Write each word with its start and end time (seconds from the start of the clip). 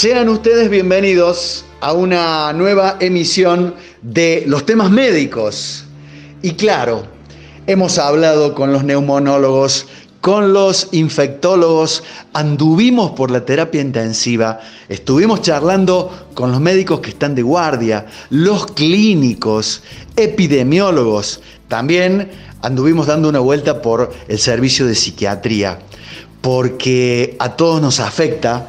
Sean 0.00 0.30
ustedes 0.30 0.70
bienvenidos 0.70 1.62
a 1.82 1.92
una 1.92 2.54
nueva 2.54 2.96
emisión 3.00 3.74
de 4.00 4.44
los 4.46 4.64
temas 4.64 4.90
médicos. 4.90 5.84
Y 6.40 6.52
claro, 6.52 7.02
hemos 7.66 7.98
hablado 7.98 8.54
con 8.54 8.72
los 8.72 8.82
neumonólogos, 8.82 9.86
con 10.22 10.54
los 10.54 10.88
infectólogos, 10.92 12.02
anduvimos 12.32 13.10
por 13.10 13.30
la 13.30 13.44
terapia 13.44 13.82
intensiva, 13.82 14.60
estuvimos 14.88 15.42
charlando 15.42 16.28
con 16.32 16.50
los 16.50 16.62
médicos 16.62 17.00
que 17.00 17.10
están 17.10 17.34
de 17.34 17.42
guardia, 17.42 18.06
los 18.30 18.68
clínicos, 18.68 19.82
epidemiólogos, 20.16 21.42
también 21.68 22.30
anduvimos 22.62 23.06
dando 23.06 23.28
una 23.28 23.40
vuelta 23.40 23.82
por 23.82 24.14
el 24.28 24.38
servicio 24.38 24.86
de 24.86 24.94
psiquiatría, 24.94 25.78
porque 26.40 27.36
a 27.38 27.54
todos 27.54 27.82
nos 27.82 28.00
afecta 28.00 28.66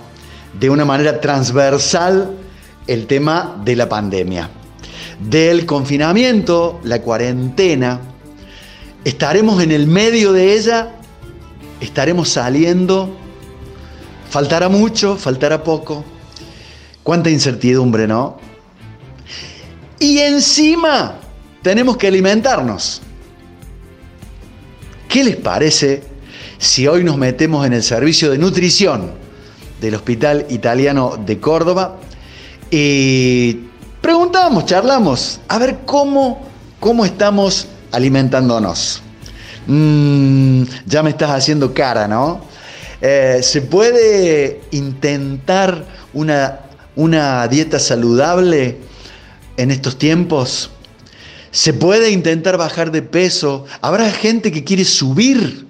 de 0.60 0.70
una 0.70 0.86
manera 0.86 1.20
transversal 1.22 2.38
el 2.88 3.08
tema 3.08 3.62
de 3.64 3.76
la 3.76 3.88
pandemia, 3.88 4.50
del 5.20 5.66
confinamiento, 5.66 6.80
la 6.84 7.02
cuarentena. 7.02 8.00
Estaremos 9.04 9.64
en 9.64 9.72
el 9.72 9.88
medio 9.88 10.34
de 10.34 10.54
ella, 10.56 10.96
estaremos 11.80 12.30
saliendo, 12.30 13.16
faltará 14.30 14.70
mucho, 14.70 15.16
faltará 15.16 15.64
poco. 15.64 16.04
Cuánta 17.04 17.30
incertidumbre, 17.30 18.08
¿no? 18.08 18.38
Y 20.00 20.20
encima 20.20 21.16
tenemos 21.62 21.98
que 21.98 22.08
alimentarnos. 22.08 23.02
¿Qué 25.08 25.24
les 25.24 25.36
parece 25.36 26.04
si 26.58 26.88
hoy 26.88 27.04
nos 27.04 27.18
metemos 27.18 27.66
en 27.66 27.74
el 27.74 27.84
servicio 27.84 28.30
de 28.30 28.38
nutrición 28.38 29.21
del 29.82 29.96
Hospital 29.96 30.46
Italiano 30.50 31.18
de 31.18 31.40
Córdoba 31.40 31.98
y 32.70 33.54
preguntamos, 34.00 34.66
charlamos, 34.66 35.42
a 35.48 35.58
ver 35.58 35.80
cómo, 35.86 36.48
cómo 36.80 37.04
estamos 37.04 37.68
alimentándonos? 37.92 39.02
Mm, 39.68 40.64
ya 40.86 41.04
me 41.04 41.10
estás 41.10 41.32
haciendo 41.32 41.74
cara, 41.74 42.08
¿no? 42.08 42.42
Eh, 43.02 43.40
¿Se 43.42 43.62
puede 43.62 44.62
intentar 44.72 45.84
una, 46.14 46.60
una 46.96 47.48
dieta 47.48 47.80
saludable 47.80 48.78
en 49.58 49.72
estos 49.72 49.98
tiempos? 49.98 50.70
¿Se 51.50 51.74
puede 51.74 52.12
intentar 52.12 52.58
bajar 52.58 52.92
de 52.92 53.02
peso? 53.02 53.66
¿Habrá 53.82 54.12
gente 54.12 54.52
que 54.52 54.64
quiere 54.64 54.86
subir? 54.86 55.66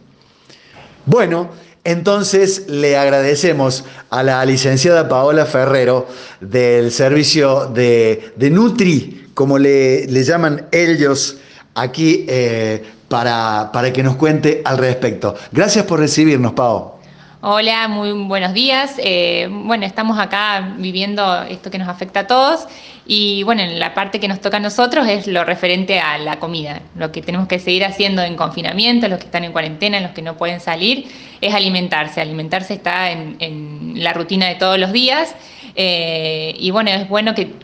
Bueno, 1.06 1.50
entonces 1.84 2.66
le 2.68 2.96
agradecemos 2.98 3.86
a 4.10 4.24
la 4.24 4.46
licenciada 4.46 5.10
Paola 5.10 5.46
Ferrero 5.46 6.08
del 6.40 6.92
servicio 6.92 7.68
de, 7.68 8.34
Nutri, 8.52 9.30
como 9.34 9.58
le, 9.58 10.06
llaman 10.24 10.68
ellos 10.72 11.38
aquí, 11.74 12.26
eh, 12.30 12.84
para, 13.08 13.72
para 13.74 13.92
que 13.92 14.04
nos 14.04 14.16
cuente 14.16 14.62
al 14.64 14.78
respecto. 14.78 15.36
Gracias 15.52 15.86
por 15.86 16.00
recibirnos, 16.00 16.54
Pao. 16.54 17.01
Hola, 17.44 17.88
muy 17.88 18.12
buenos 18.12 18.54
días. 18.54 18.94
Eh, 19.00 19.50
bueno, 19.50 19.84
estamos 19.84 20.20
acá 20.20 20.76
viviendo 20.78 21.42
esto 21.42 21.72
que 21.72 21.80
nos 21.80 21.88
afecta 21.88 22.20
a 22.20 22.28
todos 22.28 22.68
y 23.08 23.42
bueno, 23.42 23.64
la 23.66 23.96
parte 23.96 24.20
que 24.20 24.28
nos 24.28 24.42
toca 24.42 24.58
a 24.58 24.60
nosotros 24.60 25.08
es 25.08 25.26
lo 25.26 25.44
referente 25.44 26.00
a 26.00 26.20
la 26.20 26.38
comida. 26.38 26.84
Lo 26.96 27.12
que 27.12 27.24
tenemos 27.24 27.48
que 27.48 27.58
seguir 27.58 27.84
haciendo 27.84 28.22
en 28.22 28.36
confinamiento, 28.36 29.08
los 29.08 29.18
que 29.18 29.26
están 29.26 29.44
en 29.44 29.54
cuarentena, 29.54 30.00
los 30.02 30.12
que 30.12 30.22
no 30.22 30.38
pueden 30.38 30.60
salir, 30.60 31.08
es 31.42 31.52
alimentarse. 31.56 32.22
Alimentarse 32.22 32.76
está 32.76 33.10
en, 33.10 33.94
la 33.96 34.14
rutina 34.14 34.48
de 34.48 34.54
todos 34.54 34.78
los 34.78 34.92
días 34.92 35.34
eh, 35.76 36.54
y 36.60 36.70
bueno, 36.70 36.92
es 36.92 37.10
bueno 37.10 37.34
que, 37.34 37.56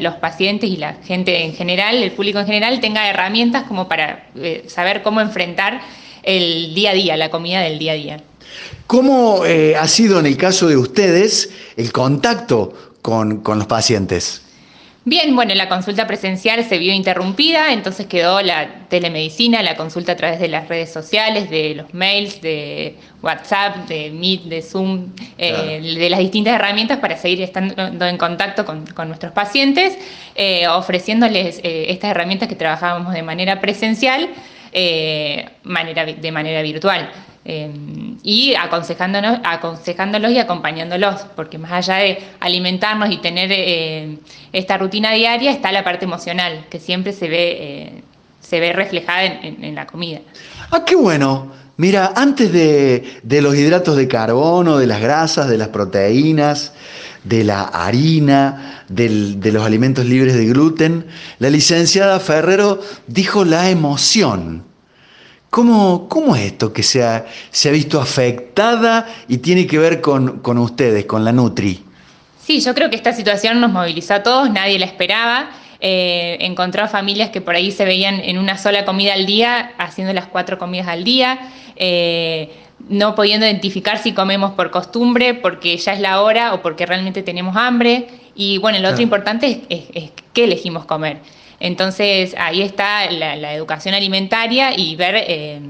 los 0.00 0.14
pacientes 0.14 0.68
y 0.68 0.78
la 0.78 0.94
gente 0.94 1.44
en 1.44 1.54
general, 1.54 1.94
el 1.94 2.10
público 2.10 2.40
en 2.40 2.46
general, 2.46 2.80
tenga 2.80 3.08
herramientas 3.08 3.62
como 3.68 3.86
para 3.86 4.26
eh, 4.34 4.64
saber 4.66 5.02
cómo 5.02 5.20
enfrentar 5.20 5.80
el 6.24 6.74
día 6.74 6.90
a 6.90 6.94
día, 6.94 7.16
la 7.16 7.28
comida 7.28 7.60
del 7.60 7.78
día 7.78 7.92
a 7.92 7.94
día. 7.94 8.20
¿Cómo 8.86 9.44
eh, 9.44 9.74
ha 9.76 9.88
sido 9.88 10.20
en 10.20 10.26
el 10.26 10.36
caso 10.36 10.68
de 10.68 10.76
ustedes 10.76 11.50
el 11.76 11.92
contacto 11.92 12.72
con, 13.02 13.42
los 13.44 13.66
pacientes? 13.66 14.42
Bien, 15.04 15.34
bueno, 15.34 15.54
la 15.54 15.68
consulta 15.68 16.06
presencial 16.06 16.64
se 16.64 16.78
vio 16.78 16.92
interrumpida, 16.92 17.72
entonces 17.72 18.06
quedó 18.06 18.42
la 18.42 18.86
telemedicina, 18.88 19.62
la 19.62 19.76
consulta 19.76 20.12
a 20.12 20.16
través 20.16 20.40
de 20.40 20.48
las 20.48 20.68
redes 20.68 20.92
sociales, 20.92 21.48
de 21.48 21.76
los 21.76 21.94
mails, 21.94 22.40
de 22.40 22.96
WhatsApp, 23.22 23.88
de 23.88 24.10
Meet, 24.10 24.42
de 24.44 24.62
Zoom, 24.62 25.12
eh, 25.38 25.80
de 25.80 26.10
las 26.10 26.20
distintas 26.20 26.54
herramientas 26.54 26.98
para 26.98 27.16
seguir 27.16 27.42
estando 27.42 28.06
en 28.06 28.18
contacto 28.18 28.64
con, 28.64 28.84
nuestros 29.08 29.32
pacientes, 29.32 29.96
eh, 30.34 30.66
ofreciéndoles 30.66 31.60
estas 31.62 32.10
herramientas 32.10 32.48
que 32.48 32.56
trabajábamos 32.56 33.14
de 33.14 33.22
manera 33.22 33.60
presencial, 33.60 34.28
manera, 35.62 36.04
de 36.04 36.32
manera 36.32 36.62
virtual. 36.62 37.10
Em, 37.48 38.18
y 38.24 38.56
aconsejándonos, 38.56 39.38
aconsejándolos 39.44 40.32
y 40.32 40.38
acompañándolos, 40.40 41.20
porque 41.36 41.58
más 41.58 41.70
allá 41.70 42.02
de 42.02 42.18
alimentarnos 42.40 43.08
y 43.12 43.18
tener 43.18 43.50
eh, 43.52 44.18
esta 44.52 44.76
rutina 44.78 45.12
diaria, 45.12 45.52
está 45.52 45.70
la 45.70 45.84
parte 45.84 46.06
emocional, 46.06 46.66
que 46.68 46.80
siempre 46.80 47.12
se 47.12 47.28
ve, 47.28 47.56
eh, 47.60 48.02
se 48.40 48.58
ve 48.58 48.72
reflejada 48.72 49.22
en, 49.22 49.76
la 49.76 49.86
comida. 49.86 50.22
Ah, 50.72 50.82
qué 50.84 50.96
bueno. 50.96 51.52
Mira, 51.76 52.14
antes 52.16 52.52
de, 52.52 53.22
los 53.40 53.54
hidratos 53.54 53.96
de 53.96 54.08
carbono, 54.08 54.78
de 54.78 54.88
las 54.88 55.00
grasas, 55.00 55.48
de 55.48 55.58
las 55.58 55.68
proteínas, 55.68 56.72
de 57.22 57.44
la 57.44 57.62
harina, 57.62 58.84
de 58.88 59.52
los 59.52 59.64
alimentos 59.64 60.04
libres 60.04 60.34
de 60.34 60.46
gluten, 60.46 61.06
la 61.38 61.50
licenciada 61.50 62.18
Ferrero 62.18 62.80
dijo 63.06 63.44
la 63.44 63.70
emoción. 63.70 64.65
¿Cómo, 65.50 66.08
¿Cómo, 66.08 66.36
es 66.36 66.42
esto 66.42 66.72
que 66.72 66.82
se 66.82 67.02
ha, 67.02 67.24
se 67.50 67.68
ha, 67.68 67.72
visto 67.72 68.00
afectada 68.00 69.06
y 69.28 69.38
tiene 69.38 69.66
que 69.66 69.78
ver 69.78 70.00
con, 70.00 70.40
con, 70.40 70.58
ustedes, 70.58 71.06
con 71.06 71.24
la 71.24 71.32
Nutri? 71.32 71.82
Sí, 72.42 72.60
yo 72.60 72.74
creo 72.74 72.90
que 72.90 72.96
esta 72.96 73.12
situación 73.12 73.60
nos 73.60 73.72
movilizó 73.72 74.14
a 74.14 74.22
todos, 74.22 74.50
nadie 74.50 74.78
la 74.78 74.86
esperaba. 74.86 75.50
Eh, 75.80 76.38
encontró 76.40 76.84
a 76.84 76.88
familias 76.88 77.30
que 77.30 77.40
por 77.40 77.54
ahí 77.54 77.70
se 77.70 77.84
veían 77.84 78.20
en 78.20 78.38
una 78.38 78.56
sola 78.56 78.84
comida 78.84 79.14
al 79.14 79.26
día, 79.26 79.72
haciendo 79.78 80.12
las 80.12 80.26
cuatro 80.26 80.58
comidas 80.58 80.88
al 80.88 81.04
día, 81.04 81.38
eh, 81.76 82.50
no 82.88 83.14
pudiendo 83.14 83.46
identificar 83.46 83.98
si 83.98 84.12
comemos 84.12 84.52
por 84.52 84.70
costumbre, 84.70 85.34
porque 85.34 85.76
ya 85.76 85.92
es 85.92 86.00
la 86.00 86.22
hora 86.22 86.54
o 86.54 86.62
porque 86.62 86.86
realmente 86.86 87.22
tenemos 87.22 87.56
hambre. 87.56 88.08
Y 88.34 88.58
bueno, 88.58 88.78
lo 88.78 88.90
otro 88.90 89.02
importante 89.02 89.62
es, 89.68 89.84
es 89.94 90.10
qué 90.32 90.44
elegimos 90.44 90.84
comer. 90.84 91.18
Entonces 91.60 92.34
ahí 92.38 92.62
está 92.62 93.10
la, 93.10 93.54
educación 93.54 93.94
alimentaria 93.94 94.78
y 94.78 94.94
ver 94.96 95.14
eh, 95.16 95.60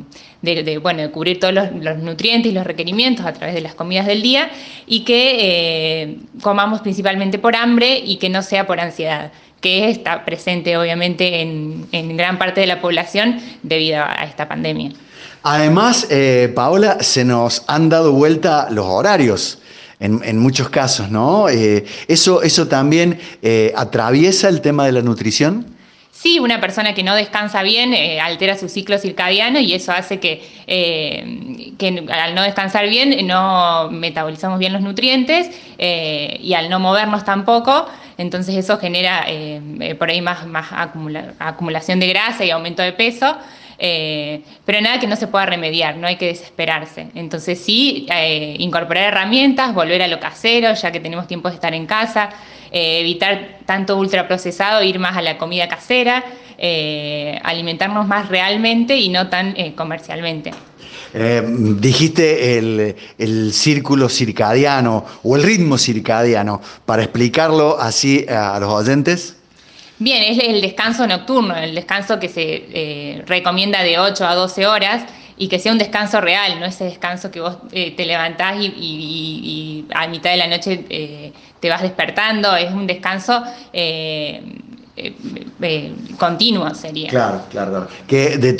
de, 0.42 0.78
bueno, 0.78 1.10
cubrir 1.12 1.38
todos 1.38 1.54
los, 1.54 1.98
nutrientes 1.98 2.50
y 2.50 2.54
los 2.54 2.66
requerimientos 2.66 3.24
a 3.24 3.32
través 3.32 3.54
de 3.54 3.60
las 3.60 3.74
comidas 3.74 4.06
del 4.06 4.22
día 4.22 4.50
y 4.86 5.04
que 5.04 5.36
eh, 5.38 6.16
comamos 6.42 6.80
principalmente 6.80 7.38
por 7.38 7.54
hambre 7.54 7.98
y 7.98 8.16
que 8.16 8.28
no 8.28 8.42
sea 8.42 8.66
por 8.66 8.80
ansiedad 8.80 9.32
que 9.60 9.88
está 9.88 10.24
presente 10.24 10.76
obviamente 10.76 11.40
en, 11.40 12.16
gran 12.16 12.38
parte 12.38 12.60
de 12.60 12.66
la 12.66 12.80
población 12.80 13.40
debido 13.62 14.02
a 14.02 14.24
esta 14.24 14.46
pandemia. 14.46 14.92
Además, 15.42 16.06
eh, 16.10 16.52
Paola, 16.54 17.02
se 17.02 17.24
nos 17.24 17.64
han 17.66 17.88
dado 17.88 18.12
vuelta 18.12 18.68
los 18.70 18.86
horarios. 18.86 19.60
En, 19.98 20.38
muchos 20.38 20.68
casos, 20.68 21.10
¿no? 21.10 21.48
eso, 21.48 22.42
¿Eso 22.42 22.68
también 22.68 23.18
atraviesa 23.74 24.50
el 24.50 24.60
tema 24.60 24.84
de 24.84 24.92
la 24.92 25.00
nutrición? 25.00 25.75
Sí, 26.26 26.40
una 26.40 26.60
persona 26.60 26.92
que 26.92 27.04
no 27.04 27.14
descansa 27.14 27.62
bien 27.62 27.94
eh, 27.94 28.18
altera 28.20 28.58
su 28.58 28.68
ciclo 28.68 28.98
circadiano 28.98 29.60
y 29.60 29.74
eso 29.74 29.92
hace 29.92 30.18
que, 30.18 30.42
eh, 30.66 31.72
al 32.10 32.34
no 32.34 32.42
descansar 32.42 32.88
bien 32.88 33.24
no 33.28 33.88
metabolizamos 33.92 34.58
bien 34.58 34.72
los 34.72 34.82
nutrientes 34.82 35.48
eh, 35.78 36.36
y 36.42 36.54
al 36.54 36.68
no 36.68 36.80
movernos 36.80 37.24
tampoco, 37.24 37.86
entonces 38.18 38.56
eso 38.56 38.76
genera 38.78 39.24
por 40.00 40.10
ahí 40.10 40.20
más 40.20 40.40
acumulación 41.38 42.00
de 42.00 42.08
grasa 42.08 42.44
y 42.44 42.50
aumento 42.50 42.82
de 42.82 42.92
peso. 42.92 43.36
Pero 43.78 44.80
nada 44.80 44.98
que 44.98 45.06
no 45.06 45.16
se 45.16 45.26
pueda 45.26 45.46
remediar, 45.46 45.96
no 45.96 46.06
hay 46.06 46.16
que 46.16 46.26
desesperarse. 46.26 47.08
Entonces 47.14 47.60
sí, 47.60 48.06
incorporar 48.58 49.04
herramientas, 49.04 49.74
volver 49.74 50.02
a 50.02 50.08
lo 50.08 50.18
casero, 50.18 50.72
ya 50.74 50.90
que 50.92 51.00
tenemos 51.00 51.26
tiempo 51.26 51.48
de 51.48 51.54
estar 51.54 51.74
en 51.74 51.86
casa, 51.86 52.30
eh, 52.72 53.00
evitar 53.00 53.60
tanto 53.64 53.96
ultraprocesado, 53.96 54.82
ir 54.82 54.98
más 54.98 55.16
a 55.16 55.22
la 55.22 55.38
comida 55.38 55.68
casera, 55.68 56.24
eh, 56.58 57.38
alimentarnos 57.44 58.06
más 58.06 58.28
realmente 58.28 58.96
y 58.96 59.08
no 59.08 59.28
tan 59.28 59.54
eh, 59.56 59.74
comercialmente. 59.74 60.50
dijiste 61.78 62.58
el, 62.58 63.52
círculo 63.52 64.08
circadiano 64.08 65.04
o 65.22 65.36
el 65.36 65.42
ritmo 65.42 65.78
circadiano, 65.78 66.60
para 66.84 67.02
explicarlo 67.02 67.78
así 67.80 68.26
a 68.28 68.58
los 68.60 68.72
oyentes. 68.72 69.35
Bien, 69.98 70.22
es 70.22 70.38
el 70.44 70.60
descanso 70.60 71.06
nocturno, 71.06 71.56
el 71.56 71.74
descanso 71.74 72.18
que 72.18 72.28
se 72.28 73.22
recomienda 73.26 73.82
de 73.82 73.98
8 73.98 74.26
a 74.26 74.34
12 74.34 74.66
horas 74.66 75.04
y 75.38 75.48
que 75.48 75.58
sea 75.58 75.72
un 75.72 75.78
descanso 75.78 76.20
real, 76.20 76.58
no 76.58 76.66
ese 76.66 76.84
descanso 76.84 77.30
que 77.30 77.40
vos 77.40 77.58
eh, 77.72 77.94
te 77.96 78.06
levantás 78.06 78.56
y, 78.58 79.84
a 79.94 80.08
mitad 80.08 80.30
de 80.30 80.36
la 80.36 80.46
noche 80.46 80.84
eh, 80.88 81.32
te 81.60 81.68
vas 81.68 81.82
despertando, 81.82 82.54
es 82.56 82.72
un 82.72 82.86
descanso 82.86 83.42
eh, 83.72 84.42
continuo 86.18 86.74
sería. 86.74 87.10
Claro, 87.10 87.42
claro, 87.50 87.88
Que 88.06 88.56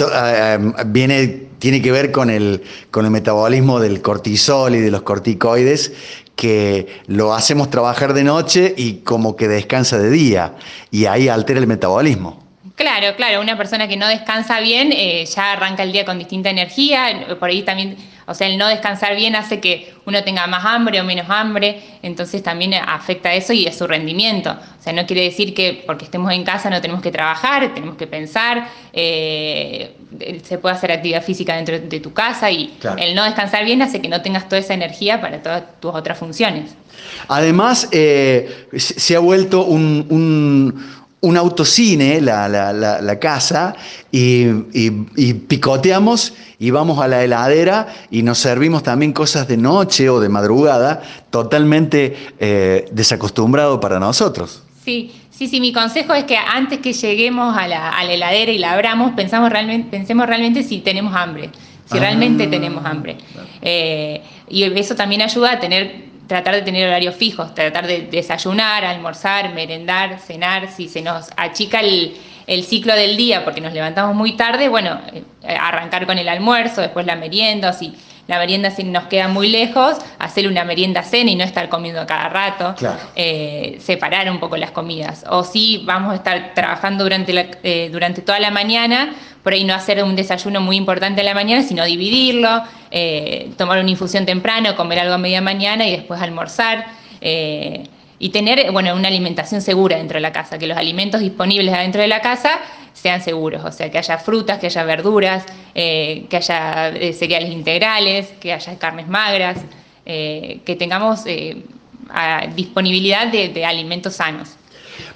viene, 0.87 1.27
tiene 1.59 1.81
que 1.81 1.93
ver 1.93 2.13
con 2.13 2.29
el, 2.29 2.63
con 2.91 3.07
el 3.07 3.11
metabolismo 3.11 3.81
del 3.81 4.03
cortisol 4.03 4.75
y 4.75 4.81
de 4.81 4.91
los 4.91 5.03
corticoides, 5.03 5.93
que 6.37 7.01
lo 7.07 7.35
hacemos 7.35 7.71
trabajar 7.71 8.13
de 8.13 8.23
noche 8.23 8.75
y 8.77 8.99
como 8.99 9.35
que 9.37 9.49
descansa 9.49 9.99
de 9.99 10.11
día, 10.11 10.55
y 10.91 11.07
ahí 11.07 11.29
altera 11.29 11.59
el 11.59 11.67
metabolismo. 11.67 12.45
Claro, 12.77 13.17
claro, 13.17 13.41
una 13.41 13.57
persona 13.57 13.89
que 13.89 13.97
no 13.97 14.07
descansa 14.07 14.61
bien 14.61 14.93
eh, 14.93 15.25
ya 15.25 15.53
arranca 15.53 15.83
el 15.83 15.93
día 15.93 16.05
con 16.05 16.19
distinta 16.19 16.51
energía, 16.51 17.27
por 17.41 17.49
ahí 17.49 17.63
también, 17.63 17.97
o 18.27 18.35
sea, 18.35 18.49
el 18.49 18.59
no 18.59 18.67
descansar 18.67 19.15
bien 19.15 19.37
hace 19.37 19.61
que 19.61 19.95
uno 20.05 20.23
tenga 20.25 20.47
más 20.49 20.65
hambre 20.65 21.01
o 21.01 21.05
menos 21.05 21.27
hambre, 21.29 21.81
entonces 22.03 22.43
también 22.43 22.75
afecta 22.75 23.33
eso 23.33 23.53
y 23.53 23.67
a 23.67 23.73
su 23.73 23.87
rendimiento. 23.87 24.51
O 24.51 24.83
sea, 24.83 24.93
no 24.93 25.07
quiere 25.07 25.23
decir 25.23 25.55
que 25.55 25.85
porque 25.87 26.05
estemos 26.05 26.33
en 26.33 26.43
casa 26.45 26.69
no 26.69 26.81
tenemos 26.81 27.03
que 27.03 27.13
trabajar, 27.13 27.73
tenemos 27.73 27.97
que 27.97 28.07
pensar, 28.07 28.69
eh, 28.93 29.95
se 30.43 30.59
puede 30.59 30.75
hacer 30.75 30.91
actividad 30.91 31.23
física 31.23 31.55
dentro 31.55 31.79
de 31.79 32.01
tu 32.01 32.13
casa 32.13 32.51
y 32.51 32.77
el 32.99 33.15
no 33.15 33.25
descansar 33.25 33.65
bien 33.65 33.81
hace 33.83 34.01
que 34.01 34.09
no 34.09 34.21
tengas 34.23 34.49
toda 34.49 34.59
esa 34.59 34.75
energía 34.75 35.21
para 35.21 35.43
todas 35.43 35.81
tus 35.81 35.95
otras 35.95 36.19
funciones. 36.19 36.75
Además, 37.29 37.89
eh, 37.93 38.67
se 38.77 39.15
ha 39.15 39.21
vuelto 39.21 39.65
un 39.65 40.07
un 40.09 41.06
autocine, 41.35 42.21
la, 42.21 42.49
la, 42.49 43.19
casa, 43.19 43.75
y, 44.13 44.47
picoteamos 45.49 46.35
y 46.59 46.71
vamos 46.71 46.99
a 47.01 47.09
la 47.09 47.25
heladera 47.25 47.89
y 48.11 48.23
nos 48.23 48.39
servimos 48.39 48.83
también 48.83 49.13
cosas 49.13 49.49
de 49.49 49.57
noche 49.57 50.11
o 50.11 50.21
de 50.21 50.29
madrugada, 50.29 51.03
totalmente 51.31 52.17
eh, 52.39 52.85
desacostumbrado 52.93 53.81
para 53.81 53.99
nosotros. 53.99 54.63
Sí, 54.85 55.13
sí, 55.31 55.49
sí, 55.49 55.61
mi 55.61 55.73
consejo 55.73 56.15
es 56.15 56.25
que 56.25 56.37
antes 56.37 56.79
que 56.79 56.93
lleguemos 56.93 57.57
a 57.57 57.67
la, 57.67 58.05
heladera 58.05 58.53
y 58.53 58.59
la 58.59 58.73
abramos, 58.73 59.13
pensamos 59.15 59.51
realmente, 59.51 59.89
pensemos 59.91 60.27
realmente 60.27 60.63
si 60.63 60.79
tenemos 60.79 61.15
hambre, 61.17 61.51
si 61.91 61.99
realmente 61.99 62.45
ah, 62.45 62.51
tenemos 62.51 62.85
hambre. 62.85 63.17
Eh, 63.63 64.23
y 64.49 64.63
eso 64.63 64.95
también 64.95 65.23
ayuda 65.23 65.53
a 65.53 65.59
tener 65.59 66.06
tratar 66.27 66.55
de 66.55 66.63
tener 66.63 66.87
horarios 66.87 67.15
fijos, 67.15 67.55
tratar 67.55 67.87
de 67.87 68.03
desayunar, 68.03 68.85
almorzar, 68.85 69.53
merendar, 69.55 70.19
cenar, 70.19 70.71
si 70.71 70.89
se 70.89 71.03
nos 71.03 71.31
achica 71.37 71.81
el, 71.81 72.17
ciclo 72.65 72.95
del 72.95 73.17
día 73.17 73.45
porque 73.45 73.61
nos 73.61 73.73
levantamos 73.73 74.15
muy 74.15 74.37
tarde, 74.37 74.69
bueno, 74.69 75.01
eh, 75.13 75.23
arrancar 75.59 76.07
con 76.07 76.19
el 76.19 76.29
almuerzo, 76.29 76.81
después 76.81 77.07
la 77.07 77.17
merienda, 77.17 77.73
si 77.73 77.95
la 78.27 78.39
merienda 78.39 78.71
si 78.71 78.83
nos 78.85 79.05
queda 79.05 79.29
muy 79.29 79.49
lejos, 79.49 79.99
hacer 80.19 80.49
una 80.49 80.65
merienda 80.65 81.03
cena 81.03 81.31
y 81.31 81.37
no 81.37 81.45
estar 81.45 81.69
comiendo 81.69 82.05
cada 82.07 82.29
rato, 82.29 82.75
eh, 83.15 83.79
separar 83.81 84.29
un 84.31 84.41
poco 84.41 84.57
las 84.57 84.73
comidas. 84.73 85.25
O 85.29 85.45
si 85.45 85.83
vamos 85.85 86.13
a 86.13 86.17
estar 86.17 86.53
trabajando 86.55 87.05
durante, 87.05 87.51
eh, 87.63 87.89
durante 87.93 88.23
toda 88.23 88.41
la 88.41 88.51
mañana, 88.51 89.15
por 89.47 89.53
ahí 89.53 89.63
no 89.63 89.75
hacer 89.75 90.03
un 90.03 90.17
desayuno 90.17 90.61
muy 90.61 90.75
importante 90.75 91.21
en 91.21 91.27
la 91.27 91.33
mañana, 91.33 91.63
sino 91.63 91.85
dividirlo, 91.85 92.65
eh, 92.91 93.53
tomar 93.57 93.79
una 93.79 93.89
infusión 93.89 94.27
temprano, 94.27 94.75
comer 94.75 94.99
algo 94.99 95.15
a 95.15 95.19
media 95.19 95.41
mañana 95.41 95.87
y 95.87 95.93
después 95.93 96.21
almorzar. 96.21 96.87
Eh, 97.21 97.85
y 98.19 98.31
tener 98.31 98.73
bueno, 98.73 98.93
una 98.97 99.07
alimentación 99.07 99.63
segura 99.63 99.99
dentro 99.99 100.17
de 100.17 100.23
la 100.23 100.33
casa, 100.33 100.59
que 100.59 100.67
los 100.67 100.77
alimentos 100.77 101.21
disponibles 101.21 101.73
adentro 101.73 102.03
de 102.03 102.09
la 102.09 102.21
casa 102.23 102.59
sean 102.93 103.23
seguros, 103.23 103.65
o 103.65 103.71
sea, 103.71 103.89
que 103.89 103.99
haya 103.99 104.19
frutas, 104.19 104.59
que 104.59 104.67
haya 104.67 104.83
verduras, 104.83 105.45
eh, 105.77 106.27
que 106.29 106.39
haya 106.39 106.93
cereales 107.13 107.51
integrales, 107.51 108.27
que 108.41 108.53
haya 108.53 108.77
carnes 108.81 109.07
magras, 109.07 109.59
que 110.05 110.77
tengamos 110.77 111.23
disponibilidad 112.57 113.29
de 113.29 113.65
alimentos 113.65 114.17
sanos. 114.17 114.57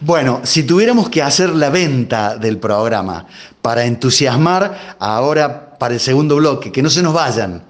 Bueno, 0.00 0.40
si 0.44 0.62
tuviéramos 0.62 1.08
que 1.08 1.22
hacer 1.22 1.50
la 1.50 1.70
venta 1.70 2.36
del 2.36 2.58
programa 2.58 3.26
para 3.62 3.84
entusiasmar 3.84 4.96
ahora 4.98 5.78
para 5.78 5.94
el 5.94 6.00
segundo 6.00 6.36
bloque, 6.36 6.72
que 6.72 6.82
no 6.82 6.90
se 6.90 7.02
nos 7.02 7.14
vayan, 7.14 7.62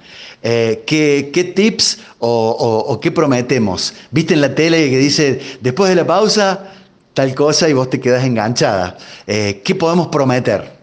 eh, 0.42 0.84
¿qué, 0.86 1.52
tips 1.54 1.98
o, 2.18 2.98
qué 3.00 3.10
prometemos? 3.12 3.94
¿Viste 4.10 4.34
en 4.34 4.40
la 4.40 4.54
tele 4.54 4.90
que 4.90 4.98
dice, 4.98 5.40
después 5.60 5.90
de 5.90 5.96
la 5.96 6.06
pausa, 6.06 6.72
tal 7.14 7.34
cosa 7.34 7.68
y 7.68 7.72
vos 7.72 7.90
te 7.90 8.00
quedas 8.00 8.24
enganchada? 8.24 8.96
Eh, 9.26 9.62
¿Qué 9.64 9.74
podemos 9.74 10.08
prometer? 10.08 10.79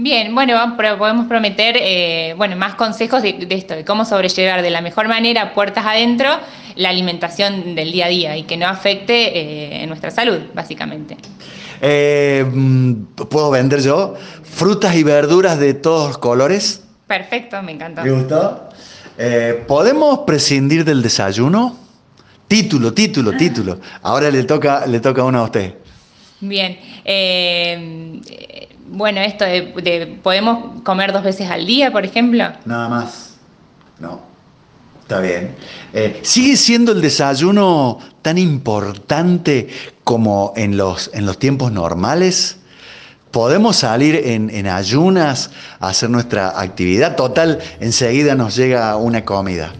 Bien, 0.00 0.32
bueno, 0.32 0.54
podemos 0.76 1.26
prometer 1.26 1.76
eh, 1.76 2.32
bueno, 2.36 2.54
más 2.54 2.76
consejos 2.76 3.20
de, 3.20 3.48
esto, 3.50 3.74
de 3.74 3.84
cómo 3.84 4.04
sobrellevar 4.04 4.62
de 4.62 4.70
la 4.70 4.80
mejor 4.80 5.08
manera, 5.08 5.52
puertas 5.54 5.84
adentro, 5.84 6.28
la 6.76 6.90
alimentación 6.90 7.74
del 7.74 7.90
día 7.90 8.06
a 8.06 8.08
día 8.08 8.36
y 8.36 8.44
que 8.44 8.56
no 8.56 8.68
afecte 8.68 9.82
eh, 9.82 9.84
nuestra 9.88 10.12
salud, 10.12 10.38
básicamente. 10.54 11.16
Eh, 11.80 12.46
¿Puedo 13.28 13.50
vender 13.50 13.80
yo? 13.80 14.14
¿Frutas 14.44 14.94
y 14.94 15.02
verduras 15.02 15.58
de 15.58 15.74
todos 15.74 16.16
colores? 16.16 16.84
Perfecto, 17.08 17.60
me 17.64 17.72
encantó. 17.72 18.04
¿Me 18.04 18.12
gustó? 18.12 18.68
¿Podemos 19.66 20.20
prescindir 20.20 20.84
del 20.84 21.02
desayuno? 21.02 21.76
Título, 22.46 22.94
título, 22.94 23.32
título. 23.32 23.80
Ahora 24.02 24.30
le 24.30 24.44
toca, 24.44 24.86
le 24.86 25.00
toca 25.00 25.22
a 25.22 25.24
uno 25.24 25.40
a 25.40 25.42
usted. 25.42 25.74
Bien 26.40 26.78
bueno, 28.90 29.20
esto 29.20 29.44
de, 29.44 30.18
podemos 30.22 30.82
comer 30.82 31.12
dos 31.12 31.22
veces 31.22 31.48
al 31.50 31.66
día, 31.66 31.92
por 31.92 32.04
ejemplo. 32.04 32.44
Nada 32.64 32.88
más. 32.88 33.34
No. 33.98 34.20
Está 35.02 35.20
bien. 35.20 35.54
Eh, 35.92 36.20
¿Sigue 36.22 36.56
siendo 36.56 36.92
el 36.92 37.00
desayuno 37.00 37.98
tan 38.20 38.36
importante 38.36 39.68
como 40.04 40.52
en 40.56 40.76
los, 40.76 41.10
en 41.14 41.24
los 41.24 41.38
tiempos 41.38 41.72
normales? 41.72 42.58
¿Podemos 43.30 43.76
salir 43.76 44.16
en, 44.16 44.50
en, 44.50 44.66
ayunas 44.66 45.50
a 45.80 45.88
hacer 45.88 46.10
nuestra 46.10 46.60
actividad? 46.60 47.16
Total, 47.16 47.58
enseguida 47.80 48.34
nos 48.34 48.56
llega 48.56 48.96
una 48.96 49.24
comida. 49.24 49.72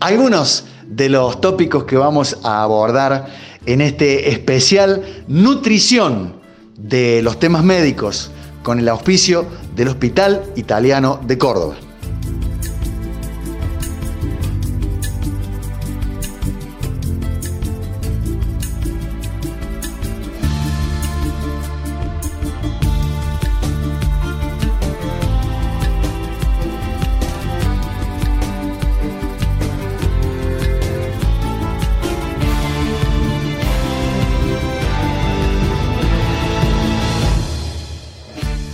Algunos 0.00 0.64
de 0.86 1.08
los 1.08 1.40
tópicos 1.40 1.84
que 1.84 1.96
vamos 1.96 2.38
a 2.44 2.62
abordar 2.62 3.26
en 3.66 3.80
este 3.80 4.30
especial 4.30 5.24
nutrición 5.28 6.37
de 6.78 7.20
los 7.22 7.38
temas 7.38 7.64
médicos 7.64 8.30
con 8.62 8.78
el 8.78 8.88
auspicio 8.88 9.46
del 9.74 9.88
Hospital 9.88 10.42
Italiano 10.56 11.20
de 11.26 11.36
Córdoba. 11.36 11.87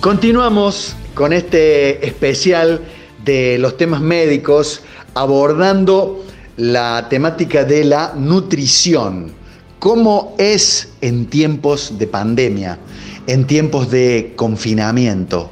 Continuamos 0.04 0.94
con 1.14 1.32
este 1.32 2.06
especial 2.06 2.82
de 3.24 3.56
los 3.58 3.78
temas 3.78 4.02
médicos 4.02 4.82
abordando 5.14 6.22
la 6.58 7.06
temática 7.08 7.64
de 7.64 7.84
la 7.84 8.12
nutrición. 8.14 9.32
¿Cómo 9.78 10.34
es 10.36 10.90
en 11.00 11.24
tiempos 11.24 11.96
de 11.98 12.06
pandemia, 12.06 12.78
en 13.26 13.46
tiempos 13.46 13.90
de 13.90 14.34
confinamiento? 14.36 15.50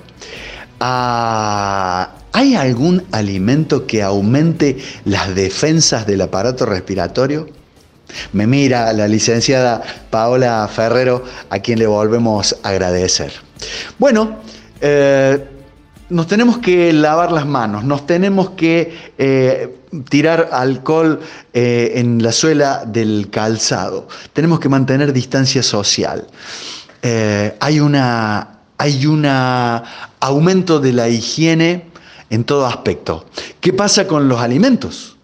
Ah, 0.80 2.12
¿Hay 2.32 2.54
algún 2.54 3.04
alimento 3.10 3.86
que 3.86 4.02
aumente 4.02 4.76
las 5.06 5.34
defensas 5.34 6.06
del 6.06 6.20
aparato 6.20 6.66
respiratorio? 6.66 7.48
Me 8.34 8.46
mira 8.46 8.92
la 8.92 9.08
licenciada 9.08 9.82
Paola 10.10 10.68
Ferrero, 10.70 11.24
a 11.48 11.58
quien 11.60 11.78
le 11.78 11.86
volvemos 11.86 12.54
a 12.62 12.68
agradecer. 12.68 13.32
Bueno, 13.98 14.38
eh, 14.80 15.44
nos 16.10 16.26
tenemos 16.26 16.58
que 16.58 16.92
lavar 16.92 17.32
las 17.32 17.46
manos, 17.46 17.84
nos 17.84 18.06
tenemos 18.06 18.50
que 18.50 19.12
eh, 19.16 19.76
tirar 20.08 20.50
alcohol 20.52 21.20
eh, 21.52 21.92
en 21.96 22.22
la 22.22 22.32
suela 22.32 22.84
del 22.84 23.28
calzado, 23.30 24.08
tenemos 24.32 24.60
que 24.60 24.68
mantener 24.68 25.12
distancia 25.12 25.62
social. 25.62 26.26
hay 27.02 27.80
una 27.80 28.48
hay 28.78 29.06
un 29.06 29.24
aumento 30.18 30.80
de 30.80 30.92
la 30.92 31.08
higiene 31.08 31.86
en 32.30 32.42
todo 32.42 32.66
aspecto. 32.66 33.26
¿Qué 33.60 33.72
pasa 33.72 34.08
con 34.08 34.28
los 34.28 34.40
alimentos? 34.40 35.16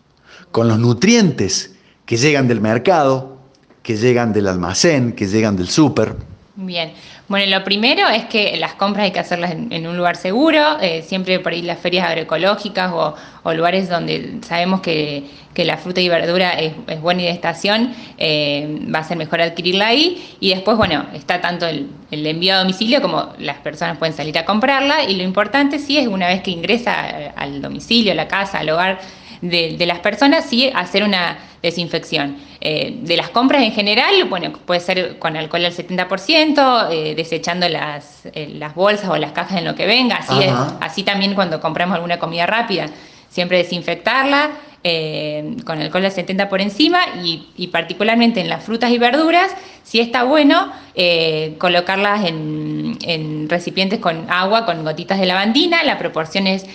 Con 0.53 0.69
los 0.69 0.79
nutrientes 0.79 1.73
que 2.07 2.17
llegan 2.17 2.47
del 2.47 2.61
mercado, 2.61 3.39
que 3.83 3.97
llegan 3.97 4.33
del 4.33 4.47
almacén, 4.47 5.13
que 5.13 5.27
llegan 5.27 5.57
del 5.57 5.69
súper. 5.69 6.15
Bien, 6.61 6.91
bueno, 7.29 7.57
lo 7.57 7.63
primero 7.63 8.09
es 8.09 8.25
que 8.25 8.57
las 8.57 8.75
compras 8.75 9.05
hay 9.05 9.13
que 9.13 9.21
hacerlas 9.21 9.53
en, 9.53 9.87
un 9.87 9.97
lugar 9.97 10.17
seguro, 10.17 10.81
eh, 10.81 11.03
siempre 11.03 11.39
por 11.39 11.53
ahí 11.53 11.63
las 11.63 11.79
ferias 11.79 12.05
agroecológicas 12.05 12.91
o, 12.93 13.15
lugares 13.55 13.89
donde 13.89 14.39
sabemos 14.43 14.81
que, 14.81 15.23
la 15.55 15.77
fruta 15.77 16.01
y 16.01 16.09
verdura 16.09 16.51
es, 16.55 16.73
buena 17.01 17.23
y 17.23 17.27
de 17.27 17.31
estación, 17.31 17.95
eh, 18.19 18.81
va 18.93 18.99
a 18.99 19.05
ser 19.05 19.17
mejor 19.17 19.41
adquirirla 19.41 19.87
ahí. 19.87 20.37
Y 20.41 20.49
después, 20.51 20.77
bueno, 20.77 21.07
está 21.15 21.41
tanto 21.41 21.65
el, 21.67 21.91
envío 22.11 22.55
a 22.55 22.59
domicilio 22.59 23.01
como 23.01 23.33
las 23.39 23.59
personas 23.59 23.97
pueden 23.97 24.15
salir 24.15 24.37
a 24.37 24.45
comprarla. 24.45 25.05
Y 25.05 25.15
lo 25.15 25.23
importante 25.23 25.79
sí 25.79 25.97
es 25.97 26.09
una 26.09 26.27
vez 26.27 26.43
que 26.43 26.51
ingresa 26.51 27.33
al 27.37 27.63
domicilio, 27.63 28.13
a 28.13 28.15
la 28.17 28.27
casa, 28.27 28.59
al 28.59 28.71
hogar 28.71 28.99
de, 29.41 29.77
de 29.77 29.87
las 29.87 30.01
personas, 30.01 30.45
sí 30.47 30.71
hacer 30.75 31.03
una 31.03 31.39
desinfección. 31.63 32.37
Eh, 32.61 32.99
de 33.03 33.17
las 33.17 33.31
compras 33.31 33.63
en 33.63 33.73
general, 33.73 34.25
bueno, 34.29 34.53
puede 34.53 34.81
ser 34.81 35.19
con 35.19 35.37
alcohol 35.37 35.65
al 35.65 35.73
70%, 35.73 36.89
eh, 36.91 37.15
desechando 37.15 37.69
las, 37.69 38.27
eh, 38.27 38.49
las, 38.55 38.75
bolsas 38.75 39.11
o 39.11 39.17
las 39.17 39.33
cajas 39.33 39.59
en 39.59 39.65
lo 39.65 39.75
que 39.75 39.87
venga, 39.87 40.17
así, 40.17 40.35
así 40.81 41.03
también 41.03 41.35
cuando 41.35 41.61
compramos 41.61 41.97
alguna 41.97 42.19
comida 42.19 42.47
rápida, 42.47 42.87
siempre 43.29 43.59
desinfectarla. 43.59 44.51
Con 44.83 45.81
alcohol 45.81 46.05
al 46.05 46.13
70 46.13 46.49
por 46.49 46.61
encima 46.61 47.01
y, 47.23 47.67
particularmente 47.69 48.41
en 48.41 48.49
las 48.49 48.65
frutas 48.65 48.91
y 48.91 48.99
verduras, 48.99 49.51
si 49.83 50.01
está 50.01 50.25
bueno 50.25 50.73
colocarlas 51.59 52.27
en, 52.27 52.99
en, 53.03 53.49
recipientes 53.49 53.99
con 53.99 54.31
agua, 54.31 54.67
con 54.67 54.85
gotitas 54.85 55.21
de 55.21 55.27
lavandina, 55.27 55.83
la 55.83 55.99
proporción 55.99 56.47
es, 56.47 56.67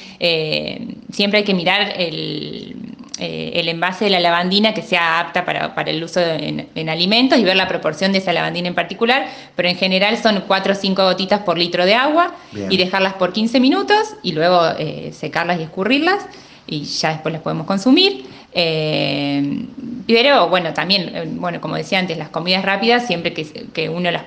siempre 1.12 1.40
hay 1.40 1.44
que 1.44 1.54
mirar 1.54 1.94
el, 1.98 2.94
eh, 3.20 3.60
el 3.60 3.70
envase 3.70 4.06
de 4.06 4.10
la 4.10 4.20
lavandina 4.20 4.74
que 4.74 4.82
sea 4.82 5.20
apta 5.20 5.46
para, 5.46 5.72
el 5.86 6.04
uso 6.04 6.20
en, 6.20 6.90
alimentos 6.90 7.38
y 7.38 7.44
ver 7.44 7.56
la 7.56 7.68
proporción 7.68 8.12
de 8.12 8.18
esa 8.18 8.34
lavandina 8.34 8.68
en 8.68 8.74
particular, 8.74 9.28
pero 9.56 9.70
en 9.70 9.76
general 9.76 10.18
son 10.18 10.44
4 10.48 10.74
o 10.74 10.76
5 10.76 11.04
gotitas 11.04 11.42
por 11.42 11.60
litro 11.60 11.86
de 11.86 11.94
agua 11.94 12.34
y 12.72 12.76
dejarlas 12.76 13.14
por 13.14 13.32
15 13.32 13.60
minutos 13.60 14.16
y 14.24 14.32
luego 14.32 14.66
eh, 14.80 15.12
secarlas 15.14 15.60
y 15.60 15.64
escurrirlas 15.64 16.26
y 16.68 16.84
ya 16.84 17.10
después 17.10 17.34
las 17.34 17.42
podemos 17.42 17.66
consumir. 17.68 18.26
Eh, 18.56 19.66
pero 20.06 20.50
bueno, 20.50 20.74
también, 20.74 21.38
bueno, 21.40 21.60
como 21.60 21.76
decía 21.76 22.00
antes, 22.00 22.18
las 22.18 22.30
comidas 22.30 22.64
rápidas, 22.64 23.08
siempre 23.08 23.34
que, 23.34 23.46
que 23.74 23.90
uno 23.90 24.12
las, 24.12 24.26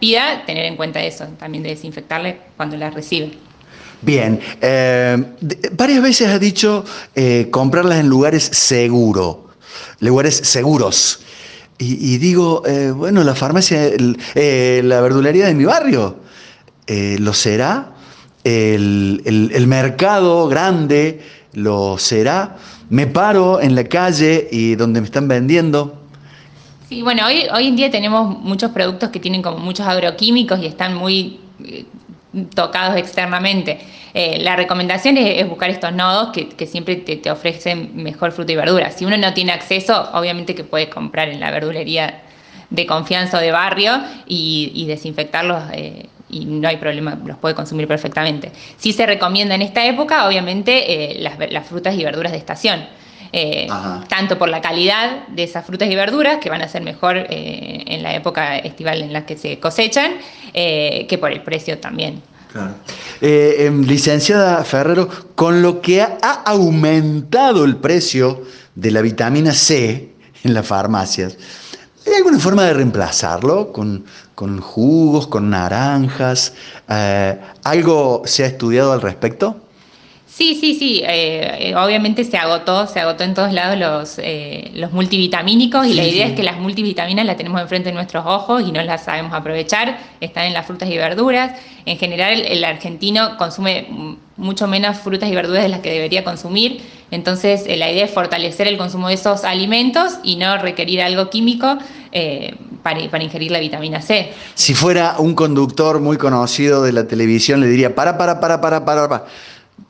pida, 0.00 0.44
tener 0.46 0.64
en 0.64 0.76
cuenta 0.76 1.02
eso, 1.02 1.26
también 1.38 1.62
de 1.62 1.70
desinfectarle 1.70 2.38
cuando 2.56 2.76
las 2.76 2.94
recibe. 2.94 3.32
Bien, 4.00 4.40
eh, 4.60 5.24
varias 5.72 6.02
veces 6.02 6.28
has 6.28 6.40
dicho 6.40 6.84
eh, 7.16 7.48
comprarlas 7.50 7.98
en 7.98 8.08
lugares 8.08 8.44
seguros, 8.44 9.38
lugares 10.00 10.36
seguros. 10.36 11.20
Y, 11.80 12.18
digo, 12.18 12.64
eh, 12.66 12.90
bueno, 12.90 13.22
la 13.22 13.36
farmacia, 13.36 13.78
la 14.34 15.00
verdulería 15.00 15.46
de 15.46 15.54
mi 15.54 15.64
barrio, 15.64 16.16
¿lo 16.88 17.32
será? 17.32 17.92
El, 18.42 19.22
el, 19.24 19.66
mercado 19.68 20.48
grande, 20.48 21.20
¿lo 21.52 21.98
será? 21.98 22.56
Me 22.90 23.06
paro 23.06 23.60
en 23.60 23.74
la 23.74 23.84
calle 23.84 24.48
y 24.50 24.74
donde 24.74 25.00
me 25.00 25.06
están 25.06 25.28
vendiendo. 25.28 25.94
Sí, 26.88 27.02
bueno, 27.02 27.26
hoy, 27.26 27.46
hoy 27.52 27.66
en 27.66 27.76
día 27.76 27.90
tenemos 27.90 28.38
muchos 28.40 28.70
productos 28.70 29.10
que 29.10 29.20
tienen 29.20 29.42
como 29.42 29.58
muchos 29.58 29.86
agroquímicos 29.86 30.58
y 30.60 30.66
están 30.66 30.94
muy 30.94 31.38
tocados 32.54 32.96
externamente. 32.96 33.78
Eh, 34.14 34.38
la 34.40 34.56
recomendación 34.56 35.16
es, 35.16 35.48
buscar 35.48 35.70
estos 35.70 35.92
nodos 35.92 36.30
que, 36.32 36.66
siempre 36.66 36.96
te, 36.96 37.30
ofrecen 37.30 37.90
mejor 37.94 38.32
fruta 38.32 38.52
y 38.52 38.56
verdura. 38.56 38.90
Si 38.90 39.04
uno 39.04 39.16
no 39.16 39.34
tiene 39.34 39.52
acceso, 39.52 40.08
obviamente 40.12 40.54
que 40.54 40.64
puede 40.64 40.88
comprar 40.88 41.28
en 41.28 41.40
la 41.40 41.50
verdulería 41.50 42.22
de 42.70 42.86
confianza 42.86 43.38
o 43.38 43.40
de 43.40 43.50
barrio 43.50 43.92
y, 44.26 44.84
desinfectarlos 44.86 45.62
eh, 45.72 46.06
y 46.28 46.44
no 46.44 46.68
hay 46.68 46.76
problema, 46.76 47.18
los 47.24 47.38
puede 47.38 47.54
consumir 47.54 47.86
perfectamente. 47.86 48.52
Si 48.76 48.92
se 48.92 49.06
recomienda 49.06 49.54
en 49.54 49.62
esta 49.62 49.84
época, 49.84 50.26
obviamente, 50.26 51.12
eh, 51.12 51.18
las, 51.20 51.66
frutas 51.66 51.94
y 51.94 52.04
verduras 52.04 52.32
de 52.32 52.38
estación. 52.38 52.86
tanto 54.08 54.38
por 54.38 54.48
la 54.48 54.60
calidad 54.60 55.28
de 55.28 55.42
esas 55.42 55.64
frutas 55.66 55.90
y 55.90 55.94
verduras, 55.94 56.38
que 56.38 56.48
van 56.48 56.62
a 56.62 56.68
ser 56.68 56.82
mejor 56.82 57.26
en 57.28 58.02
la 58.02 58.14
época 58.14 58.58
estival 58.58 59.02
en 59.02 59.12
la 59.12 59.26
que 59.26 59.36
se 59.36 59.58
cosechan, 59.58 60.12
que 60.52 61.18
por 61.20 61.30
el 61.30 61.42
precio 61.42 61.78
también. 61.78 62.22
Claro. 62.52 62.74
Eh, 63.20 63.66
em, 63.66 63.82
licenciada 63.84 64.64
Ferrero, 64.64 65.08
con 65.34 65.60
lo 65.60 65.80
que 65.80 66.00
ha, 66.00 66.42
aumentado 66.46 67.64
el 67.64 67.76
precio 67.76 68.42
de 68.74 68.90
la 68.90 69.02
vitamina 69.02 69.52
C 69.52 70.12
en 70.44 70.54
las 70.54 70.66
farmacias, 70.66 71.36
¿hay 72.08 72.16
alguna 72.16 72.38
forma 72.38 72.64
de 72.64 72.74
reemplazarlo 72.74 73.72
con, 73.72 74.04
jugos, 74.60 75.26
con 75.26 75.50
naranjas? 75.50 76.54
Eh, 76.88 77.38
¿Algo 77.64 78.22
se 78.24 78.44
ha 78.44 78.46
estudiado 78.46 78.92
al 78.92 79.02
respecto? 79.02 79.56
Sí, 80.38 80.56
sí, 80.60 80.74
sí. 80.74 81.02
Eh, 81.04 81.74
obviamente 81.76 82.22
se 82.22 82.36
agotó, 82.36 82.86
se 82.86 83.00
agotó 83.00 83.24
en 83.24 83.34
todos 83.34 83.52
lados 83.52 83.76
los, 83.76 84.24
eh, 84.24 84.70
los 84.74 84.92
multivitamínicos 84.92 85.84
y 85.84 85.94
la 85.94 86.06
idea 86.06 86.28
es 86.28 86.34
que 86.34 86.44
las 86.44 86.58
multivitaminas 86.58 87.26
las 87.26 87.36
tenemos 87.36 87.60
enfrente 87.60 87.88
de 87.88 87.94
nuestros 87.96 88.24
ojos 88.24 88.62
y 88.64 88.70
no 88.70 88.80
las 88.82 89.02
sabemos 89.02 89.32
aprovechar. 89.32 89.98
Están 90.20 90.44
en 90.44 90.52
las 90.52 90.64
frutas 90.64 90.88
y 90.88 90.96
verduras. 90.96 91.58
En 91.86 91.98
general, 91.98 92.40
el, 92.46 92.62
argentino 92.62 93.36
consume 93.36 93.88
mucho 94.36 94.68
menos 94.68 94.98
frutas 94.98 95.28
y 95.28 95.34
verduras 95.34 95.64
de 95.64 95.70
las 95.70 95.80
que 95.80 95.90
debería 95.90 96.22
consumir. 96.22 96.82
Entonces, 97.10 97.62
eh, 97.66 97.76
la 97.76 97.90
idea 97.90 98.04
es 98.04 98.10
fortalecer 98.10 98.66
el 98.66 98.76
consumo 98.76 99.08
de 99.08 99.14
esos 99.14 99.44
alimentos 99.44 100.14
y 100.22 100.36
no 100.36 100.58
requerir 100.58 101.00
algo 101.00 101.30
químico 101.30 101.78
para, 102.82 103.10
para, 103.10 103.24
ingerir 103.24 103.50
la 103.50 103.60
vitamina 103.60 104.00
C. 104.02 104.32
Si 104.54 104.74
fuera 104.74 105.16
un 105.18 105.34
conductor 105.34 106.00
muy 106.00 106.16
conocido 106.16 106.82
de 106.82 106.92
la 106.92 107.06
televisión, 107.06 107.60
le 107.60 107.68
diría, 107.68 107.94
para, 107.94 108.18
para, 108.18 108.40
para, 108.40 108.60
para, 108.60 108.84
para. 108.84 109.08
para 109.08 109.24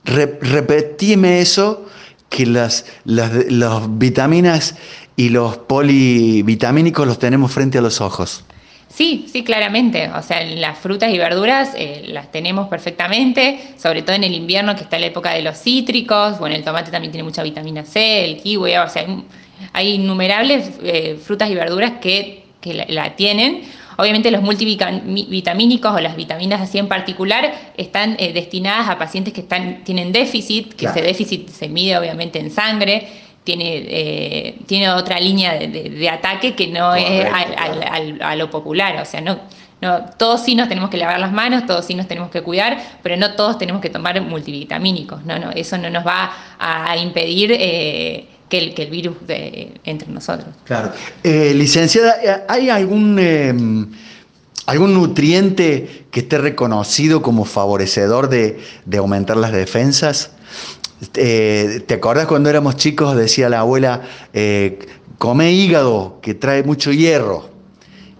repetime 0.04 1.40
eso, 1.40 1.86
que 2.28 2.46
las, 2.46 2.84
las, 3.04 3.98
vitaminas 3.98 4.76
y 5.16 5.30
los 5.30 5.56
polivitamínicos 5.56 7.06
los 7.06 7.18
tenemos 7.18 7.52
frente 7.52 7.78
a 7.78 7.80
los 7.80 8.00
ojos. 8.00 8.44
Sí, 8.88 9.26
sí, 9.30 9.44
claramente. 9.44 10.10
O 10.10 10.22
sea, 10.22 10.42
las 10.44 10.78
frutas 10.78 11.12
y 11.12 11.18
verduras 11.18 11.72
eh, 11.76 12.06
las 12.08 12.32
tenemos 12.32 12.68
perfectamente, 12.68 13.60
sobre 13.76 14.02
todo 14.02 14.16
en 14.16 14.24
el 14.24 14.34
invierno 14.34 14.74
que 14.74 14.82
está 14.82 14.98
la 14.98 15.06
época 15.06 15.32
de 15.34 15.42
los 15.42 15.58
cítricos. 15.58 16.38
Bueno, 16.38 16.56
el 16.56 16.64
tomate 16.64 16.90
también 16.90 17.12
tiene 17.12 17.24
mucha 17.24 17.42
vitamina 17.42 17.84
C, 17.84 18.24
el 18.24 18.38
kiwi, 18.38 18.76
o 18.76 18.88
sea, 18.88 19.06
hay, 19.72 19.92
innumerables 19.92 20.78
eh, 20.82 21.18
frutas 21.22 21.50
y 21.50 21.54
verduras 21.54 21.92
que, 22.00 22.44
la, 22.64 23.14
tienen. 23.14 23.62
Obviamente 23.96 24.30
los 24.30 24.42
multivitamínicos 24.42 25.92
o 25.92 26.00
las 26.00 26.16
vitaminas 26.16 26.60
así 26.60 26.78
en 26.78 26.86
particular 26.86 27.52
están 27.76 28.16
eh, 28.18 28.32
destinadas 28.32 28.88
a 28.88 28.98
pacientes 28.98 29.32
que 29.32 29.40
están, 29.40 29.84
tienen 29.84 30.12
déficit, 30.12 30.74
que 30.74 30.86
ese 30.86 31.02
déficit 31.02 31.48
se 31.48 31.68
mide 31.68 31.98
obviamente 31.98 32.38
en 32.38 32.50
sangre, 32.50 33.08
tiene, 33.48 33.76
eh, 33.88 34.58
tiene 34.66 34.90
otra 34.90 35.18
línea 35.18 35.54
de, 35.54 36.10
ataque 36.10 36.54
que 36.54 36.66
no 36.66 36.94
es 36.94 37.26
a 38.20 38.36
lo 38.36 38.50
popular, 38.50 39.00
o 39.00 39.06
sea, 39.06 39.22
no, 39.22 39.40
no, 39.80 40.04
todos 40.18 40.44
sí 40.44 40.54
nos 40.54 40.68
tenemos 40.68 40.90
que 40.90 40.98
lavar 40.98 41.18
las 41.18 41.32
manos, 41.32 41.64
todos 41.64 41.86
sí 41.86 41.94
nos 41.94 42.06
tenemos 42.06 42.30
que 42.30 42.42
cuidar, 42.42 42.76
pero 43.02 43.16
no 43.16 43.36
todos 43.36 43.56
tenemos 43.56 43.80
que 43.80 43.88
tomar 43.88 44.20
multivitamínicos, 44.20 45.24
no, 45.24 45.38
no, 45.38 45.50
eso 45.52 45.78
no 45.78 45.88
nos 45.88 46.06
va 46.06 46.30
a 46.58 46.96
impedir... 46.98 47.52
Eh, 47.58 48.28
que 48.48 48.56
el, 48.56 48.72
que 48.72 48.84
el 48.84 48.90
virus 48.90 49.14
entre 49.84 50.08
nosotros. 50.08 50.48
Claro. 50.64 50.90
Eh, 51.22 51.52
licenciada, 51.54 52.46
¿hay 52.48 52.70
algún, 52.70 53.18
em, 53.18 53.90
algún 54.64 54.94
nutriente 54.94 56.06
que 56.10 56.20
esté 56.20 56.38
reconocido 56.38 57.20
como 57.20 57.44
favorecedor 57.44 58.30
de, 58.30 58.58
aumentar 58.96 59.36
las 59.36 59.52
defensas? 59.52 60.30
Eh, 61.14 61.84
¿Te 61.86 61.94
acuerdas 61.94 62.26
cuando 62.26 62.50
éramos 62.50 62.76
chicos? 62.76 63.16
Decía 63.16 63.48
la 63.48 63.60
abuela, 63.60 64.02
eh, 64.32 64.78
come 65.18 65.52
hígado, 65.52 66.18
que 66.20 66.34
trae 66.34 66.62
mucho 66.62 66.92
hierro. 66.92 67.50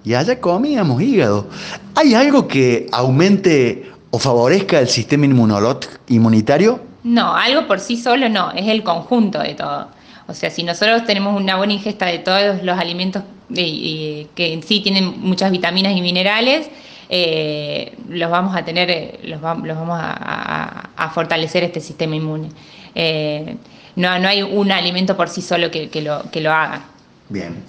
Y 0.05 0.15
allá 0.15 0.41
comíamos 0.41 1.03
hígado. 1.03 1.49
¿Hay 1.95 2.15
algo 2.15 2.47
que 2.47 2.87
aumente 2.93 3.91
o 4.11 4.19
favorezca 4.19 4.79
el 4.79 4.89
sistema 4.89 5.27
inmunitario? 5.27 6.81
No, 7.05 7.35
algo 7.35 7.67
por 7.67 7.81
sí 7.81 7.97
solo 7.97 8.29
no, 8.29 8.53
es 8.53 8.69
el 8.69 8.83
conjunto 8.83 9.41
de 9.41 9.55
todo. 9.55 9.89
O 10.29 10.35
sea, 10.35 10.51
si 10.51 10.63
nosotros 10.63 11.05
tenemos 11.05 11.41
una 11.41 11.57
buena 11.57 11.73
ingesta 11.73 12.07
de 12.07 12.19
todos 12.19 12.63
los 12.63 12.79
alimentos 12.79 13.23
que 13.55 14.29
en 14.37 14.63
sí 14.63 14.81
tienen 14.81 15.21
muchas 15.21 15.51
vitaminas 15.51 15.97
y 15.97 16.03
minerales, 16.03 16.69
eh, 17.09 17.97
los 18.09 18.31
vamos 18.31 18.57
a 18.57 18.65
tener, 18.65 18.91
eh, 18.91 19.21
los, 19.25 19.41
vamos 19.41 19.99
a, 20.01 21.11
fortalecer 21.15 21.65
este 21.65 21.81
sistema 21.81 22.17
inmune. 22.17 22.49
Eh, 22.95 23.57
no, 23.97 24.19
no 24.19 24.29
hay 24.29 24.43
un 24.43 24.71
alimento 24.71 25.17
por 25.17 25.29
sí 25.29 25.43
solo 25.43 25.71
que, 25.71 25.91
lo, 26.03 26.31
que 26.31 26.41
lo 26.41 26.53
haga. 26.53 26.83
Bien. 27.31 27.63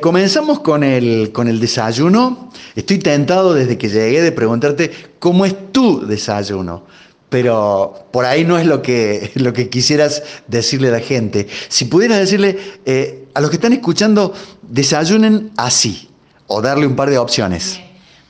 comenzamos 0.00 0.60
con 0.60 0.82
el, 0.82 1.30
con 1.32 1.48
el 1.48 1.60
desayuno. 1.60 2.50
Estoy 2.74 2.98
tentado 2.98 3.54
desde 3.54 3.78
que 3.78 3.88
llegué 3.88 4.20
de 4.22 4.32
preguntarte 4.32 4.90
cómo 5.18 5.44
es 5.44 5.72
tu 5.72 6.06
desayuno 6.06 6.84
pero 7.30 8.08
por 8.10 8.26
ahí 8.26 8.44
no 8.44 8.58
es 8.58 8.66
lo 8.66 8.82
que, 8.82 9.30
lo 9.36 9.54
que 9.54 9.70
quisieras 9.70 10.22
decirle 10.48 10.88
a 10.88 10.92
la 10.92 11.00
gente. 11.00 11.46
Si 11.68 11.86
pudieras 11.86 12.18
decirle 12.18 12.58
eh, 12.84 13.28
a 13.32 13.40
los 13.40 13.48
que 13.48 13.56
están 13.56 13.72
escuchando, 13.72 14.34
desayunen 14.62 15.52
así, 15.56 16.10
o 16.48 16.60
darle 16.60 16.86
un 16.86 16.96
par 16.96 17.08
de 17.08 17.16
opciones. 17.16 17.80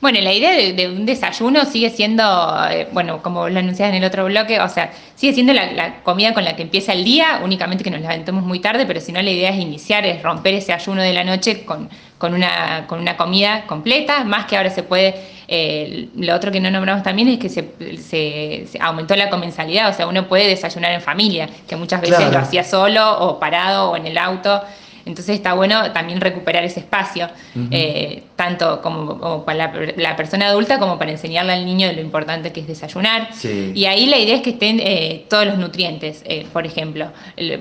Bueno, 0.01 0.19
la 0.19 0.33
idea 0.33 0.73
de, 0.73 0.87
un 0.87 1.05
desayuno 1.05 1.63
sigue 1.65 1.91
siendo, 1.91 2.23
eh, 2.71 2.87
bueno, 2.91 3.21
como 3.21 3.47
lo 3.47 3.59
anunciás 3.59 3.89
en 3.89 3.95
el 3.95 4.03
otro 4.03 4.25
bloque, 4.25 4.59
o 4.59 4.67
sea, 4.67 4.91
sigue 5.13 5.31
siendo 5.33 5.53
la, 5.53 6.01
comida 6.01 6.33
con 6.33 6.43
la 6.43 6.55
que 6.55 6.63
empieza 6.63 6.93
el 6.93 7.03
día, 7.03 7.39
únicamente 7.43 7.83
que 7.83 7.91
nos 7.91 8.01
levantemos 8.01 8.43
muy 8.43 8.59
tarde, 8.59 8.87
pero 8.87 8.99
si 8.99 9.11
no 9.11 9.21
la 9.21 9.29
idea 9.29 9.51
es 9.51 9.59
iniciar, 9.59 10.03
es 10.07 10.23
romper 10.23 10.55
ese 10.55 10.73
ayuno 10.73 11.03
de 11.03 11.13
la 11.13 11.23
noche 11.23 11.65
con, 11.65 11.87
con, 12.17 12.33
una, 12.33 12.87
con 12.87 12.99
una 12.99 13.15
comida 13.15 13.67
completa, 13.67 14.23
más 14.23 14.45
que 14.45 14.57
ahora 14.57 14.71
se 14.71 14.81
puede, 14.81 15.13
eh, 15.47 16.09
lo 16.15 16.35
otro 16.35 16.51
que 16.51 16.59
no 16.59 16.71
nombramos 16.71 17.03
también 17.03 17.27
es 17.27 17.37
que 17.37 17.49
se, 17.49 18.79
aumentó 18.79 19.15
la 19.15 19.29
comensalidad, 19.29 19.87
o 19.87 19.93
sea, 19.93 20.07
uno 20.07 20.27
puede 20.27 20.47
desayunar 20.47 20.93
en 20.93 21.01
familia, 21.01 21.47
que 21.67 21.75
muchas 21.75 22.01
veces 22.01 22.31
lo 22.31 22.39
hacía 22.39 22.63
solo 22.63 23.19
o 23.19 23.39
parado 23.39 23.91
o 23.91 23.95
en 23.95 24.07
el 24.07 24.17
auto. 24.17 24.63
Entonces 25.05 25.35
está 25.35 25.53
bueno 25.53 25.91
también 25.91 26.21
recuperar 26.21 26.63
ese 26.63 26.81
espacio, 26.81 27.29
eh, 27.71 28.23
tanto 28.35 28.81
como, 28.81 29.43
para 29.45 29.71
la, 29.97 30.15
persona 30.15 30.47
adulta 30.47 30.79
como 30.79 30.97
para 30.97 31.11
enseñarle 31.11 31.53
al 31.53 31.65
niño 31.65 31.91
lo 31.91 32.01
importante 32.01 32.51
que 32.51 32.61
es 32.61 32.67
desayunar. 32.67 33.29
Y 33.43 33.85
ahí 33.85 34.05
la 34.05 34.17
idea 34.17 34.35
es 34.35 34.41
que 34.41 34.51
estén 34.51 34.79
eh, 34.79 35.25
todos 35.29 35.45
los 35.45 35.57
nutrientes, 35.57 36.23
eh, 36.25 36.45
por 36.51 36.65
ejemplo, 36.65 37.11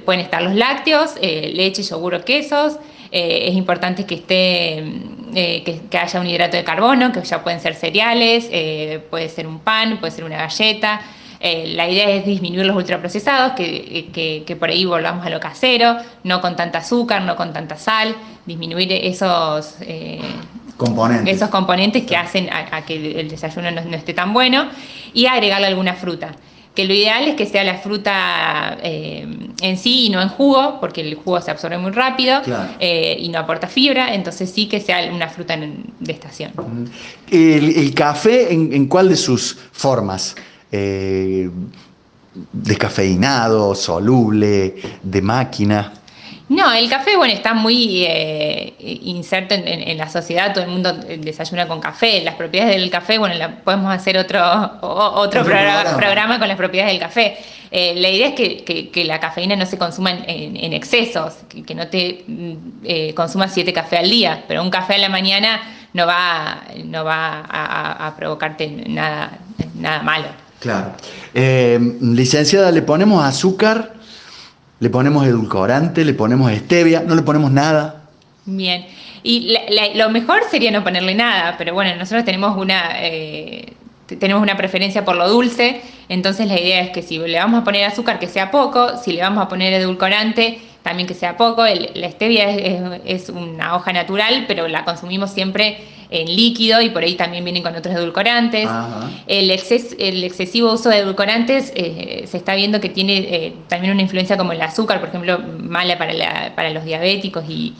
pueden 0.04 0.20
estar 0.20 0.42
los 0.42 0.54
lácteos, 0.54 1.14
leche, 1.20 1.82
yogur 1.82 2.14
o 2.14 2.24
quesos. 2.24 2.78
es 3.10 3.54
importante 3.54 4.04
que 4.04 4.16
esté 4.16 4.84
que, 5.34 5.80
que, 5.90 5.98
haya 5.98 6.20
un 6.20 6.26
hidrato 6.26 6.56
de 6.56 6.64
carbono, 6.64 7.12
que 7.12 7.22
ya 7.22 7.42
pueden 7.42 7.60
ser 7.60 7.74
cereales, 7.74 8.50
puede 9.10 9.28
ser 9.28 9.46
un 9.46 9.60
pan, 9.60 9.98
puede 9.98 10.12
ser 10.12 10.24
una 10.24 10.36
galleta. 10.36 11.00
Eh, 11.42 11.72
la 11.74 11.88
idea 11.88 12.10
es 12.10 12.26
disminuir 12.26 12.66
los 12.66 12.76
ultraprocesados, 12.76 13.52
que, 13.52 14.10
que, 14.46 14.56
por 14.56 14.68
ahí 14.68 14.84
volvamos 14.84 15.24
a 15.24 15.30
lo 15.30 15.40
casero, 15.40 15.96
no 16.22 16.42
con 16.42 16.54
tanta 16.54 16.78
azúcar, 16.78 17.22
no 17.22 17.34
con 17.34 17.54
tanta 17.54 17.76
sal, 17.76 18.14
disminuir 18.44 18.92
esos, 18.92 19.76
eh, 19.80 20.20
componentes. 20.76 21.36
esos 21.36 21.48
componentes 21.48 22.04
que 22.04 22.14
hacen 22.14 22.50
a, 22.52 22.84
que 22.84 23.20
el 23.20 23.30
desayuno 23.30 23.70
no, 23.70 23.80
esté 23.96 24.12
tan 24.12 24.34
bueno 24.34 24.68
y 25.14 25.26
agregarle 25.26 25.66
alguna 25.66 25.94
fruta 25.94 26.32
que 26.74 26.84
lo 26.84 26.94
ideal 26.94 27.26
es 27.26 27.34
que 27.34 27.46
sea 27.46 27.64
la 27.64 27.78
fruta 27.78 28.78
eh, 28.82 29.26
en 29.60 29.76
sí 29.76 30.06
y 30.06 30.10
no 30.10 30.22
en 30.22 30.28
jugo, 30.28 30.78
porque 30.78 31.00
el 31.00 31.16
jugo 31.16 31.40
se 31.40 31.50
absorbe 31.50 31.78
muy 31.78 31.90
rápido 31.90 32.40
y 32.80 33.28
no 33.28 33.40
aporta 33.40 33.66
fibra, 33.66 34.14
entonces 34.14 34.50
sí 34.50 34.68
que 34.68 34.78
sea 34.78 35.10
una 35.12 35.28
fruta 35.28 35.56
de 35.56 36.12
estación. 36.12 36.52
¿El, 37.28 37.92
café 37.92 38.52
en, 38.52 38.72
en, 38.72 38.86
cuál 38.86 39.08
de 39.08 39.16
sus 39.16 39.58
formas? 39.72 40.36
Eh, 40.72 41.50
descafeinado, 42.52 43.74
soluble, 43.74 44.74
de 45.02 45.22
máquina. 45.22 45.92
No, 46.50 46.72
el 46.72 46.90
café, 46.90 47.16
bueno, 47.16 47.32
está 47.32 47.54
muy 47.54 48.04
eh, 48.04 48.74
inserto 48.80 49.54
en, 49.54 49.96
la 49.96 50.08
sociedad, 50.08 50.52
todo 50.52 50.64
el 50.64 50.70
mundo 50.70 50.92
desayuna 50.92 51.68
con 51.68 51.78
café. 51.78 52.22
Las 52.22 52.34
propiedades 52.34 52.74
del 52.74 52.90
café, 52.90 53.18
bueno, 53.18 53.36
podemos 53.62 53.94
hacer 53.94 54.18
otro, 54.18 54.40
otro, 54.80 55.44
programa, 55.44 56.40
con 56.40 56.48
las 56.48 56.56
propiedades 56.56 56.94
del 56.94 57.00
café. 57.00 57.38
Eh, 57.70 57.94
la 57.94 58.08
idea 58.08 58.30
es 58.30 58.34
que, 58.34 59.04
la 59.04 59.20
cafeína 59.20 59.54
no 59.54 59.64
se 59.64 59.78
consuma 59.78 60.10
en, 60.10 60.72
excesos, 60.72 61.34
que, 61.64 61.72
no 61.72 61.86
te 61.86 62.24
eh, 62.82 63.14
consumas 63.14 63.54
siete 63.54 63.72
cafés 63.72 64.00
al 64.00 64.10
día, 64.10 64.42
pero 64.48 64.60
un 64.60 64.70
café 64.70 64.96
a 64.96 64.98
la 64.98 65.08
mañana 65.08 65.60
no 65.92 66.04
va, 66.04 66.64
no 66.84 67.04
va 67.04 67.44
a, 67.48 68.08
a 68.08 68.16
provocarte 68.16 68.66
nada, 68.88 69.38
nada 69.76 70.02
malo. 70.02 70.49
Claro. 70.60 70.92
Eh, 71.34 71.78
licenciada, 72.00 72.70
le 72.70 72.82
ponemos 72.82 73.24
azúcar, 73.24 73.94
le 74.78 74.90
ponemos 74.90 75.26
edulcorante, 75.26 76.04
le 76.04 76.14
ponemos 76.14 76.52
stevia, 76.52 77.02
no 77.04 77.14
le 77.14 77.22
ponemos 77.22 77.50
nada. 77.50 78.04
Bien. 78.44 78.86
Y 79.22 79.54
lo 79.96 80.08
mejor 80.10 80.42
sería 80.50 80.70
no 80.70 80.82
ponerle 80.82 81.14
nada, 81.14 81.56
pero 81.58 81.74
bueno, 81.74 81.94
nosotros 81.96 82.24
tenemos 82.24 82.56
una, 82.56 83.02
eh, 83.02 83.74
tenemos 84.18 84.42
una 84.42 84.56
preferencia 84.56 85.04
por 85.04 85.16
lo 85.16 85.28
dulce, 85.28 85.82
entonces 86.08 86.46
la 86.46 86.58
idea 86.58 86.80
es 86.80 86.90
que 86.90 87.02
si 87.02 87.18
le 87.18 87.38
vamos 87.38 87.60
a 87.60 87.64
poner 87.64 87.84
azúcar, 87.84 88.18
que 88.18 88.26
sea 88.26 88.50
poco, 88.50 88.96
si 88.96 89.12
le 89.12 89.20
vamos 89.20 89.44
a 89.44 89.48
poner 89.48 89.74
edulcorante, 89.74 90.58
también 90.82 91.06
que 91.06 91.14
sea 91.14 91.36
poco. 91.36 91.64
la 91.66 92.10
stevia 92.10 92.50
es, 92.50 93.28
una 93.28 93.76
hoja 93.76 93.92
natural, 93.92 94.46
pero 94.48 94.68
la 94.68 94.84
consumimos 94.84 95.30
siempre 95.30 95.78
en 96.10 96.34
líquido 96.34 96.80
y 96.82 96.90
por 96.90 97.02
ahí 97.02 97.14
también 97.14 97.44
vienen 97.44 97.62
con 97.62 97.74
otros 97.74 97.94
edulcorantes. 97.94 98.68
El, 99.26 99.50
el 99.50 100.24
excesivo 100.24 100.72
uso 100.72 100.88
de 100.88 100.98
edulcorantes 100.98 101.72
eh, 101.74 102.24
se 102.26 102.36
está 102.36 102.54
viendo 102.54 102.80
que 102.80 102.88
tiene 102.88 103.18
eh, 103.18 103.54
también 103.68 103.92
una 103.92 104.02
influencia 104.02 104.36
como 104.36 104.52
el 104.52 104.60
azúcar, 104.60 105.00
por 105.00 105.08
ejemplo, 105.08 105.38
mala 105.38 105.96
para, 105.98 106.54
para 106.54 106.70
los 106.70 106.84
diabéticos 106.84 107.44
y, 107.48 107.74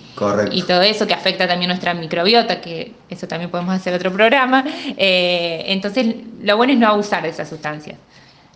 y 0.53 0.63
todo 0.63 0.83
eso, 0.83 1.07
que 1.07 1.15
afecta 1.15 1.49
también 1.49 1.69
nuestra 1.69 1.95
microbiota, 1.95 2.61
que 2.61 2.93
eso 3.09 3.27
también 3.27 3.51
podemos 3.51 3.75
hacer 3.75 3.95
otro 3.95 4.13
programa. 4.13 4.65
Eh, 4.97 5.65
entonces, 5.67 6.15
lo 6.43 6.57
bueno 6.57 6.73
es 6.73 6.79
no 6.79 6.89
abusar 6.89 7.23
de 7.23 7.31
esas 7.31 7.49
sustancias 7.49 7.97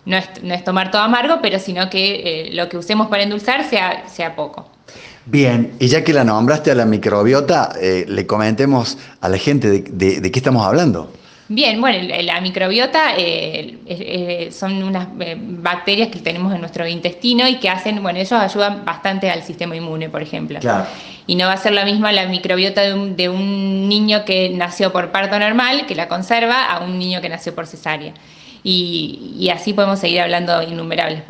no 0.07 0.17
es, 0.17 0.65
tomar 0.65 0.91
todo 0.91 1.03
amargo, 1.03 1.39
pero 1.41 1.59
sino 1.59 1.89
que 1.89 2.49
eh, 2.49 2.53
lo 2.53 2.69
que 2.69 2.77
usemos 2.77 3.09
para 3.09 3.23
endulzar 3.23 3.65
sea, 3.65 4.09
sea 4.09 4.37
poco. 4.37 4.67
Bien, 5.27 5.73
y 5.79 5.89
ya 5.89 6.05
que 6.05 6.13
la 6.13 6.25
nombraste 6.25 6.71
a 6.71 6.75
la 6.75 6.85
microbiota, 6.85 7.73
eh, 7.81 8.05
le 8.09 8.27
comentemos 8.27 8.99
a 9.21 9.29
la 9.29 9.39
gente 9.39 9.83
de, 9.83 10.31
qué 10.31 10.39
estamos 10.39 10.67
hablando. 10.67 11.13
Bien, 11.49 11.81
bueno, 11.81 12.09
la 12.23 12.41
microbiota 12.41 13.15
eh, 13.17 14.49
son 14.51 14.83
unas 14.83 15.09
bacterias 15.13 16.09
que 16.09 16.21
tenemos 16.21 16.55
en 16.55 16.61
nuestro 16.61 16.87
intestino 16.87 17.47
y 17.49 17.57
que 17.57 17.69
hacen, 17.69 18.03
bueno, 18.03 18.19
ellos 18.19 18.33
ayudan 18.33 18.85
bastante 18.85 19.31
al 19.31 19.43
sistema 19.43 19.77
inmune, 19.77 20.09
por 20.09 20.23
ejemplo. 20.23 20.59
Claro. 20.61 20.87
Y 21.27 21.37
no 21.37 21.47
va 21.47 21.53
a 21.55 21.59
ser 21.59 21.73
la 21.73 21.85
misma 21.85 22.13
la 22.13 22.27
microbiota 22.27 22.83
de 22.83 22.95
un, 22.95 23.17
de 23.17 23.29
un 23.29 23.89
niño 23.89 24.25
que 24.25 24.51
nació 24.51 24.93
por 24.93 25.11
parto 25.11 25.39
normal, 25.39 25.87
que 25.87 25.95
la 25.95 26.09
conserva, 26.09 26.67
a 26.67 26.85
un 26.85 26.99
niño 26.99 27.21
que 27.21 27.29
nació 27.29 27.55
por 27.55 27.67
cesárea 27.67 28.15
y, 28.65 29.51
así 29.53 29.75
podemos 29.75 30.01
seguir 30.01 30.23
hablando 30.23 30.63
innumerables 30.63 31.23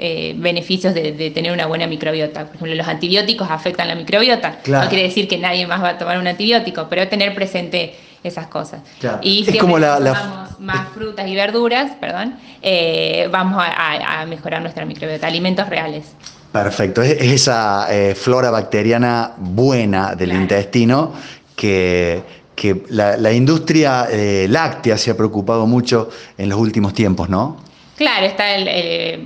eh, 0.00 0.30
eh, 0.30 0.34
beneficios 0.36 0.94
de, 0.94 1.30
tener 1.34 1.52
una 1.52 1.66
buena 1.66 1.86
microbiota. 1.86 2.46
Por 2.46 2.56
ejemplo, 2.56 2.74
los 2.74 2.88
antibióticos 2.88 3.50
afectan 3.50 3.88
la 3.88 3.94
microbiota. 3.94 4.58
No 4.66 4.88
quiere 4.88 5.04
decir 5.04 5.28
que 5.28 5.38
nadie 5.38 5.66
más 5.66 5.82
va 5.82 5.90
a 5.90 5.98
tomar 5.98 6.18
un 6.18 6.26
antibiótico, 6.26 6.86
pero 6.88 7.06
tener 7.08 7.34
presente 7.34 7.94
esas 8.22 8.46
cosas. 8.46 8.80
Y 9.22 9.44
si 9.44 9.58
como 9.58 9.78
más 9.78 10.88
frutas 10.94 11.28
y 11.28 11.34
verduras, 11.34 11.92
perdón, 12.00 12.36
eh, 12.62 13.28
vamos 13.30 13.62
a, 13.64 14.24
mejorar 14.26 14.62
nuestra 14.62 14.84
microbiota, 14.84 15.26
alimentos 15.26 15.68
reales. 15.68 16.06
Perfecto, 16.52 17.02
es, 17.02 17.20
esa 17.20 17.86
flora 18.14 18.50
bacteriana 18.50 19.32
buena 19.38 20.14
del 20.14 20.32
intestino 20.32 21.12
que 21.54 22.40
que 22.60 22.84
la, 22.90 23.32
industria 23.32 24.06
eh, 24.10 24.46
láctea 24.50 24.98
se 24.98 25.10
ha 25.10 25.16
preocupado 25.16 25.66
mucho 25.66 26.10
en 26.36 26.50
los 26.50 26.58
últimos 26.58 26.92
tiempos, 26.92 27.30
¿no? 27.30 27.56
Claro, 28.00 28.24
está 28.24 28.44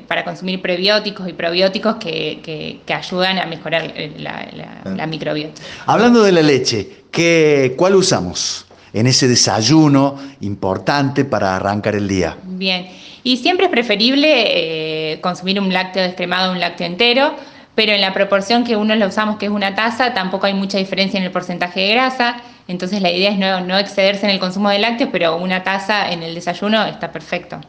para 0.08 0.24
consumir 0.24 0.60
prebióticos 0.60 1.28
y 1.28 1.32
probióticos 1.32 1.94
que, 1.94 2.80
ayudan 2.88 3.38
a 3.38 3.46
mejorar 3.46 3.94
la, 4.16 5.06
microbiota. 5.06 5.62
Hablando 5.87 6.24
de 6.24 6.32
la 6.32 6.42
leche, 6.42 7.04
¿qué, 7.12 7.74
¿cuál 7.76 7.94
usamos 7.94 8.66
en 8.92 9.06
ese 9.06 9.28
desayuno 9.28 10.16
importante 10.40 11.24
para 11.24 11.54
arrancar 11.54 11.94
el 11.94 12.08
día? 12.08 12.37
Bien, 12.42 12.88
y 13.22 13.37
siempre 13.37 13.66
es 13.66 13.70
preferible 13.70 15.12
eh, 15.12 15.20
consumir 15.20 15.60
un 15.60 15.72
lácteo 15.72 16.02
descremado, 16.02 16.50
un 16.50 16.58
lácteo 16.58 16.88
entero, 16.88 17.37
pero 17.76 17.92
en 17.92 18.00
la 18.00 18.12
proporción 18.12 18.64
que 18.64 18.74
uno 18.74 18.96
lo 18.96 19.06
usamos, 19.06 19.37
que 19.37 19.46
es 19.46 19.52
una 19.52 19.76
taza, 19.76 20.14
tampoco 20.14 20.46
hay 20.46 20.54
mucha 20.54 20.78
diferencia 20.78 21.18
en 21.18 21.22
el 21.22 21.30
porcentaje 21.30 21.78
de 21.78 21.90
grasa. 21.90 22.38
Entonces 22.66 23.00
la 23.00 23.12
idea 23.12 23.30
es 23.30 23.38
no, 23.38 23.78
excederse 23.78 24.26
en 24.26 24.30
el 24.30 24.40
consumo 24.40 24.68
de 24.68 24.80
lácteos, 24.80 25.10
pero 25.12 25.37
una 25.37 25.62
taza 25.62 26.10
en 26.10 26.24
el 26.24 26.34
desayuno 26.34 26.84
está 26.87 27.12
perfecto. 27.12 27.60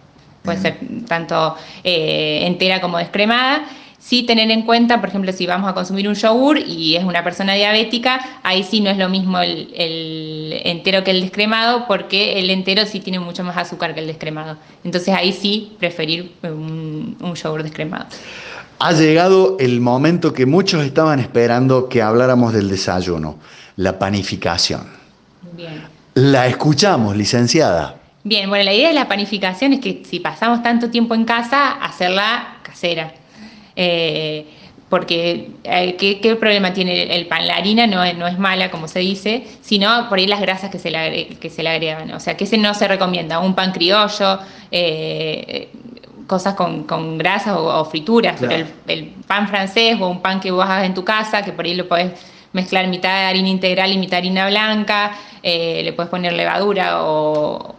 Puede 0.45 0.60
ser 0.60 0.77
tanto 1.08 1.55
eh, 1.84 2.41
entera 2.43 2.79
como 2.79 2.97
descremada. 2.97 3.65
Sí 3.99 4.23
tener 4.23 4.51
en 4.51 4.62
cuenta, 4.62 4.99
por 4.99 5.10
ejemplo, 5.10 5.31
si 5.34 5.47
vamos 5.47 5.67
a 5.67 5.73
consumir 5.73 6.08
un 6.08 6.13
yogur 6.13 6.60
y 6.60 6.95
es 6.95 7.03
una 7.03 7.23
persona 7.23 7.55
diabética, 7.55 8.19
ahí 8.43 8.62
sí 8.62 8.79
no 8.79 8.91
es 8.91 8.97
lo 8.97 9.10
mismo 9.10 9.39
el, 9.39 10.62
entero 10.63 11.03
que 11.03 11.10
el 11.10 11.21
descremado, 11.21 11.86
porque 11.88 12.39
el 12.39 12.51
entero 12.51 12.86
sí 12.86 12.99
tiene 12.99 13.19
mucho 13.19 13.43
más 13.43 13.58
azúcar 13.58 13.95
que 13.95 14.01
el 14.01 14.08
descremado. 14.08 14.58
Entonces 14.84 15.13
ahí 15.15 15.34
sí 15.34 15.73
preferir 15.79 16.34
un, 16.43 17.17
un 17.19 17.34
yogur 17.34 17.63
descremado. 17.63 18.05
Ha 18.77 18.91
llegado 18.91 19.58
el 19.60 19.81
momento 19.81 20.34
que 20.34 20.45
muchos 20.45 20.86
estaban 20.86 21.19
esperando 21.19 21.89
que 21.89 22.03
habláramos 22.03 22.53
del 22.53 22.69
desayuno 22.69 23.39
la 23.77 23.99
panificación. 23.99 24.88
Bien. 25.53 25.84
La 26.13 26.47
escuchamos, 26.47 27.15
licenciada. 27.15 27.95
Bien, 28.25 28.49
bueno, 28.49 28.65
la 28.65 28.73
idea 28.73 28.88
de 28.88 28.95
la 28.95 29.07
panificación 29.07 29.73
es 29.73 29.81
que 29.81 30.01
si 30.03 30.19
pasamos 30.19 30.63
tanto 30.63 30.89
tiempo 30.89 31.13
en 31.13 31.25
casa, 31.25 31.73
hacerla 31.73 32.57
casera. 32.63 33.13
Eh, 33.75 34.47
porque 34.89 35.51
eh, 35.63 35.95
¿qué, 35.95 36.35
problema 36.35 36.73
tiene 36.73 37.15
el 37.15 37.27
pan? 37.27 37.45
La 37.45 37.57
harina 37.57 37.85
no, 37.85 38.03
no, 38.13 38.25
es 38.25 38.39
mala, 38.39 38.71
como 38.71 38.88
se 38.88 38.97
dice, 38.97 39.45
sino 39.61 40.09
por 40.09 40.17
ahí 40.17 40.25
las 40.25 40.41
grasas 40.41 40.71
que 40.71 40.79
se 40.79 40.89
le, 40.89 41.27
que 41.39 41.51
se 41.51 41.61
le 41.61 41.69
agregan. 41.69 42.11
O 42.13 42.19
sea, 42.19 42.35
que 42.35 42.45
ese 42.45 42.57
no 42.57 42.73
se 42.73 42.88
recomienda. 42.88 43.38
Un 43.38 43.53
pan 43.53 43.71
criollo, 43.71 44.39
eh, 44.71 45.69
cosas 46.25 46.55
con, 46.55 46.85
con 46.85 47.19
grasas 47.19 47.55
o, 47.55 47.85
frituras, 47.85 48.38
pero 48.39 48.65
el, 48.88 49.05
pan 49.27 49.47
francés 49.47 50.01
o 50.01 50.07
un 50.07 50.23
pan 50.23 50.39
que 50.39 50.49
vos 50.49 50.65
hagas 50.65 50.85
en 50.85 50.95
tu 50.95 51.05
casa, 51.05 51.43
que 51.43 51.51
por 51.51 51.65
ahí 51.65 51.75
lo 51.75 51.88
podés 51.88 52.13
mezclar 52.53 52.88
mitad 52.88 53.27
harina 53.27 53.49
integral 53.49 53.91
y 53.91 53.99
mitad 53.99 54.17
harina 54.17 54.47
blanca, 54.47 55.11
eh, 55.43 55.81
le 55.83 55.93
puedes 55.93 56.09
poner 56.09 56.33
levadura 56.33 57.03
o, 57.03 57.74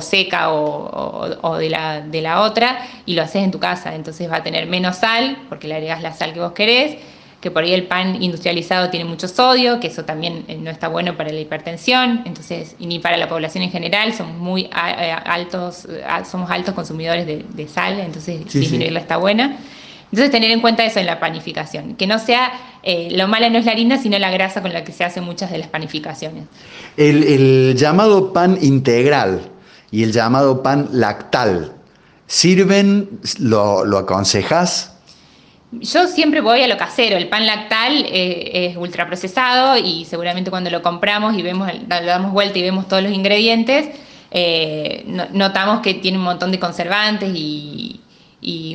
seca 0.00 0.52
o, 0.52 1.56
de, 1.58 1.70
la, 1.70 2.00
de 2.00 2.20
la 2.20 2.42
otra 2.42 2.86
y 3.06 3.14
lo 3.14 3.22
haces 3.22 3.42
en 3.42 3.50
tu 3.50 3.58
casa. 3.58 3.94
Entonces 3.94 4.30
va 4.30 4.36
a 4.36 4.42
tener 4.42 4.66
menos 4.66 4.96
sal 4.96 5.38
porque 5.48 5.68
le 5.68 5.74
agregas 5.74 6.02
la 6.02 6.12
sal 6.12 6.32
que 6.32 6.40
vos 6.40 6.52
querés 6.52 6.98
que 7.42 7.50
por 7.50 7.64
ahí 7.64 7.74
el 7.74 7.88
pan 7.88 8.22
industrializado 8.22 8.88
tiene 8.88 9.04
mucho 9.04 9.26
sodio, 9.26 9.80
que 9.80 9.88
eso 9.88 10.04
también 10.04 10.44
eh, 10.46 10.56
no 10.56 10.70
está 10.70 10.86
bueno 10.86 11.16
para 11.16 11.32
la 11.32 11.40
hipertensión, 11.40 12.22
entonces, 12.24 12.76
y 12.78 12.86
ni 12.86 13.00
para 13.00 13.16
la 13.16 13.28
población 13.28 13.64
en 13.64 13.72
general, 13.72 14.14
somos 14.14 14.36
muy 14.38 14.62
eh, 14.66 15.16
altos, 15.24 15.86
eh, 15.86 16.04
somos 16.30 16.48
altos 16.52 16.72
consumidores 16.72 17.26
de, 17.26 17.68
sal, 17.68 17.98
entonces 17.98 18.44
disminuirla 18.50 19.00
está 19.00 19.16
buena. 19.16 19.58
Entonces 20.04 20.30
tener 20.30 20.50
en 20.50 20.60
cuenta 20.60 20.84
eso 20.84 21.00
en 21.00 21.06
la 21.06 21.18
panificación, 21.18 21.96
que 21.96 22.06
no 22.06 22.18
sea, 22.18 22.52
lo 23.10 23.28
malo 23.28 23.48
no 23.48 23.58
es 23.58 23.64
la 23.64 23.72
harina, 23.72 23.96
sino 23.96 24.18
la 24.18 24.30
grasa 24.30 24.60
con 24.60 24.72
la 24.72 24.84
que 24.84 24.92
se 24.92 25.04
hacen 25.04 25.24
muchas 25.24 25.50
de 25.50 25.56
las 25.56 25.68
panificaciones. 25.68 26.44
El, 26.98 27.74
llamado 27.76 28.30
pan 28.30 28.58
integral 28.60 29.40
y 29.92 30.02
el 30.02 30.12
llamado 30.12 30.62
pan 30.62 30.88
lactal, 30.90 31.72
¿sirven? 32.26 33.20
¿Lo, 33.38 33.84
lo 33.84 33.98
aconsejas? 33.98 34.92
Yo 35.72 36.06
siempre 36.06 36.40
voy 36.40 36.62
a 36.62 36.68
lo 36.68 36.76
casero, 36.76 37.16
el 37.16 37.28
pan 37.28 37.46
lactal 37.46 38.04
eh, 38.06 38.68
es 38.70 38.76
ultraprocesado 38.76 39.78
y 39.78 40.04
seguramente 40.04 40.50
cuando 40.50 40.70
lo 40.70 40.82
compramos 40.82 41.36
y 41.36 41.42
vemos, 41.42 41.70
le 41.72 41.86
damos 41.86 42.32
vuelta 42.32 42.58
y 42.58 42.62
vemos 42.62 42.88
todos 42.88 43.02
los 43.02 43.12
ingredientes, 43.12 43.88
eh, 44.30 45.04
notamos 45.32 45.80
que 45.80 45.94
tiene 45.94 46.18
un 46.18 46.24
montón 46.24 46.52
de 46.52 46.58
conservantes 46.58 47.30
y, 47.34 48.00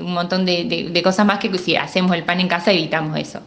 un 0.02 0.14
montón 0.14 0.46
de, 0.46 1.02
cosas 1.04 1.26
más 1.26 1.40
que 1.40 1.56
si 1.58 1.76
hacemos 1.76 2.16
el 2.16 2.24
pan 2.24 2.40
en 2.40 2.48
casa 2.48 2.72
evitamos 2.72 3.18
eso. 3.20 3.42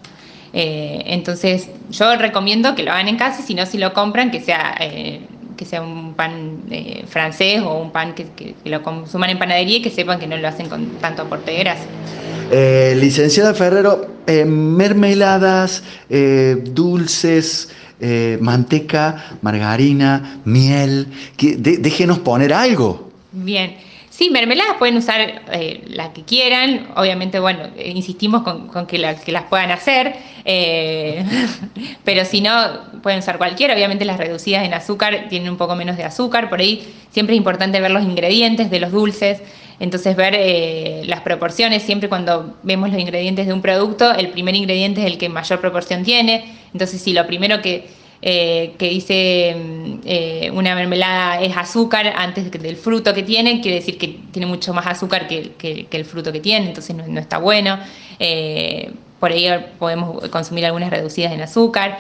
Eh, 0.53 1.03
entonces 1.07 1.71
yo 1.91 2.15
recomiendo 2.17 2.75
que 2.75 2.83
lo 2.83 2.93
hagan 2.93 3.09
en 3.09 3.17
casa, 3.17 3.43
si 3.43 3.55
no 3.55 3.65
si 3.67 3.79
lo 3.79 3.95
compran 3.95 4.31
que 4.31 4.41
sea 4.41 4.77
que 5.61 5.67
sea 5.67 5.83
un 5.83 6.15
pan 6.15 6.63
francés 7.07 7.61
o 7.61 7.75
un 7.77 7.91
pan 7.91 8.15
que, 8.15 8.25
que, 8.35 8.55
lo 8.65 8.83
consuman 8.83 9.29
en 9.29 9.39
panadería 9.39 9.77
y 9.77 9.83
que 9.83 9.91
sepan 9.91 10.19
que 10.19 10.27
no 10.27 10.39
lo 10.39 10.49
hacen 10.49 10.71
con 10.71 10.87
tanto 11.03 11.21
aporte 11.21 11.51
de 11.51 11.59
grasa. 11.59 11.85
Eh, 12.51 12.97
licenciada 12.99 13.53
Ferrero, 13.53 14.07
eh, 14.27 14.47
mermeladas, 14.47 15.83
eh, 16.09 16.57
dulces, 16.65 17.69
manteca, 18.41 19.37
margarina, 19.43 20.41
miel, 20.47 21.09
déjenos 21.37 22.21
poner 22.21 22.55
algo. 22.55 23.11
Bien. 23.33 23.77
Sí, 24.21 24.29
mermeladas 24.29 24.77
pueden 24.77 24.99
usar 24.99 25.41
la 25.87 26.13
que 26.13 26.25
quieran. 26.25 26.89
Obviamente, 26.95 27.41
bueno, 27.41 27.71
insistimos 27.83 28.43
con, 28.43 28.87
que, 28.87 28.99
las 28.99 29.45
puedan 29.49 29.71
hacer. 29.71 30.15
pero 32.05 32.27
si 32.27 32.43
no, 32.43 32.53
pueden 33.03 33.21
usar 33.21 33.39
cualquiera. 33.39 33.73
Obviamente, 33.73 34.05
las 34.05 34.19
reducidas 34.19 34.67
en 34.67 34.75
azúcar 34.75 35.29
tienen 35.31 35.49
un 35.49 35.57
poco 35.57 35.75
menos 35.75 35.97
de 35.97 36.05
azúcar. 36.05 36.51
Por 36.51 36.61
ahí 36.61 36.87
siempre 37.11 37.35
es 37.35 37.39
importante 37.39 37.81
ver 37.81 37.93
los 37.93 38.03
ingredientes 38.03 38.71
de 38.71 38.81
los 38.81 38.93
dulces. 38.93 39.41
Entonces 39.79 40.15
ver 40.15 40.35
eh, 40.37 41.01
las 41.07 41.23
proporciones, 41.23 41.83
siempre 41.83 42.11
cuando 42.11 42.59
vemos 42.63 42.91
los 42.91 43.01
ingredientes 43.01 43.47
de 43.47 43.55
un 43.55 43.63
producto, 43.63 44.13
el 44.13 44.29
primer 44.29 44.55
ingrediente 44.55 45.01
es 45.01 45.07
el 45.07 45.17
que 45.17 45.31
mayor 45.31 45.63
proporción 45.63 46.05
tiene. 46.05 46.59
Entonces 46.75 47.01
si 47.01 47.15
lo 47.15 47.27
primero 47.27 47.63
que, 47.63 47.89
eh, 48.23 48.75
que 48.79 48.89
dice 48.91 49.57
mm, 49.57 50.01
eh, 50.05 50.51
una 50.53 50.75
mermelada 50.75 51.41
es 51.41 51.57
azúcar 51.57 52.13
antes 52.17 52.51
del 52.51 52.77
fruto 52.77 53.15
que 53.15 53.23
tiene, 53.23 53.61
quiere 53.61 53.79
decir 53.79 53.97
que 53.97 54.19
tiene 54.31 54.47
mucho 54.47 54.75
más 54.75 54.87
azúcar 54.87 55.27
que, 55.27 55.87
el 55.91 56.05
fruto 56.05 56.31
que 56.31 56.41
tiene, 56.41 56.67
entonces 56.67 56.95
no, 56.95 57.21
está 57.21 57.39
bueno. 57.39 57.79
por 59.19 59.33
ahí 59.33 59.49
podemos 59.79 60.29
consumir 60.29 60.67
algunas 60.67 60.91
reducidas 60.91 61.33
en 61.33 61.41
azúcar. 61.41 61.99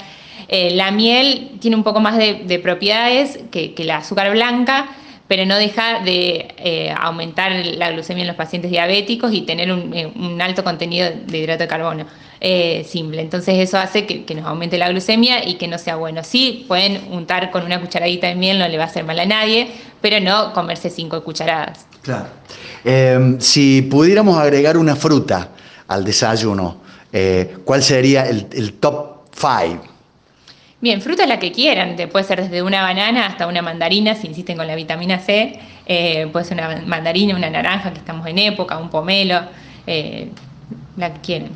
la 0.50 0.90
miel 0.90 1.52
tiene 1.60 1.76
un 1.76 1.84
poco 1.84 2.00
más 2.00 2.18
de, 2.18 2.60
propiedades 2.62 3.38
que, 3.50 3.72
que 3.74 3.84
la 3.84 3.98
azúcar 3.98 4.30
blanca, 4.30 4.88
pero 5.30 5.46
no 5.46 5.56
deja 5.58 6.00
de 6.00 6.48
eh, 6.56 6.92
aumentar 6.98 7.52
la 7.64 7.92
glucemia 7.92 8.22
en 8.22 8.26
los 8.26 8.34
pacientes 8.34 8.68
diabéticos 8.68 9.32
y 9.32 9.42
tener 9.42 9.70
un, 9.70 9.94
eh, 9.94 10.42
alto 10.42 10.64
contenido 10.64 11.08
de 11.24 11.38
hidrato 11.38 11.62
de 11.62 11.68
carbono 11.68 12.04
eh, 12.40 12.84
simple. 12.88 13.22
Entonces 13.22 13.54
eso 13.58 13.78
hace 13.78 14.06
que, 14.06 14.34
nos 14.34 14.44
aumente 14.44 14.76
la 14.76 14.88
glucemia 14.88 15.48
y 15.48 15.54
que 15.54 15.68
no 15.68 15.78
sea 15.78 15.94
bueno. 15.94 16.24
Sí, 16.24 16.64
pueden 16.66 17.12
untar 17.12 17.52
con 17.52 17.64
una 17.64 17.80
cucharadita 17.80 18.26
de 18.26 18.34
miel, 18.34 18.58
no 18.58 18.66
le 18.66 18.76
va 18.76 18.82
a 18.82 18.86
hacer 18.88 19.04
mal 19.04 19.20
a 19.20 19.24
nadie, 19.24 19.68
pero 20.00 20.18
no 20.18 20.52
comerse 20.52 20.90
cinco 20.90 21.22
cucharadas. 21.22 21.86
Claro. 22.02 22.26
Em, 22.84 23.38
si 23.38 23.82
pudiéramos 23.82 24.36
agregar 24.36 24.76
una 24.76 24.96
fruta 24.96 25.50
al 25.86 26.04
desayuno, 26.04 26.78
¿cuál 27.64 27.84
sería 27.84 28.28
el, 28.28 28.48
el 28.50 28.72
top 28.80 29.28
five? 29.30 29.78
Bien, 30.82 31.02
fruta 31.02 31.26
la 31.26 31.38
que 31.38 31.52
quieran, 31.52 31.94
puede 32.10 32.24
ser 32.24 32.42
desde 32.42 32.62
una 32.62 32.80
banana 32.80 33.26
hasta 33.26 33.46
una 33.46 33.60
mandarina, 33.60 34.14
si 34.14 34.28
insisten 34.28 34.56
con 34.56 34.66
la 34.66 34.74
vitamina 34.74 35.18
C, 35.18 35.58
eh, 35.84 36.26
puede 36.32 36.46
ser 36.46 36.56
una 36.56 36.82
mandarina, 36.86 37.36
una 37.36 37.50
naranja, 37.50 37.92
que 37.92 37.98
estamos 37.98 38.26
en 38.26 38.38
época, 38.38 38.78
un 38.78 38.88
pomelo, 38.88 39.42
eh, 39.86 40.30
la 40.96 41.12
que 41.12 41.20
quieran. 41.20 41.50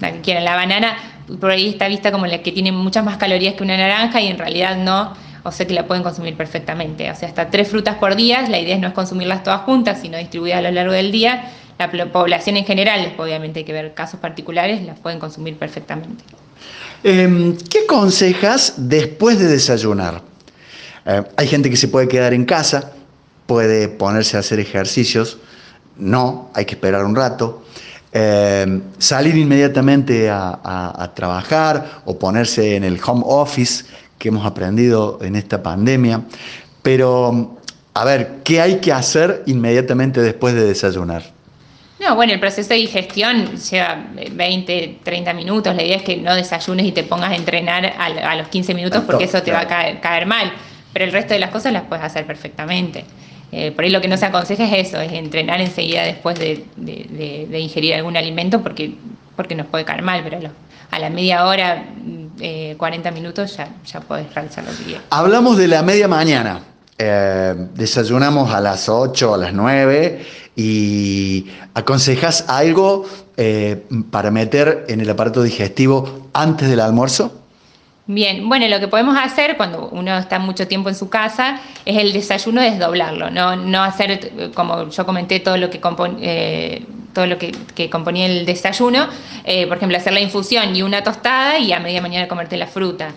La 0.00 0.10
que 0.10 0.20
quieran. 0.22 0.44
La 0.44 0.56
banana, 0.56 0.96
por 1.40 1.52
ahí 1.52 1.68
está 1.68 1.86
vista 1.86 2.10
como 2.10 2.26
la 2.26 2.38
que 2.38 2.50
tiene 2.50 2.72
muchas 2.72 3.04
más 3.04 3.16
calorías 3.16 3.54
que 3.54 3.62
una 3.62 3.76
naranja 3.76 4.20
y 4.20 4.26
en 4.26 4.38
realidad 4.38 4.76
no, 4.76 5.14
o 5.44 5.52
sea 5.52 5.68
que 5.68 5.74
la 5.74 5.86
pueden 5.86 6.02
consumir 6.02 6.34
perfectamente. 6.34 7.08
O 7.12 7.14
sea, 7.14 7.28
hasta 7.28 7.50
tres 7.50 7.68
frutas 7.68 7.94
por 7.98 8.16
día, 8.16 8.42
la 8.48 8.58
idea 8.58 8.76
no 8.78 8.88
es 8.88 8.94
consumirlas 8.94 9.44
todas 9.44 9.60
juntas, 9.60 10.00
sino 10.00 10.18
distribuidas 10.18 10.58
a 10.58 10.62
lo 10.62 10.72
largo 10.72 10.94
del 10.94 11.12
día. 11.12 11.44
La 11.78 11.90
población 12.10 12.56
en 12.56 12.64
general, 12.64 13.14
obviamente 13.18 13.60
hay 13.60 13.64
que 13.64 13.72
ver 13.72 13.94
casos 13.94 14.18
particulares, 14.18 14.82
las 14.82 14.98
pueden 14.98 15.20
consumir 15.20 15.56
perfectamente. 15.56 16.24
Em, 17.06 17.54
¿Qué 17.68 17.80
aconsejas 17.80 18.76
después 18.78 19.38
de 19.38 19.46
desayunar? 19.46 20.22
Eh, 21.04 21.22
hay 21.36 21.46
gente 21.46 21.68
que 21.68 21.76
se 21.76 21.88
puede 21.88 22.08
quedar 22.08 22.32
en 22.32 22.46
casa, 22.46 22.92
puede 23.46 23.88
ponerse 23.88 24.38
a 24.38 24.40
hacer 24.40 24.58
ejercicios, 24.58 25.36
no, 25.98 26.50
hay 26.54 26.64
que 26.64 26.76
esperar 26.76 27.04
un 27.04 27.14
rato. 27.14 27.62
Em, 28.10 28.80
salir 28.96 29.36
inmediatamente 29.36 30.30
a, 30.30 31.12
trabajar 31.14 32.00
o 32.06 32.18
ponerse 32.18 32.74
en 32.74 32.84
el 32.84 32.98
home 33.04 33.22
office 33.26 33.84
que 34.18 34.28
hemos 34.28 34.46
aprendido 34.46 35.18
en 35.20 35.36
esta 35.36 35.62
pandemia. 35.62 36.22
Pero, 36.82 37.58
a 37.92 38.04
ver, 38.06 38.40
¿qué 38.44 38.62
hay 38.62 38.80
que 38.80 38.92
hacer 38.92 39.42
inmediatamente 39.44 40.22
después 40.22 40.54
de 40.54 40.64
desayunar? 40.64 41.33
No, 42.04 42.14
bueno, 42.16 42.34
el 42.34 42.40
proceso 42.40 42.68
de 42.68 42.74
digestión 42.76 43.56
lleva 43.56 44.04
20, 44.32 44.98
30 45.02 45.32
minutos. 45.32 45.74
La 45.74 45.82
idea 45.82 45.96
es 45.96 46.02
que 46.02 46.18
no 46.18 46.34
desayunes 46.34 46.84
y 46.84 46.92
te 46.92 47.02
pongas 47.02 47.30
a 47.30 47.36
entrenar 47.36 47.94
a, 47.98 48.36
los 48.36 48.48
15 48.48 48.74
minutos 48.74 49.04
porque 49.06 49.24
eso 49.24 49.42
te 49.42 49.52
va 49.52 49.60
a 49.60 50.00
caer, 50.00 50.26
mal. 50.26 50.52
Pero 50.92 51.06
el 51.06 51.12
resto 51.12 51.32
de 51.32 51.40
las 51.40 51.50
cosas 51.50 51.72
las 51.72 51.84
puedes 51.84 52.04
hacer 52.04 52.26
perfectamente. 52.26 53.06
Eh, 53.52 53.72
por 53.72 53.84
ahí 53.84 53.90
lo 53.90 54.02
que 54.02 54.08
no 54.08 54.18
se 54.18 54.26
aconseja 54.26 54.64
es 54.64 54.88
eso, 54.88 55.00
es 55.00 55.12
entrenar 55.12 55.60
enseguida 55.60 56.02
después 56.02 56.38
de, 56.38 56.64
ingerir 57.58 57.94
algún 57.94 58.16
alimento 58.16 58.60
porque, 58.62 58.94
porque 59.34 59.54
nos 59.54 59.66
puede 59.66 59.84
caer 59.84 60.02
mal, 60.02 60.20
pero 60.24 60.38
a, 60.90 60.98
la 60.98 61.08
media 61.08 61.46
hora, 61.46 61.84
40 62.76 63.08
eh, 63.08 63.12
minutos 63.12 63.56
ya, 63.56 63.68
ya 63.86 64.00
podés 64.00 64.32
realizar 64.34 64.64
lo 64.64 64.76
que 64.76 64.84
quieras. 64.84 65.04
Hablamos 65.10 65.56
de 65.56 65.68
la 65.68 65.82
media 65.82 66.06
mañana. 66.06 66.60
Eh, 66.96 67.54
desayunamos 67.74 68.52
a 68.52 68.60
las 68.60 68.88
8, 68.88 69.34
a 69.34 69.36
las 69.36 69.52
9 69.52 70.24
y 70.54 71.46
aconsejas 71.74 72.48
algo 72.48 73.04
eh, 73.36 73.82
para 74.12 74.30
meter 74.30 74.84
en 74.88 75.00
el 75.00 75.10
aparato 75.10 75.42
digestivo 75.42 76.28
antes 76.32 76.68
del 76.68 76.78
almuerzo? 76.78 77.32
Bien, 78.06 78.48
bueno, 78.48 78.68
lo 78.68 78.78
que 78.78 78.86
podemos 78.86 79.16
hacer 79.18 79.56
cuando 79.56 79.88
uno 79.88 80.16
está 80.18 80.38
mucho 80.38 80.68
tiempo 80.68 80.90
en 80.90 80.94
su 80.94 81.08
casa 81.08 81.58
es 81.86 81.96
el 81.96 82.12
desayuno 82.12 82.60
desdoblarlo, 82.60 83.30
no, 83.30 83.56
no 83.56 83.82
hacer, 83.82 84.52
como 84.54 84.90
yo 84.90 85.06
comenté, 85.06 85.40
todo 85.40 85.56
lo 85.56 85.70
que, 85.70 85.80
eh, 86.20 86.84
todo 87.14 87.26
lo 87.26 87.38
que, 87.38 87.54
componía 87.90 88.26
el 88.26 88.44
desayuno, 88.44 89.08
eh, 89.44 89.66
por 89.66 89.78
ejemplo, 89.78 89.96
hacer 89.96 90.12
la 90.12 90.20
infusión 90.20 90.74
y 90.76 90.82
una 90.82 91.02
tostada 91.02 91.58
y 91.58 91.72
a 91.72 91.80
media 91.80 92.02
mañana 92.02 92.28
comerte 92.28 92.56
la 92.56 92.66
fruta. 92.66 93.12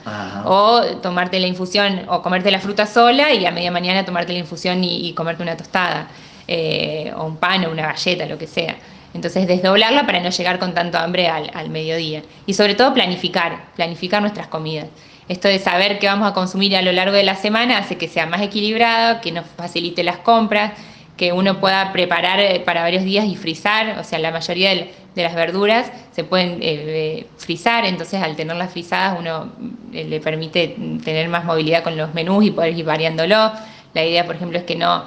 O 0.46 0.82
tomarte 1.02 1.40
la 1.40 1.48
infusión 1.48 2.04
o 2.08 2.22
comerte 2.22 2.52
la 2.52 2.60
fruta 2.60 2.86
sola 2.86 3.34
y 3.34 3.46
a 3.46 3.52
media 3.52 3.72
mañana 3.72 4.06
tomarte 4.06 4.32
la 4.32 4.40
infusión 4.40 4.84
y 4.84 5.12
comerte 5.14 5.44
una 5.44 5.58
tostada. 5.58 6.08
Eh, 6.50 7.12
o 7.14 7.26
un 7.26 7.36
pan 7.36 7.66
o 7.66 7.72
una 7.72 7.88
galleta, 7.88 8.26
lo 8.26 8.38
que 8.38 8.48
sea. 8.48 8.78
Entonces, 9.14 9.48
desdoblarla 9.48 10.06
para 10.06 10.22
no 10.22 10.30
llegar 10.30 10.60
con 10.60 10.74
tanto 10.74 10.98
hambre 10.98 11.28
al, 11.28 11.70
mediodía. 11.70 12.22
Y 12.46 12.54
sobre 12.54 12.76
todo, 12.76 12.94
planificar, 12.94 13.74
planificar 13.76 14.22
nuestras 14.22 14.48
comidas. 14.48 14.88
Esto 15.28 15.50
de 15.50 15.60
saber 15.60 16.00
qué 16.00 16.08
vamos 16.08 16.30
a 16.30 16.34
consumir 16.34 16.78
a 16.78 16.82
lo 16.82 16.94
largo 16.94 17.16
de 17.16 17.24
la 17.24 17.36
semana 17.36 17.80
hace 17.80 17.98
que 17.98 18.08
sea 18.08 18.28
más 18.28 18.42
equilibrado, 18.42 19.20
que 19.20 19.34
nos 19.34 19.46
facilite 19.46 20.04
las 20.04 20.20
compras, 20.20 20.72
que 21.18 21.34
uno 21.34 21.60
pueda 21.60 21.92
preparar 21.92 22.40
eh, 22.40 22.62
para 22.64 22.82
varios 22.82 23.04
días 23.04 23.26
y 23.26 23.36
frizar. 23.36 24.00
O 24.00 24.04
sea, 24.04 24.20
la 24.20 24.32
mayoría 24.32 24.70
de, 24.70 24.94
las 25.16 25.34
verduras 25.34 25.92
se 26.12 26.24
pueden 26.24 26.60
eh, 26.62 27.26
frizar, 27.38 27.86
entonces 27.86 28.22
al 28.22 28.36
tenerlas 28.36 28.72
frizadas 28.72 29.18
uno 29.20 29.52
le 29.92 30.20
permite 30.20 30.76
tener 31.04 31.28
más 31.28 31.44
movilidad 31.44 31.84
con 31.84 31.98
los 31.98 32.14
menús 32.14 32.46
y 32.46 32.52
poder 32.52 32.78
ir 32.78 32.86
variándolo. 32.86 33.52
La 33.96 34.06
idea, 34.06 34.28
por 34.28 34.36
ejemplo, 34.36 34.60
es 34.60 34.64
que 34.66 34.76
no 34.76 35.06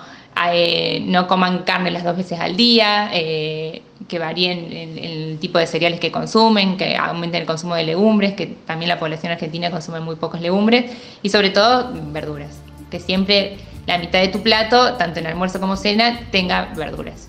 eh, 0.52 1.02
no 1.04 1.26
coman 1.26 1.64
carne 1.64 1.90
las 1.90 2.02
dos 2.02 2.16
veces 2.16 2.40
al 2.40 2.56
día, 2.56 3.10
eh, 3.12 3.82
que 4.08 4.18
varíen 4.18 4.72
el, 4.72 4.98
el, 4.98 5.38
tipo 5.38 5.58
de 5.58 5.66
cereales 5.66 6.00
que 6.00 6.10
consumen, 6.10 6.78
que 6.78 6.96
aumenten 6.96 7.42
el 7.42 7.46
consumo 7.46 7.74
de 7.74 7.84
legumbres, 7.84 8.32
que 8.34 8.46
también 8.46 8.88
la 8.88 8.98
población 8.98 9.32
argentina 9.32 9.70
consume 9.70 10.00
muy 10.00 10.16
pocos 10.16 10.40
legumbres, 10.40 10.92
y 11.22 11.28
sobre 11.28 11.50
todo 11.50 11.90
verduras, 12.10 12.62
que 12.90 13.00
siempre 13.00 13.58
la 13.86 13.98
mitad 13.98 14.20
de 14.20 14.28
tu 14.28 14.42
plato, 14.42 14.94
tanto 14.94 15.20
en 15.20 15.26
almuerzo 15.26 15.60
como 15.60 15.76
cena, 15.76 16.28
tenga 16.30 16.72
verduras. 16.76 17.28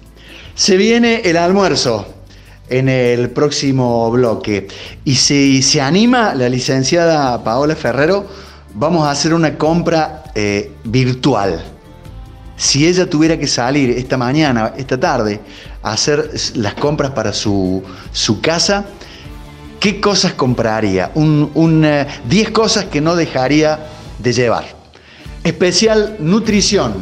Se 0.56 0.78
viene 0.78 1.22
el 1.24 1.38
almuerzo 1.38 2.08
en 2.70 2.90
el 2.90 3.30
próximo 3.30 4.10
bloque. 4.12 4.68
Y 5.04 5.16
si 5.16 5.62
se 5.62 5.82
anima 5.82 6.34
la 6.34 6.50
licenciada 6.50 7.44
Paola 7.44 7.76
Ferrero, 7.76 8.26
vamos 8.74 9.06
a 9.06 9.12
hacer 9.12 9.34
una 9.34 9.58
compra 9.58 10.24
eh, 10.34 10.72
virtual. 10.86 11.64
Si 12.56 12.88
ella 12.88 13.10
tuviera 13.10 13.38
que 13.38 13.48
salir 13.48 13.90
esta 13.90 14.18
mañana, 14.18 14.74
esta 14.78 15.00
tarde, 15.00 15.42
a 15.84 15.94
hacer 15.94 16.30
las 16.56 16.76
compras 16.76 17.12
para 17.12 17.34
su, 17.34 17.84
su 18.14 18.40
casa, 18.40 18.86
¿qué 19.80 20.00
cosas 20.00 20.34
compraría? 20.34 21.12
10 21.16 21.18
un, 21.56 21.86
uh, 21.86 22.54
cosas 22.54 22.86
que 22.86 23.02
no 23.02 23.16
dejaría 23.16 23.80
de 24.20 24.32
llevar. 24.32 24.81
Especial 25.44 26.18
nutrición 26.20 26.94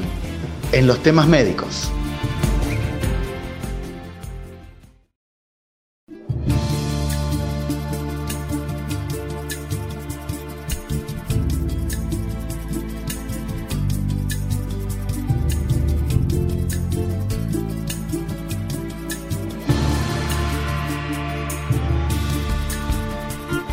en 0.71 0.87
los 0.87 1.03
temas 1.03 1.27
médicos. 1.27 1.91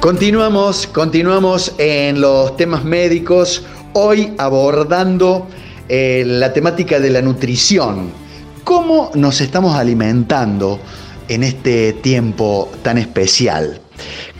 Continuamos, 0.06 0.86
continuamos 0.86 1.72
en 1.78 2.20
los 2.20 2.56
temas 2.56 2.84
médicos, 2.84 3.64
hoy 3.98 4.34
abordando 4.36 5.48
eh, 5.88 6.22
la 6.26 6.52
temática 6.52 7.00
de 7.00 7.08
la 7.08 7.22
nutrición. 7.22 8.12
¿Cómo 8.62 9.10
nos 9.14 9.40
estamos 9.40 9.74
alimentando 9.74 10.78
en 11.28 11.42
este 11.42 11.94
tiempo 11.94 12.70
tan 12.82 12.98
especial? 12.98 13.80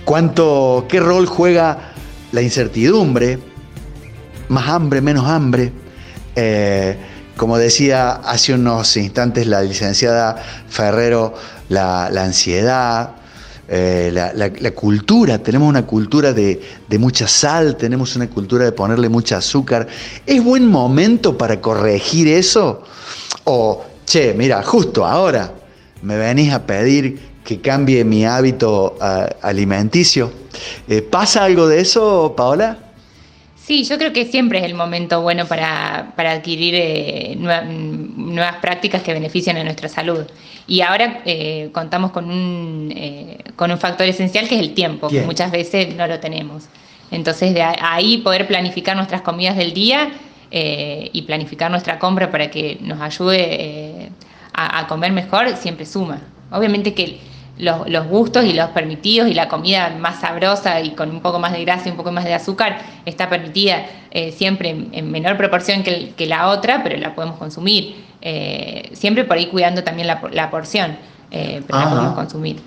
¿Cuánto, 0.04 0.84
qué 0.90 1.00
rol 1.00 1.24
juega 1.24 1.94
la 2.32 2.42
incertidumbre? 2.42 3.38
Más 4.48 4.68
hambre, 4.68 5.00
menos 5.00 5.26
hambre. 5.26 5.72
Eh, 6.34 6.98
como 7.38 7.56
decía 7.56 8.10
hace 8.10 8.52
unos 8.52 8.94
instantes 8.98 9.46
la 9.46 9.62
licenciada 9.62 10.36
Ferrero, 10.68 11.32
la, 11.70 12.10
la 12.10 12.24
ansiedad, 12.24 13.12
eh, 13.68 14.11
la, 14.12 14.70
cultura, 14.70 15.38
tenemos 15.38 15.68
una 15.68 15.87
cultura 15.87 16.33
de, 16.33 16.61
mucha 16.98 17.26
sal, 17.26 17.76
tenemos 17.76 18.14
una 18.14 18.29
cultura 18.29 18.64
de 18.64 18.72
ponerle 18.72 19.09
mucha 19.09 19.38
azúcar. 19.38 19.88
¿Es 20.24 20.42
buen 20.42 20.68
momento 20.68 21.37
para 21.37 21.61
corregir 21.61 22.29
eso? 22.29 22.83
O, 23.44 23.85
che, 24.05 24.35
mira, 24.35 24.62
justo 24.62 25.05
ahora 25.05 25.52
me 26.02 26.16
venís 26.16 26.52
a 26.52 26.64
pedir 26.64 27.18
que 27.44 27.61
cambie 27.61 28.05
mi 28.05 28.24
hábito 28.24 28.96
alimenticio. 29.42 30.31
Eh, 30.88 31.02
¿Pasa 31.02 31.44
algo 31.44 31.66
de 31.68 31.81
eso, 31.81 32.35
Paola? 32.37 32.86
Sí, 33.66 33.83
yo 33.83 33.98
creo 33.98 34.12
que 34.12 34.26
siempre 34.26 34.61
es 34.61 34.64
el 34.64 34.74
momento 34.74 35.22
bueno 35.22 35.46
para, 35.46 36.12
adquirir 36.16 36.74
eh, 36.76 37.35
nuevas 37.37 38.57
prácticas 38.59 39.02
que 39.02 39.12
benefician 39.12 39.57
a 39.57 39.64
nuestra 39.64 39.88
salud. 39.88 40.24
Y 40.68 40.83
ahora 40.83 41.22
eh, 41.24 41.70
contamos 41.72 42.12
con 42.12 42.31
un, 42.31 42.92
eh, 42.96 43.38
con 43.57 43.72
un 43.72 43.79
factor 43.79 44.07
esencial 44.07 44.48
que 44.48 44.55
es 44.55 44.61
el 44.61 44.72
tiempo, 44.72 45.09
que 45.09 45.22
muchas 45.22 45.50
veces 45.50 45.96
no 45.96 46.07
lo 46.07 46.20
tenemos. 46.20 46.68
Entonces, 47.11 47.55
de 47.55 47.62
ahí 47.62 48.18
poder 48.18 48.46
planificar 48.46 48.94
nuestras 48.94 49.22
comidas 49.22 49.57
del 49.57 49.74
día 49.74 50.12
y 50.52 51.22
planificar 51.22 51.68
nuestra 51.68 51.98
compra 51.98 52.31
para 52.31 52.48
que 52.48 52.79
nos 52.83 53.00
ayude 53.00 54.12
a, 54.52 54.79
a 54.79 54.87
comer 54.87 55.11
mejor 55.11 55.57
siempre 55.57 55.87
suma. 55.87 56.20
Obviamente 56.52 56.94
que 56.94 57.18
los, 57.58 58.06
gustos 58.08 58.44
y 58.44 58.52
los 58.52 58.70
permitidos 58.70 59.28
y 59.28 59.34
la 59.34 59.48
comida 59.48 59.94
más 59.98 60.20
sabrosa 60.20 60.80
y 60.80 60.90
con 60.90 61.10
un 61.10 61.20
poco 61.20 61.38
más 61.38 61.52
de 61.52 61.64
grasa 61.64 61.88
y 61.88 61.90
un 61.90 61.96
poco 61.96 62.12
más 62.12 62.24
de 62.24 62.34
azúcar 62.34 62.78
está 63.04 63.28
permitida 63.28 63.86
eh, 64.10 64.32
siempre 64.32 64.70
en, 64.92 65.10
menor 65.10 65.36
proporción 65.36 65.82
que, 65.82 66.26
la 66.26 66.48
otra, 66.48 66.82
pero 66.82 66.96
la 66.98 67.14
podemos 67.14 67.38
consumir. 67.38 68.04
Eh, 68.20 68.90
siempre 68.92 69.24
por 69.24 69.36
ahí 69.36 69.46
cuidando 69.46 69.84
también 69.84 70.08
la, 70.08 70.50
porción, 70.50 70.98
eh, 71.30 71.62
pero 71.66 71.78
la 71.78 71.90
podemos 71.90 72.14
consumir. 72.14 72.60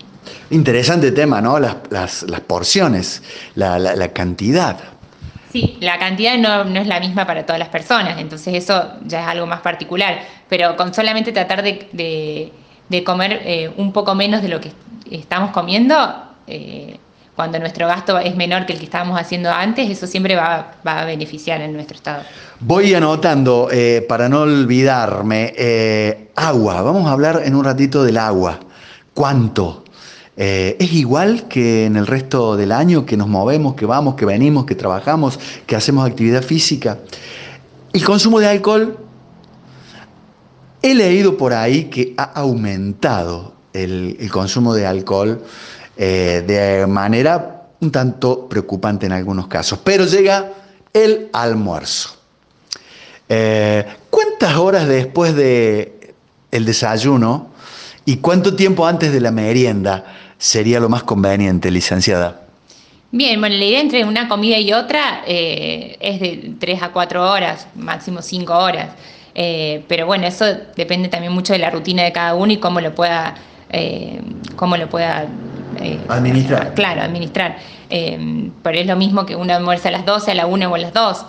Interesante 0.50 1.12
tema, 1.12 1.40
¿no? 1.40 1.58
Las, 1.58 2.24
porciones, 2.46 3.22
la, 3.54 4.08
cantidad. 4.12 4.78
Sí, 5.52 5.76
la 5.80 5.98
cantidad 5.98 6.36
no, 6.38 6.80
es 6.80 6.86
la 6.86 7.00
misma 7.00 7.26
para 7.26 7.44
todas 7.44 7.58
las 7.58 7.68
personas, 7.68 8.18
entonces 8.18 8.54
eso 8.54 8.92
ya 9.04 9.22
es 9.22 9.26
algo 9.26 9.46
más 9.46 9.60
particular, 9.60 10.20
pero 10.48 10.76
con 10.76 10.94
solamente 10.94 11.32
tratar 11.32 11.62
de 11.62 12.52
de 12.90 13.04
comer 13.04 13.40
eh, 13.44 13.72
un 13.76 13.92
poco 13.92 14.14
menos 14.14 14.42
de 14.42 14.48
lo 14.48 14.60
que 14.60 14.72
estamos 15.10 15.52
comiendo, 15.52 15.94
eh, 16.46 16.98
cuando 17.34 17.58
nuestro 17.58 17.86
gasto 17.86 18.18
es 18.18 18.36
menor 18.36 18.66
que 18.66 18.74
el 18.74 18.78
que 18.80 18.84
estábamos 18.84 19.18
haciendo 19.18 19.50
antes, 19.50 19.88
eso 19.88 20.06
siempre 20.06 20.36
va, 20.36 20.74
a 20.84 21.04
beneficiar 21.04 21.62
en 21.62 21.72
nuestro 21.72 21.96
estado. 21.96 22.24
Voy 22.58 22.92
anotando, 22.92 23.68
eh, 23.72 24.04
para 24.06 24.28
no 24.28 24.40
olvidarme, 24.40 25.54
agua, 26.34 26.82
vamos 26.82 27.08
a 27.08 27.12
hablar 27.12 27.42
en 27.44 27.54
un 27.54 27.64
ratito 27.64 28.04
del 28.04 28.18
agua. 28.18 28.58
¿Cuánto? 29.14 29.84
¿Es 30.36 30.92
igual 30.92 31.48
que 31.48 31.84
en 31.84 31.96
el 31.96 32.06
resto 32.06 32.56
del 32.56 32.72
año 32.72 33.04
que 33.06 33.16
nos 33.16 33.28
movemos, 33.28 33.74
que 33.74 33.86
vamos, 33.86 34.14
que 34.14 34.24
venimos, 34.24 34.64
que 34.64 34.74
trabajamos, 34.74 35.38
que 35.66 35.76
hacemos 35.76 36.06
actividad 36.08 36.42
física? 36.42 36.98
El 37.92 38.04
consumo 38.04 38.40
de 38.40 38.48
alcohol 38.48 38.98
He 40.82 40.94
leído 40.94 41.36
por 41.36 41.52
ahí 41.52 41.84
que 41.84 42.14
ha 42.16 42.24
aumentado 42.24 43.54
el, 43.72 44.16
consumo 44.32 44.74
de 44.74 44.86
alcohol 44.86 45.44
eh, 45.96 46.42
de 46.46 46.86
manera 46.86 47.68
un 47.80 47.90
tanto 47.90 48.48
preocupante 48.48 49.06
en 49.06 49.12
algunos 49.12 49.46
casos, 49.46 49.78
pero 49.82 50.04
llega 50.04 50.52
el 50.92 51.28
almuerzo. 51.32 52.16
Eh, 53.28 53.86
¿Cuántas 54.08 54.56
horas 54.56 54.88
después 54.88 55.34
del 55.34 55.92
el 56.50 56.64
desayuno 56.64 57.50
y 58.04 58.16
cuánto 58.16 58.56
tiempo 58.56 58.86
antes 58.86 59.12
de 59.12 59.20
la 59.20 59.30
merienda 59.30 60.04
sería 60.36 60.80
lo 60.80 60.88
más 60.88 61.04
conveniente, 61.04 61.70
licenciada? 61.70 62.42
Bien, 63.12 63.40
bueno, 63.40 63.56
la 63.56 63.64
idea 63.64 63.80
entre 63.80 64.04
una 64.04 64.28
comida 64.28 64.58
y 64.58 64.72
otra 64.72 65.22
eh, 65.26 65.96
es 66.00 66.20
de 66.20 66.54
3 66.58 66.82
a 66.82 66.92
4 66.92 67.30
horas, 67.30 67.66
máximo 67.74 68.22
5 68.22 68.52
horas. 68.52 68.90
Eh, 69.42 69.86
pero 69.88 70.04
bueno, 70.04 70.26
eso 70.26 70.44
depende 70.76 71.08
también 71.08 71.32
mucho 71.32 71.54
de 71.54 71.58
la 71.58 71.70
rutina 71.70 72.02
de 72.02 72.12
cada 72.12 72.34
uno 72.34 72.52
y 72.52 72.58
cómo 72.58 72.78
lo 72.82 72.94
pueda, 72.94 73.36
eh, 73.70 74.20
cómo 74.54 74.76
lo 74.76 74.90
pueda 74.90 75.24
eh, 75.80 75.98
administrar. 76.08 76.74
Claro, 76.74 77.00
administrar. 77.00 77.56
pero 77.88 78.78
es 78.78 78.86
lo 78.86 78.96
mismo 78.96 79.24
que 79.24 79.36
uno 79.36 79.54
almuerza 79.54 79.88
a 79.88 79.92
las 79.92 80.04
12, 80.04 80.32
a 80.32 80.34
la 80.34 80.46
1 80.46 80.70
o 80.70 80.74
a 80.74 80.78
las 80.78 80.92
2. 80.92 81.26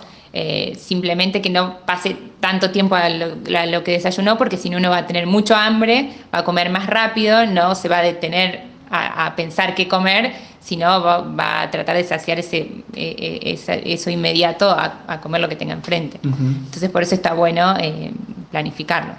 simplemente 0.76 1.40
que 1.40 1.48
no 1.48 1.78
pase 1.86 2.18
tanto 2.40 2.70
tiempo 2.70 2.96
a 2.96 3.08
lo, 3.08 3.82
que 3.82 3.92
desayunó, 3.92 4.36
porque 4.36 4.58
si 4.58 4.68
no 4.68 4.76
uno 4.76 4.90
va 4.90 4.98
a 4.98 5.06
tener 5.06 5.26
mucho 5.26 5.56
hambre, 5.56 6.10
va 6.34 6.40
a 6.40 6.44
comer 6.44 6.68
más 6.68 6.88
rápido, 6.88 7.46
no 7.46 7.74
se 7.74 7.88
va 7.88 8.00
a 8.00 8.02
detener 8.02 8.71
a, 8.92 9.34
pensar 9.34 9.74
qué 9.74 9.88
comer, 9.88 10.32
sino 10.60 11.02
va, 11.02 11.62
a 11.62 11.70
tratar 11.70 11.96
de 11.96 12.04
saciar 12.04 12.38
ese, 12.38 12.58
e, 12.94 13.58
e, 13.64 13.92
eso 13.94 14.10
inmediato 14.10 14.70
a, 14.70 15.20
comer 15.22 15.40
lo 15.40 15.48
que 15.48 15.56
tenga 15.56 15.72
enfrente. 15.72 16.20
Entonces 16.22 16.90
por 16.90 17.02
eso 17.02 17.14
está 17.14 17.32
bueno 17.32 17.74
eh, 17.80 18.12
planificarlo. 18.50 19.14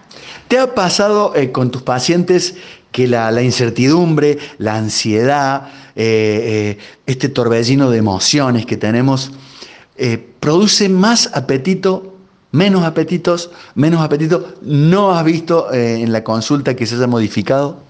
¿Te 0.47 0.59
ha 0.59 0.73
pasado 0.75 1.35
eh, 1.35 1.51
con 1.51 1.71
tus 1.71 1.81
pacientes 1.81 2.55
que 2.91 3.07
la, 3.07 3.41
incertidumbre, 3.41 4.37
la 4.59 4.75
ansiedad, 4.75 5.69
eh, 5.95 6.77
este 7.07 7.29
torbellino 7.29 7.89
de 7.89 7.97
emociones 7.97 8.65
que 8.65 8.77
tenemos, 8.77 9.31
produce 10.39 10.89
más 10.89 11.29
apetito 11.33 12.11
menos 12.51 12.83
apetitos, 12.83 13.49
menos 13.73 14.01
apetito. 14.01 14.53
¿No 14.61 15.11
has 15.11 15.25
visto 15.25 15.73
en 15.73 16.11
la 16.11 16.23
consulta 16.23 16.75
que 16.75 16.85
se 16.85 16.93
haya 16.95 17.07
modificado? 17.07 17.82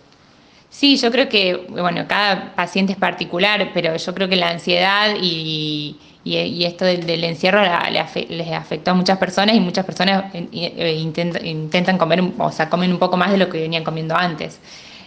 Sí, 0.74 0.98
yo 0.98 1.12
creo 1.12 1.30
que, 1.30 1.56
bueno, 1.70 2.06
cada 2.08 2.56
paciente 2.56 2.94
es 2.94 2.98
particular, 2.98 3.70
pero 3.76 3.96
yo 3.96 4.16
creo 4.16 4.28
que 4.28 4.36
la 4.36 4.50
ansiedad 4.50 5.16
y, 5.22 5.96
esto 6.26 6.84
del, 6.84 7.24
encierro 7.24 7.62
les 7.62 8.52
afectó 8.52 8.92
a 8.92 8.94
muchas 8.96 9.20
personas 9.20 9.56
y 9.56 9.60
muchas 9.60 9.86
personas 9.86 10.34
eh, 10.34 11.00
intentan, 11.46 11.98
comer, 12.00 12.24
o 12.40 12.52
sea, 12.52 12.70
comen 12.72 12.92
un 12.92 12.98
poco 12.98 13.18
más 13.18 13.32
de 13.32 13.38
lo 13.38 13.50
que 13.50 13.62
venían 13.62 13.84
comiendo 13.84 14.16
antes. 14.16 14.60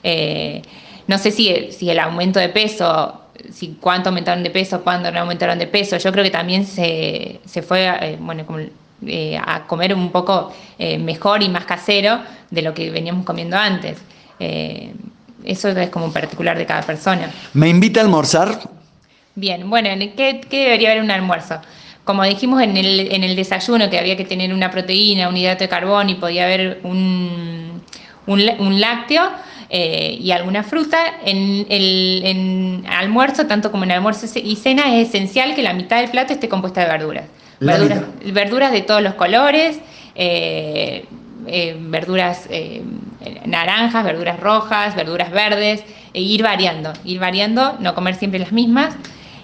Eh, 0.04 0.62
no 1.08 1.18
sé 1.18 1.32
si, 1.32 1.72
si 1.72 1.90
el 1.90 1.98
aumento 1.98 2.38
de 2.38 2.48
peso, 2.48 3.22
si 3.50 3.76
cuánto 3.80 4.10
aumentaron 4.10 4.44
de 4.44 4.50
peso, 4.50 4.84
cuándo 4.84 5.10
no 5.10 5.18
aumentaron 5.18 5.58
de 5.58 5.66
peso, 5.66 5.96
yo 5.96 6.12
creo 6.12 6.22
que 6.22 6.30
también 6.30 6.64
se, 6.64 7.40
se 7.44 7.62
fue, 7.62 7.88
eh, 7.88 8.18
bueno, 8.20 8.46
a 9.44 9.66
comer 9.66 9.94
un 9.94 10.12
poco 10.12 10.52
mejor 10.78 11.42
y 11.42 11.48
más 11.48 11.64
casero 11.64 12.20
de 12.52 12.62
lo 12.62 12.72
que 12.72 12.88
veníamos 12.90 13.24
comiendo 13.26 13.56
antes. 13.56 13.98
Eso 15.46 15.68
es 15.68 15.90
como 15.90 16.12
particular 16.12 16.58
de 16.58 16.66
cada 16.66 16.82
persona. 16.82 17.30
¿Me 17.54 17.68
invita 17.68 18.00
a 18.00 18.04
almorzar? 18.04 18.58
Bien, 19.34 19.68
bueno, 19.68 19.90
¿qué, 20.16 20.40
debería 20.50 20.90
haber 20.90 21.02
un 21.02 21.10
almuerzo? 21.10 21.60
Como 22.04 22.24
dijimos 22.24 22.62
en 22.62 22.76
el, 22.76 23.12
en 23.12 23.22
el, 23.22 23.36
desayuno 23.36 23.90
que 23.90 23.98
había 23.98 24.16
que 24.16 24.24
tener 24.24 24.54
una 24.54 24.70
proteína, 24.70 25.28
un 25.28 25.36
hidrato 25.36 25.64
de 25.64 25.68
carbono 25.68 26.10
y 26.10 26.14
podía 26.14 26.44
haber 26.44 26.80
un, 26.84 27.82
un, 28.26 28.80
lácteo 28.80 29.28
eh, 29.68 30.16
y 30.20 30.30
alguna 30.30 30.62
fruta, 30.62 30.98
en 31.24 31.66
el 31.68 32.84
almuerzo, 32.88 33.46
tanto 33.46 33.70
como 33.70 33.84
en 33.84 33.92
almuerzo 33.92 34.26
y 34.38 34.56
cena, 34.56 34.96
es 34.96 35.08
esencial 35.08 35.54
que 35.54 35.62
la 35.62 35.74
mitad 35.74 36.00
del 36.00 36.10
plato 36.10 36.32
esté 36.32 36.48
compuesta 36.48 36.80
de 36.82 36.86
verduras. 36.88 37.24
Verduras, 37.60 38.02
verduras, 38.32 38.72
de 38.72 38.82
todos 38.82 39.02
los 39.02 39.14
colores, 39.14 39.78
eh, 40.14 41.04
eh, 41.46 41.76
verduras 41.78 42.48
naranjas, 43.44 44.04
verduras 44.04 44.40
rojas, 44.40 44.94
verduras 44.94 45.30
verdes, 45.30 45.84
e 46.12 46.20
ir 46.20 46.42
variando, 46.42 46.92
ir 47.04 47.20
variando, 47.20 47.76
no 47.80 47.94
comer 47.94 48.14
siempre 48.14 48.38
las 48.38 48.52
mismas. 48.52 48.96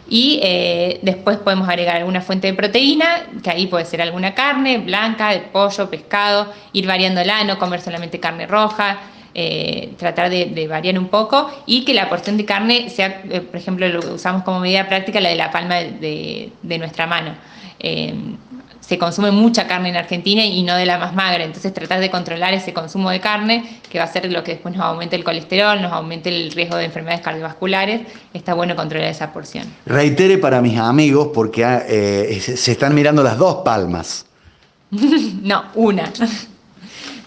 Y 0.09 0.41
eh, 0.43 1.01
después 1.03 1.39
podemos 1.39 1.69
agregar 1.69 1.97
alguna 1.97 2.21
fuente 2.21 2.47
de 2.47 2.55
proteína, 2.55 3.27
que 3.43 3.51
ahí 3.51 3.67
puede 3.67 3.85
ser 3.85 4.03
alguna 4.03 4.35
carne 4.35 4.79
blanca, 4.79 5.31
de 5.31 5.41
pollo, 5.41 5.89
pescado, 5.89 6.53
ir 6.73 6.87
variándola, 6.87 7.45
no 7.45 7.59
comer 7.59 7.81
solamente 7.81 8.21
carne 8.21 8.47
roja, 8.47 8.99
eh, 9.35 9.93
tratar 9.99 10.29
de, 10.29 10.67
variar 10.69 10.99
un 10.99 11.09
poco 11.09 11.51
y 11.65 11.85
que 11.87 11.95
la 11.95 12.11
porción 12.11 12.37
de 12.37 12.45
carne 12.45 12.91
sea, 12.91 13.23
eh, 13.31 13.41
por 13.41 13.57
ejemplo, 13.57 13.89
lo 13.89 14.15
usamos 14.15 14.43
como 14.43 14.61
medida 14.61 14.87
práctica 14.87 15.21
la 15.21 15.31
de 15.31 15.37
la 15.37 15.51
palma 15.51 15.77
de 15.77 16.79
nuestra 16.79 17.07
mano 17.07 17.35
se 18.83 18.99
consume 18.99 19.31
mucha 19.31 19.67
carne 19.67 19.89
en 19.89 19.97
Argentina 19.97 20.45
y 20.45 20.63
no 20.65 20.77
de 20.77 20.85
la 20.85 20.99
más 20.99 21.15
magra. 21.15 21.45
Entonces 21.45 21.73
tratar 21.73 22.01
de 22.01 22.11
controlar 22.11 22.53
ese 22.53 22.75
consumo 22.75 23.11
de 23.11 23.21
carne, 23.21 23.81
que 23.89 23.99
va 23.99 24.05
a 24.05 24.09
ser 24.09 24.31
lo 24.31 24.43
que 24.43 24.53
después 24.53 24.75
nos 24.75 24.85
aumente 24.85 25.17
el 25.17 25.25
colesterol, 25.25 25.81
nos 25.81 25.93
aumente 25.93 26.29
el 26.29 26.51
riesgo 26.51 26.77
de 26.77 26.87
enfermedades 26.87 27.23
cardiovasculares, 27.25 28.03
está 28.35 28.55
bueno 28.55 28.77
controlar 28.77 29.09
esa 29.09 29.33
porción. 29.33 29.67
Reitere 29.87 30.37
para 30.39 30.61
mis 30.61 30.79
amigos 30.79 31.29
porque 31.33 31.65
ah, 31.65 31.85
eh, 31.87 32.41
se 32.41 32.73
están 32.73 32.95
mirando 32.95 33.23
las 33.23 33.39
dos 33.39 33.63
palmas. 33.65 34.27
no, 34.91 35.65
una. 35.75 36.13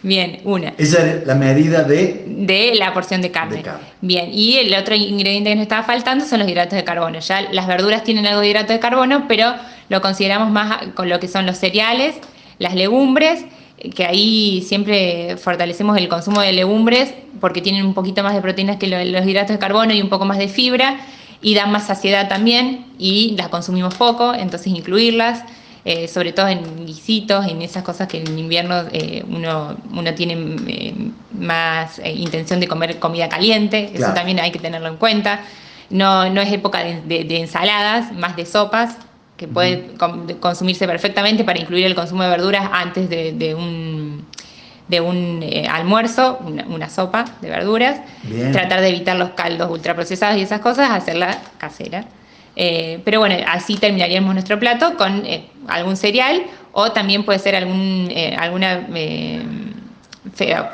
Bien, 0.06 0.40
una. 0.44 0.76
Esa 0.78 1.04
es 1.04 1.26
la 1.26 1.34
medida 1.34 1.82
de... 1.82 2.26
De 2.28 2.76
la 2.76 2.94
porción 2.94 3.24
de 3.24 3.32
carne. 3.32 3.64
Bien, 4.02 4.30
y 4.32 4.58
el 4.58 4.72
otro 4.76 4.94
ingrediente 4.94 5.50
que 5.50 5.56
nos 5.56 5.64
estaba 5.64 5.82
faltando 5.82 6.24
son 6.24 6.42
los 6.42 6.48
hidratos 6.48 6.76
de 6.76 6.84
carbono. 6.84 7.18
Ya 7.18 7.42
las 7.52 7.66
verduras 7.66 8.04
tienen 8.04 8.28
algo 8.28 8.42
de 8.42 8.50
hidrato 8.50 8.72
de 8.72 8.80
carbono, 8.80 9.26
pero 9.28 9.56
lo 9.90 10.02
consideramos 10.02 10.52
más 10.52 10.78
con 10.94 11.10
lo 11.10 11.20
que 11.20 11.28
son 11.28 11.48
los 11.48 11.58
cereales, 11.58 12.14
las 12.60 12.76
legumbres, 12.76 13.46
que 13.96 14.06
ahí 14.06 14.64
siempre 14.68 15.38
fortalecemos 15.38 15.98
el 15.98 16.08
consumo 16.08 16.42
de 16.42 16.54
legumbres 16.54 17.12
porque 17.42 17.62
tienen 17.62 17.84
un 17.84 17.96
poquito 17.96 18.22
más 18.22 18.36
de 18.36 18.42
proteínas 18.42 18.78
que 18.78 18.86
los 18.86 19.26
hidratos 19.26 19.56
de 19.56 19.60
carbono 19.60 19.92
y 19.92 20.04
un 20.04 20.10
poco 20.10 20.26
más 20.26 20.38
de 20.38 20.50
fibra 20.50 20.98
y 21.42 21.56
dan 21.56 21.72
más 21.72 21.88
saciedad 21.88 22.30
también 22.30 22.86
y 23.00 23.34
las 23.38 23.48
consumimos 23.48 23.96
poco, 23.96 24.36
entonces 24.36 24.68
incluirlas. 24.68 25.44
Eh, 25.88 26.08
sobre 26.08 26.34
todo 26.34 26.48
en 26.48 26.84
guisitos, 26.84 27.46
en 27.46 27.62
esas 27.62 27.84
cosas 27.84 28.08
que 28.08 28.18
en 28.18 28.40
invierno 28.40 28.86
eh, 28.92 29.24
uno, 29.30 29.78
uno 29.94 30.16
tiene 30.16 30.36
eh, 30.68 30.96
más 31.32 32.02
intención 32.04 32.60
de 32.60 32.68
comer 32.68 32.98
comida 32.98 33.30
caliente, 33.30 33.92
eso 33.94 34.12
también 34.12 34.40
hay 34.40 34.52
que 34.52 34.58
tenerlo 34.58 34.88
en 34.88 34.98
cuenta. 34.98 35.42
No, 35.92 36.28
no 36.32 36.42
es 36.42 36.52
época 36.52 36.80
de, 36.84 37.28
ensaladas, 37.38 38.12
más 38.14 38.36
de 38.36 38.48
sopas, 38.48 38.98
que 39.38 39.48
puede 39.48 39.92
consumirse 40.40 40.88
perfectamente 40.88 41.44
para 41.44 41.60
incluir 41.60 41.86
el 41.86 41.94
consumo 41.94 42.24
de 42.24 42.30
verduras 42.30 42.68
antes 42.74 43.08
de, 43.08 43.54
un 43.54 44.26
de 44.88 45.02
un 45.02 45.46
almuerzo, 45.70 46.40
una, 46.68 46.90
sopa 46.90 47.26
de 47.42 47.50
verduras, 47.50 48.02
tratar 48.52 48.82
de 48.82 48.88
evitar 48.88 49.18
los 49.18 49.32
caldos 49.32 49.70
ultraprocesados 49.70 50.38
y 50.38 50.42
esas 50.42 50.62
cosas, 50.62 50.90
hacerla 50.90 51.38
casera. 51.60 52.06
Eh, 52.56 53.02
pero 53.04 53.20
bueno, 53.20 53.36
así 53.48 53.76
terminaríamos 53.76 54.34
nuestro 54.34 54.60
plato 54.60 54.96
con 54.96 55.26
eh, 55.26 55.46
algún 55.68 55.98
cereal 55.98 56.44
o 56.72 56.92
también 56.92 57.24
puede 57.24 57.40
ser 57.40 57.56
algún 57.56 58.08
eh, 58.12 58.36
alguna 58.38 58.88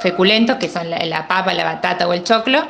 feculento, 0.02 0.58
que 0.58 0.70
son 0.70 0.90
la, 0.90 1.28
papa, 1.28 1.54
la 1.54 1.64
batata 1.64 2.08
o 2.08 2.14
el 2.14 2.24
choclo, 2.24 2.64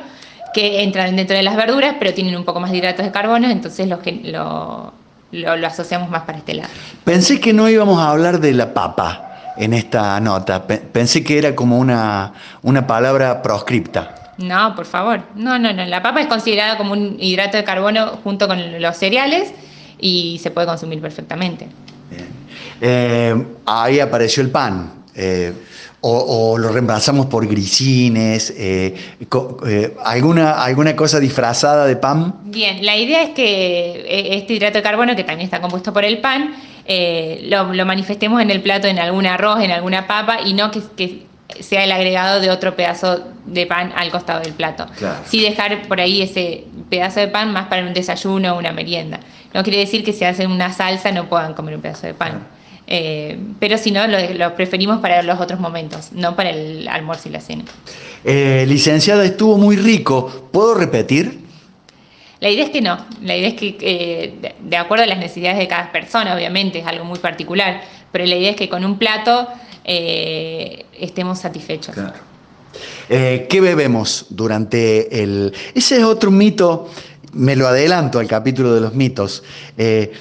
que 0.52 0.82
entran 0.82 1.16
dentro 1.16 1.36
de 1.36 1.42
las 1.42 1.56
verduras, 1.56 1.96
pero 1.98 2.12
tienen 2.12 2.36
un 2.36 2.44
poco 2.44 2.60
más 2.60 2.70
de 2.70 2.78
hidratos 2.78 3.06
de 3.06 3.12
carbono, 3.12 3.48
entonces 3.48 3.88
los 3.88 4.00
que 4.00 4.12
lo, 4.12 4.92
lo, 5.30 5.66
asociamos 5.66 6.10
más 6.10 6.22
para 6.24 6.38
este 6.38 6.54
lado. 6.54 6.68
Pensé 7.04 7.40
que 7.40 7.52
no 7.54 7.68
íbamos 7.70 7.98
a 7.98 8.10
hablar 8.10 8.40
de 8.40 8.52
la 8.52 8.74
papa 8.74 9.54
en 9.56 9.72
esta 9.72 10.20
nota, 10.20 10.66
pensé 10.66 11.24
que 11.24 11.38
era 11.38 11.54
como 11.54 11.78
una, 11.78 12.34
una 12.62 12.86
palabra 12.86 13.40
proscripta. 13.40 14.21
No, 14.38 14.74
por 14.74 14.86
favor. 14.86 15.22
No, 15.34 15.58
no, 15.58 15.72
no. 15.72 15.84
La 15.84 16.02
papa 16.02 16.20
es 16.20 16.26
considerada 16.26 16.76
como 16.76 16.92
un 16.92 17.16
hidrato 17.18 17.56
de 17.56 17.64
carbono 17.64 18.18
junto 18.24 18.48
con 18.48 18.80
los 18.80 18.96
cereales 18.96 19.52
y 19.98 20.38
se 20.42 20.50
puede 20.50 20.66
consumir 20.66 21.00
perfectamente. 21.00 21.68
Eh, 22.80 23.46
ahí 23.66 24.00
apareció 24.00 24.42
el 24.42 24.50
pan. 24.50 25.04
Eh, 25.14 25.52
o, 26.04 26.58
lo 26.58 26.70
reemplazamos 26.72 27.26
por 27.26 27.46
grisines, 27.46 28.52
eh, 28.56 29.14
alguna, 30.04 30.64
alguna 30.64 30.96
cosa 30.96 31.20
disfrazada 31.20 31.86
de 31.86 31.94
pan. 31.94 32.34
Bien, 32.46 32.84
la 32.84 32.96
idea 32.96 33.22
es 33.22 33.30
que 33.30 34.34
este 34.36 34.54
hidrato 34.54 34.78
de 34.78 34.82
carbono, 34.82 35.14
que 35.14 35.22
también 35.22 35.44
está 35.44 35.60
compuesto 35.60 35.92
por 35.92 36.04
el 36.04 36.18
pan, 36.18 36.56
lo, 37.44 37.86
manifestemos 37.86 38.42
en 38.42 38.50
el 38.50 38.62
plato, 38.62 38.88
en 38.88 38.98
algún 38.98 39.26
arroz, 39.26 39.60
en 39.60 39.70
alguna 39.70 40.08
papa, 40.08 40.40
y 40.44 40.54
no 40.54 40.72
que 40.72 41.22
sea 41.60 41.84
el 41.84 41.92
agregado 41.92 42.40
de 42.40 42.50
otro 42.50 42.76
pedazo 42.76 43.22
de 43.46 43.66
pan 43.66 43.92
al 43.96 44.10
costado 44.10 44.40
del 44.40 44.52
plato. 44.52 44.86
Sí 45.26 45.40
dejar 45.40 45.86
por 45.88 46.00
ahí 46.00 46.22
ese 46.22 46.64
pedazo 46.90 47.20
de 47.20 47.28
pan 47.28 47.52
más 47.52 47.68
para 47.68 47.82
un 47.86 47.94
desayuno 47.94 48.54
o 48.54 48.58
una 48.58 48.72
merienda. 48.72 49.20
No 49.54 49.62
quiere 49.62 49.80
decir 49.80 50.04
que 50.04 50.12
si 50.12 50.24
hacen 50.24 50.50
una 50.50 50.72
salsa 50.72 51.12
no 51.12 51.28
puedan 51.28 51.54
comer 51.54 51.76
un 51.76 51.82
pedazo 51.82 52.06
de 52.06 52.14
pan. 52.14 52.46
Eh, 52.86 53.38
pero 53.58 53.78
si 53.78 53.90
no, 53.90 54.06
lo, 54.06 54.54
preferimos 54.54 55.00
para 55.00 55.22
los 55.22 55.40
otros 55.40 55.60
momentos, 55.60 56.12
no 56.12 56.34
para 56.36 56.50
el 56.50 56.88
almuerzo 56.88 57.28
y 57.28 57.32
la 57.32 57.40
cena. 57.40 57.64
Eh, 58.24 58.64
licenciada, 58.68 59.24
estuvo 59.24 59.56
muy 59.56 59.76
rico. 59.76 60.48
¿Puedo 60.52 60.74
repetir? 60.74 61.40
La 62.40 62.50
idea 62.50 62.64
es 62.64 62.70
que 62.70 62.80
no, 62.80 62.98
la 63.22 63.36
idea 63.36 63.48
es 63.48 63.54
que 63.54 63.76
eh, 63.80 64.54
de 64.60 64.76
acuerdo 64.76 65.04
a 65.04 65.06
las 65.06 65.18
necesidades 65.18 65.58
de 65.58 65.68
cada 65.68 65.92
persona, 65.92 66.34
obviamente, 66.34 66.80
es 66.80 66.86
algo 66.86 67.04
muy 67.04 67.20
particular, 67.20 67.82
pero 68.10 68.26
la 68.26 68.34
idea 68.34 68.50
es 68.50 68.56
que 68.56 68.68
con 68.68 68.84
un 68.84 68.98
plato 68.98 69.46
eh, 69.84 70.86
estemos 70.98 71.40
satisfechos. 71.40 71.96
Eh, 73.08 73.46
¿Qué 73.48 73.60
bebemos 73.60 74.26
durante 74.30 75.22
el... 75.22 75.52
Ese 75.74 75.98
es 75.98 76.04
otro 76.04 76.30
mito, 76.30 76.88
me 77.32 77.56
lo 77.56 77.66
adelanto 77.66 78.18
al 78.18 78.26
capítulo 78.26 78.74
de 78.74 78.80
los 78.80 78.94
mitos. 78.94 79.42
Eh, 79.76 80.12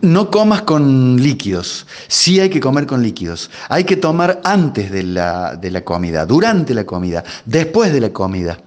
no 0.00 0.30
comas 0.30 0.62
con 0.62 1.22
líquidos, 1.22 1.86
sí 2.08 2.40
hay 2.40 2.50
que 2.50 2.60
comer 2.60 2.86
con 2.86 3.02
líquidos. 3.02 3.50
Hay 3.68 3.84
que 3.84 3.96
tomar 3.96 4.40
antes 4.44 4.90
de 4.90 5.02
la, 5.02 5.56
de 5.56 5.70
la 5.70 5.82
comida, 5.82 6.26
durante 6.26 6.74
la 6.74 6.84
comida, 6.84 7.24
después 7.44 7.92
de 7.92 8.00
la 8.00 8.10
comida. 8.10 8.58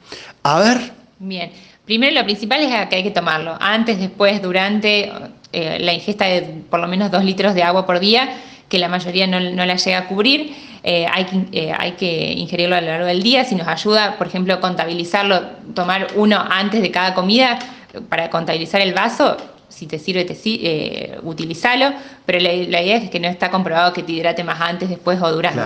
A 0.43 0.59
ver. 0.59 0.93
Bien, 1.19 1.51
primero 1.85 2.13
lo 2.13 2.23
principal 2.23 2.61
es 2.61 2.87
que 2.87 2.95
hay 2.95 3.03
que 3.03 3.11
tomarlo, 3.11 3.57
antes, 3.59 3.99
después, 3.99 4.41
durante, 4.41 5.11
la 5.51 5.93
ingesta 5.93 6.25
de 6.25 6.63
por 6.69 6.79
lo 6.79 6.87
menos 6.87 7.11
dos 7.11 7.25
litros 7.25 7.53
de 7.53 7.63
agua 7.63 7.85
por 7.85 7.99
día 7.99 8.29
que 8.71 8.79
la 8.79 8.87
mayoría 8.87 9.27
no, 9.27 9.39
la 9.39 9.75
llega 9.75 9.97
a 9.97 10.07
cubrir. 10.07 10.55
Eh, 10.83 11.05
hay, 11.11 11.25
que, 11.25 11.45
eh, 11.51 11.73
hay 11.77 11.91
que 11.91 12.31
ingerirlo 12.31 12.75
a 12.77 12.81
lo 12.81 12.87
largo 12.87 13.05
del 13.05 13.21
día. 13.21 13.43
Si 13.43 13.53
nos 13.53 13.67
ayuda, 13.67 14.17
por 14.17 14.27
ejemplo, 14.27 14.59
contabilizarlo, 14.61 15.41
tomar 15.75 16.07
uno 16.15 16.39
antes 16.49 16.81
de 16.81 16.89
cada 16.89 17.13
comida 17.13 17.59
para 18.07 18.29
contabilizar 18.29 18.79
el 18.79 18.93
vaso, 18.93 19.35
si 19.67 19.87
te 19.87 19.99
sirve, 19.99 20.23
te, 20.23 20.37
eh, 20.45 21.19
utilizalo, 21.23 21.93
pero 22.25 22.39
la, 22.39 22.53
idea 22.53 22.95
es 22.95 23.09
que 23.09 23.19
no 23.19 23.27
está 23.27 23.51
comprobado 23.51 23.91
que 23.91 24.03
te 24.03 24.13
hidrate 24.13 24.43
más 24.45 24.61
antes, 24.61 24.89
después 24.89 25.21
o 25.21 25.31
durante. 25.31 25.61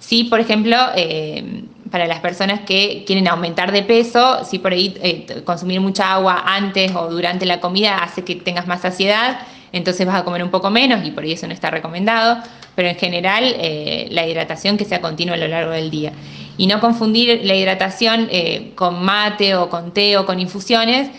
Sí, 0.00 0.24
por 0.24 0.40
ejemplo, 0.40 0.76
eh, 0.96 1.62
para 1.88 2.08
las 2.08 2.18
personas 2.18 2.60
que 2.60 3.04
quieren 3.06 3.28
aumentar 3.28 3.70
de 3.70 3.84
peso, 3.84 4.44
si 4.44 4.58
por 4.58 4.72
ahí 4.72 5.24
consumir 5.44 5.80
mucha 5.80 6.12
agua 6.12 6.42
antes 6.46 6.92
o 6.96 7.08
durante 7.08 7.46
la 7.46 7.60
comida 7.60 7.98
hace 7.98 8.24
que 8.24 8.34
tengas 8.34 8.66
más 8.66 8.80
saciedad 8.80 9.38
entonces 9.72 10.06
vas 10.06 10.16
a 10.16 10.24
comer 10.24 10.42
un 10.42 10.50
poco 10.50 10.70
menos 10.70 11.04
y 11.04 11.10
por 11.10 11.24
eso 11.24 11.46
no 11.46 11.52
está 11.52 11.70
recomendado, 11.70 12.38
pero 12.74 12.88
en 12.88 12.96
general 12.96 13.44
eh, 13.58 14.08
la 14.10 14.26
hidratación 14.26 14.76
que 14.76 14.84
sea 14.84 15.00
continua 15.00 15.34
a 15.34 15.38
lo 15.38 15.48
largo 15.48 15.72
del 15.72 15.90
día. 15.90 16.12
Y 16.56 16.66
no 16.66 16.80
confundir 16.80 17.40
la 17.44 17.54
hidratación 17.54 18.28
eh, 18.30 18.72
con 18.74 19.02
mate 19.02 19.54
o 19.54 19.68
con 19.68 19.92
té 19.92 20.16
o 20.16 20.26
con 20.26 20.40
infusiones 20.40 21.10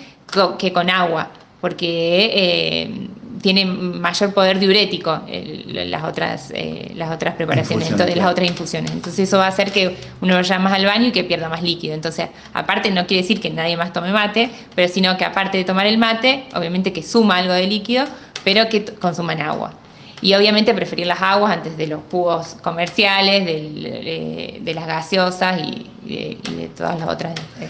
que 0.59 0.71
con 0.71 0.89
agua, 0.89 1.29
porque 1.59 2.31
eh, 2.33 3.07
tiene 3.41 3.65
mayor 3.65 4.33
poder 4.33 4.59
diurético 4.59 5.21
las, 5.67 6.03
otras, 6.03 6.53
las 6.95 7.11
otras 7.11 7.35
preparaciones, 7.35 7.89
entonces, 7.89 8.15
las 8.15 8.31
otras 8.31 8.47
infusiones. 8.47 8.91
Entonces 8.91 9.27
eso 9.27 9.39
va 9.39 9.45
a 9.45 9.49
hacer 9.49 9.71
que 9.71 9.97
uno 10.21 10.35
vaya 10.35 10.59
más 10.59 10.73
al 10.73 10.85
baño 10.85 11.07
y 11.07 11.11
que 11.11 11.23
pierda 11.23 11.49
más 11.49 11.63
líquido. 11.63 11.95
Entonces, 11.95 12.29
aparte 12.53 12.91
no 12.91 13.07
quiere 13.07 13.23
decir 13.23 13.41
que 13.41 13.49
nadie 13.49 13.75
más 13.75 13.91
tome 13.91 14.13
mate, 14.13 14.51
pero 14.75 14.87
sino 14.87 15.17
que 15.17 15.25
aparte 15.25 15.57
de 15.57 15.63
tomar 15.63 15.87
el 15.87 15.97
mate, 15.97 16.45
obviamente 16.55 16.93
que 16.93 17.03
suma 17.03 17.37
algo 17.37 17.53
de 17.53 17.67
líquido, 17.67 18.05
pero 18.43 18.67
que 18.69 18.85
consuman 18.85 19.41
agua. 19.41 19.73
Y 20.21 20.35
obviamente 20.35 20.73
preferir 20.73 21.07
las 21.07 21.21
aguas 21.21 21.51
antes 21.51 21.75
de 21.77 21.87
los 21.87 22.01
jugos 22.11 22.55
comerciales, 22.61 23.43
de, 23.43 24.71
las 24.73 24.85
gaseosas 24.85 25.59
y, 25.59 25.87
de, 26.03 26.69
todas 26.77 26.99
las 26.99 27.09
otras 27.09 27.33
eh, 27.59 27.67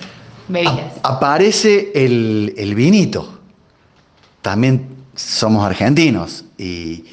bebidas. 0.50 1.00
aparece 1.04 1.92
el, 1.96 2.76
vinito. 2.76 3.40
También 4.42 4.88
somos 5.16 5.66
argentinos 5.66 6.46
y, 6.58 7.06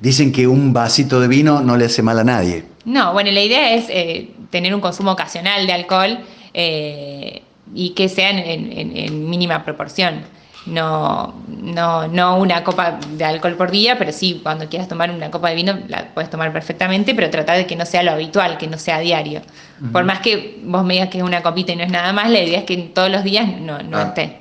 dicen 0.00 0.30
que 0.30 0.46
un 0.46 0.72
vasito 0.72 1.20
de 1.20 1.26
vino 1.26 1.60
no 1.60 1.76
le 1.76 1.86
hace 1.86 2.00
mal 2.00 2.20
a 2.20 2.24
nadie. 2.24 2.64
No, 2.84 3.12
bueno, 3.12 3.32
la 3.32 3.42
idea 3.42 3.74
es 3.74 3.86
eh, 3.88 4.30
tener 4.50 4.72
un 4.72 4.80
consumo 4.80 5.10
ocasional 5.10 5.66
de 5.66 5.72
alcohol 5.72 6.20
eh, 6.54 7.42
y 7.74 7.90
que 7.90 8.08
sean 8.08 8.38
en 8.38 9.28
mínima 9.28 9.64
proporción 9.64 10.22
no, 10.66 11.34
no, 11.48 12.08
no 12.08 12.38
una 12.38 12.62
copa 12.62 12.98
de 13.12 13.24
alcohol 13.24 13.54
por 13.54 13.70
día, 13.70 13.96
pero 13.98 14.12
sí, 14.12 14.40
cuando 14.42 14.68
quieras 14.68 14.88
tomar 14.88 15.10
una 15.10 15.30
copa 15.30 15.50
de 15.50 15.54
vino 15.54 15.78
la 15.88 16.08
puedes 16.12 16.30
tomar 16.30 16.52
perfectamente, 16.52 17.14
pero 17.14 17.30
tratar 17.30 17.56
de 17.56 17.66
que 17.66 17.76
no 17.76 17.86
sea 17.86 18.02
lo 18.02 18.12
habitual, 18.12 18.58
que 18.58 18.66
no 18.66 18.78
sea 18.78 18.98
diario. 18.98 19.42
Por 19.92 20.04
más 20.04 20.20
que 20.20 20.60
vos 20.64 20.84
me 20.84 20.94
digas 20.94 21.08
que 21.08 21.18
es 21.18 21.24
una 21.24 21.42
copita 21.42 21.72
y 21.72 21.76
no 21.76 21.84
es 21.84 21.90
nada 21.90 22.12
más, 22.12 22.30
la 22.30 22.40
idea 22.40 22.60
es 22.60 22.64
que 22.64 22.76
todos 22.76 23.10
los 23.10 23.24
días 23.24 23.48
no, 23.60 23.82
no 23.82 23.98
ah. 23.98 24.02
esté. 24.08 24.38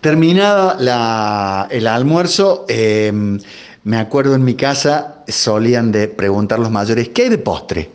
Terminada 0.00 1.68
el 1.70 1.86
almuerzo, 1.86 2.66
em, 2.68 3.38
me 3.84 3.96
acuerdo 3.98 4.34
en 4.34 4.44
mi 4.44 4.54
casa 4.54 5.22
solían 5.28 5.92
de 5.92 6.08
preguntar 6.08 6.58
los 6.58 6.70
mayores, 6.70 7.10
¿qué 7.10 7.22
hay 7.22 7.28
de 7.28 7.38
postre? 7.38 7.90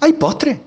¿Hay 0.00 0.12
postre? 0.12 0.60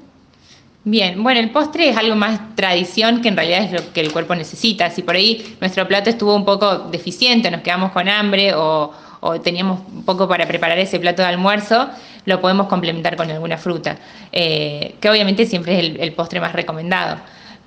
Bien, 0.87 1.23
bueno, 1.23 1.39
el 1.39 1.49
postre 1.49 1.89
es 1.89 1.97
algo 1.97 2.15
más 2.15 2.55
tradición 2.55 3.19
que 3.19 3.29
en 3.29 3.35
realidad 3.35 3.63
es 3.63 3.71
lo 3.71 3.91
que 3.91 4.01
el 4.01 4.11
cuerpo 4.11 4.35
necesita. 4.35 4.91
Si 4.91 5.01
por 5.01 5.15
ahí 5.15 5.57
nuestro 5.59 5.87
plato 5.87 6.11
estuvo 6.11 6.35
un 6.35 6.45
poco 6.45 6.77
deficiente, 6.91 7.49
nos 7.49 7.61
quedamos 7.61 7.91
con 7.91 8.07
hambre 8.07 8.53
o, 8.53 8.93
teníamos 9.43 9.79
poco 10.05 10.27
para 10.27 10.47
preparar 10.47 10.77
ese 10.77 10.99
plato 10.99 11.23
de 11.23 11.29
almuerzo, 11.29 11.89
lo 12.25 12.39
podemos 12.39 12.67
complementar 12.67 13.15
con 13.15 13.31
alguna 13.31 13.57
fruta, 13.57 13.97
eh, 14.31 14.93
que 15.01 15.09
obviamente 15.09 15.47
siempre 15.47 15.79
es 15.79 15.95
el, 15.99 16.13
postre 16.13 16.39
más 16.39 16.53
recomendado. 16.53 17.17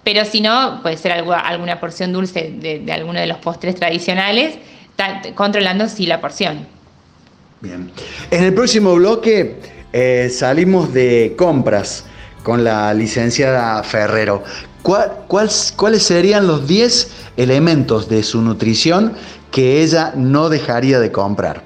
Pero 0.04 0.24
si 0.24 0.40
no, 0.40 0.78
puede 0.80 0.96
ser 0.96 1.10
alguna 1.10 1.80
porción 1.80 2.12
dulce 2.12 2.52
de, 2.56 2.92
alguno 2.92 3.18
de 3.18 3.26
los 3.26 3.38
postres 3.38 3.74
tradicionales, 3.74 4.56
controlando 5.34 5.88
sí 5.88 6.06
la 6.06 6.20
porción. 6.20 6.64
Bien. 7.60 7.90
En 8.30 8.44
el 8.44 8.54
próximo 8.54 8.94
bloque 8.94 9.56
eh, 9.92 10.30
salimos 10.30 10.94
de 10.94 11.34
compras 11.36 12.04
con 12.49 12.64
la 12.64 12.94
licenciada 12.94 13.82
Ferrero. 13.82 14.42
¿Cuáles 14.80 16.03
serían 16.03 16.46
los 16.46 16.66
10 16.66 17.11
elementos 17.36 18.09
de 18.09 18.22
su 18.22 18.40
nutrición 18.40 19.12
que 19.51 19.82
ella 19.82 20.14
no 20.16 20.49
dejaría 20.49 20.99
de 20.99 21.12
comprar? 21.12 21.62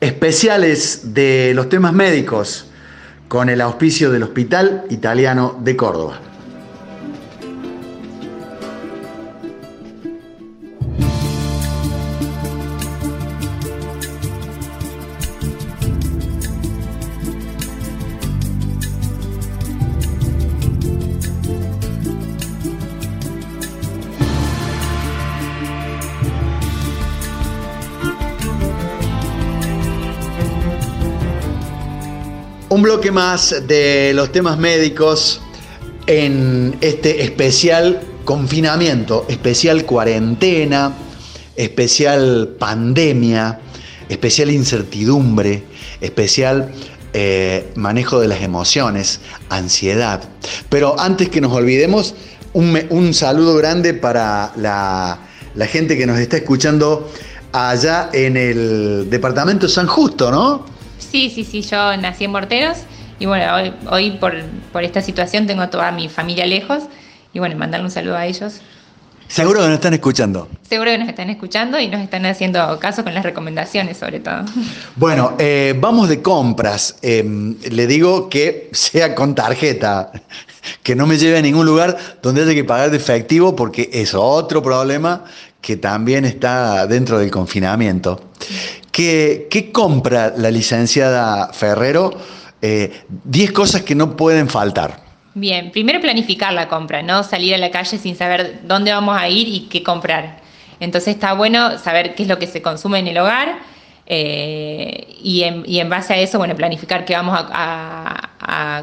Especiales 0.00 1.14
de 1.14 1.52
los 1.54 1.68
temas 1.68 1.92
médicos 1.92 2.66
con 3.28 3.48
el 3.50 3.60
auspicio 3.60 4.10
del 4.10 4.24
Hospital 4.24 4.82
Italiano 4.90 5.56
de 5.62 5.76
Córdoba. 5.76 6.29
Un 32.80 32.84
bloque 32.84 33.12
más 33.12 33.54
de 33.66 34.12
los 34.14 34.32
temas 34.32 34.56
médicos 34.56 35.42
en 36.06 36.78
este 36.80 37.24
especial 37.24 38.00
confinamiento, 38.24 39.26
especial 39.28 39.84
cuarentena, 39.84 40.94
especial 41.56 42.56
pandemia, 42.58 43.60
especial 44.08 44.50
incertidumbre, 44.50 45.62
especial 46.00 46.72
eh, 47.12 47.70
manejo 47.74 48.18
de 48.18 48.28
las 48.28 48.40
emociones, 48.40 49.20
ansiedad. 49.50 50.22
Pero 50.70 50.98
antes 50.98 51.28
que 51.28 51.42
nos 51.42 51.52
olvidemos, 51.52 52.14
un, 52.54 53.12
saludo 53.12 53.56
grande 53.56 53.92
para 53.92 54.54
la, 54.56 55.18
la, 55.54 55.66
gente 55.66 55.98
que 55.98 56.06
nos 56.06 56.18
está 56.18 56.38
escuchando 56.38 57.12
allá 57.52 58.08
en 58.14 58.38
el 58.38 59.10
departamento 59.10 59.68
San 59.68 59.86
Justo, 59.86 60.30
¿no? 60.30 60.69
Sí, 61.10 61.30
sí, 61.30 61.44
sí, 61.44 61.62
yo 61.62 61.96
nací 61.96 62.24
en 62.24 62.30
Morteros 62.30 62.78
y 63.18 63.26
bueno, 63.26 63.54
hoy, 63.54 63.72
hoy 63.90 64.10
por, 64.12 64.34
por 64.72 64.84
esta 64.84 65.02
situación 65.02 65.46
tengo 65.46 65.68
toda 65.68 65.90
mi 65.90 66.08
familia 66.08 66.46
lejos 66.46 66.84
y 67.32 67.38
bueno, 67.38 67.56
mandarle 67.56 67.86
un 67.86 67.90
saludo 67.90 68.16
a 68.16 68.26
ellos. 68.26 68.60
Seguro 69.30 69.60
que 69.60 69.66
nos 69.66 69.74
están 69.74 69.94
escuchando. 69.94 70.48
Seguro 70.68 70.90
que 70.90 70.98
nos 70.98 71.08
están 71.08 71.30
escuchando 71.30 71.78
y 71.78 71.86
nos 71.86 72.00
están 72.00 72.26
haciendo 72.26 72.80
caso 72.80 73.04
con 73.04 73.14
las 73.14 73.22
recomendaciones, 73.22 73.96
sobre 73.96 74.18
todo. 74.18 74.44
Bueno, 74.96 75.34
eh, 75.38 75.74
vamos 75.78 76.08
de 76.08 76.20
compras. 76.20 76.96
Em, 77.00 77.54
le 77.70 77.86
digo 77.86 78.28
que 78.28 78.70
sea 78.72 79.14
con 79.14 79.36
tarjeta, 79.36 80.10
que 80.82 80.96
no 80.96 81.06
me 81.06 81.16
lleve 81.16 81.38
a 81.38 81.42
ningún 81.42 81.64
lugar 81.64 81.96
donde 82.22 82.42
haya 82.42 82.54
que 82.54 82.64
pagar 82.64 82.90
de 82.90 82.96
efectivo, 82.96 83.54
porque 83.54 83.88
es 83.92 84.14
otro 84.14 84.64
problema 84.64 85.24
que 85.60 85.76
también 85.76 86.24
está 86.24 86.88
dentro 86.88 87.18
del 87.20 87.30
confinamiento. 87.30 88.20
¿Qué, 88.92 89.70
compra 89.72 90.32
la 90.36 90.50
licenciada 90.50 91.52
Ferrero? 91.52 92.12
10 92.60 92.62
eh, 92.62 93.52
cosas 93.52 93.82
que 93.82 93.94
no 93.94 94.16
pueden 94.16 94.48
faltar. 94.48 95.00
Bien, 95.34 95.70
primero 95.70 96.00
planificar 96.00 96.52
la 96.52 96.68
compra, 96.68 97.02
no 97.02 97.22
salir 97.22 97.54
a 97.54 97.58
la 97.58 97.70
calle 97.70 97.98
sin 97.98 98.16
saber 98.16 98.60
dónde 98.64 98.92
vamos 98.92 99.16
a 99.18 99.28
ir 99.28 99.48
y 99.48 99.60
qué 99.68 99.82
comprar. 99.82 100.40
Entonces 100.80 101.14
está 101.14 101.34
bueno 101.34 101.78
saber 101.78 102.14
qué 102.14 102.24
es 102.24 102.28
lo 102.28 102.38
que 102.38 102.46
se 102.46 102.62
consume 102.62 102.98
en 102.98 103.06
el 103.06 103.18
hogar 103.18 103.58
eh, 104.06 105.16
y, 105.22 105.42
en, 105.44 105.88
base 105.88 106.14
a 106.14 106.18
eso, 106.18 106.38
bueno, 106.38 106.56
planificar 106.56 107.04
qué 107.04 107.14
vamos 107.14 107.38
a, 107.38 108.26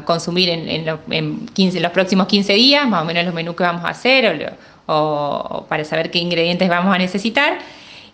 consumir 0.06 0.48
en, 0.48 0.86
los 0.86 1.92
próximos 1.92 2.26
15 2.26 2.54
días, 2.54 2.88
más 2.88 3.02
o 3.02 3.04
menos 3.04 3.24
los 3.26 3.34
menús 3.34 3.54
que 3.54 3.64
vamos 3.64 3.84
a 3.84 3.88
hacer 3.88 4.56
o 4.86 5.66
para 5.68 5.84
saber 5.84 6.10
qué 6.10 6.18
ingredientes 6.18 6.68
vamos 6.70 6.94
a 6.94 6.98
necesitar 6.98 7.58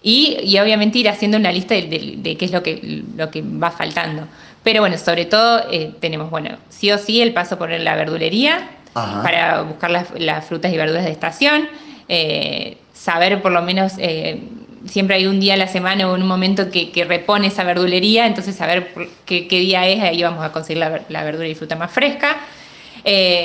y, 0.07 0.59
obviamente 0.59 0.99
ir 0.99 1.09
haciendo 1.09 1.39
una 1.39 1.51
lista 1.51 1.75
de, 1.75 2.37
qué 2.39 2.45
es 2.45 2.53
lo 2.53 2.63
que, 2.63 3.03
lo 3.17 3.31
que 3.31 3.43
va 3.43 3.71
faltando. 3.71 4.29
Pero 4.63 4.81
bueno, 4.81 4.99
sobre 4.99 5.25
todo 5.25 5.65
eh, 5.73 5.95
tenemos, 5.99 6.31
bueno, 6.31 6.59
sí 6.69 6.93
o 6.93 6.99
sí 6.99 7.23
el 7.23 7.33
paso 7.33 7.57
por 7.59 7.71
la 7.71 7.97
verdulería 7.97 8.69
para 8.93 9.63
buscar 9.63 9.91
las, 9.91 10.45
frutas 10.45 10.73
y 10.73 10.77
verduras 10.77 11.05
de 11.05 11.11
estación, 11.11 11.69
eh, 12.09 12.77
saber 12.93 13.41
por 13.41 13.51
lo 13.51 13.63
menos, 13.63 13.95
eh, 13.99 14.43
siempre 14.85 15.17
hay 15.17 15.27
un 15.27 15.41
día 15.41 15.55
a 15.55 15.57
la 15.57 15.69
semana 15.69 16.09
o 16.09 16.15
en 16.15 16.23
un 16.23 16.29
momento 16.29 16.71
que, 16.71 17.05
repone 17.09 17.47
esa 17.47 17.65
verdulería, 17.65 18.27
entonces 18.27 18.55
saber 18.55 18.93
qué, 19.25 19.49
qué, 19.49 19.59
día 19.59 19.89
es, 19.89 20.03
ahí 20.03 20.23
vamos 20.23 20.45
a 20.45 20.53
conseguir 20.53 20.85
la, 21.09 21.25
verdura 21.25 21.49
y 21.49 21.55
fruta 21.55 21.77
más 21.77 21.91
fresca. 21.91 22.37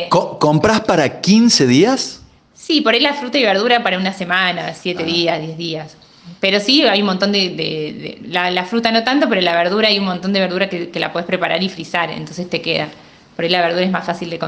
¿Compras 0.09 0.81
para 0.81 1.21
15 1.21 1.67
días? 1.67 2.21
Sí, 2.53 2.81
por 2.81 2.93
ahí 2.93 2.99
la 2.99 3.13
fruta 3.13 3.37
y 3.37 3.43
verdura 3.43 3.81
para 3.81 3.97
una 3.97 4.11
semana, 4.11 4.73
7 4.73 5.03
días, 5.05 5.41
10 5.41 5.57
días. 5.57 5.97
Pero 6.39 6.59
sí, 6.59 6.83
hay 6.83 7.01
un 7.01 7.07
montón 7.07 7.31
de... 7.31 8.19
la, 8.25 8.63
fruta 8.65 8.91
no 8.91 9.03
tanto, 9.03 9.27
pero 9.29 9.41
la 9.41 9.55
verdura 9.55 9.87
hay 9.87 9.99
un 9.99 10.05
montón 10.05 10.33
de 10.33 10.39
verdura 10.39 10.69
que, 10.69 10.91
la 10.99 11.11
puedes 11.11 11.27
preparar 11.27 11.61
y 11.63 11.69
frizar, 11.69 12.11
entonces 12.11 12.49
te 12.49 12.61
queda. 12.61 12.87
Por 13.35 13.45
ahí 13.45 13.51
la 13.51 13.61
verdura 13.61 13.85
es 13.85 13.91
más 13.91 14.05
fácil 14.05 14.29
de, 14.29 14.39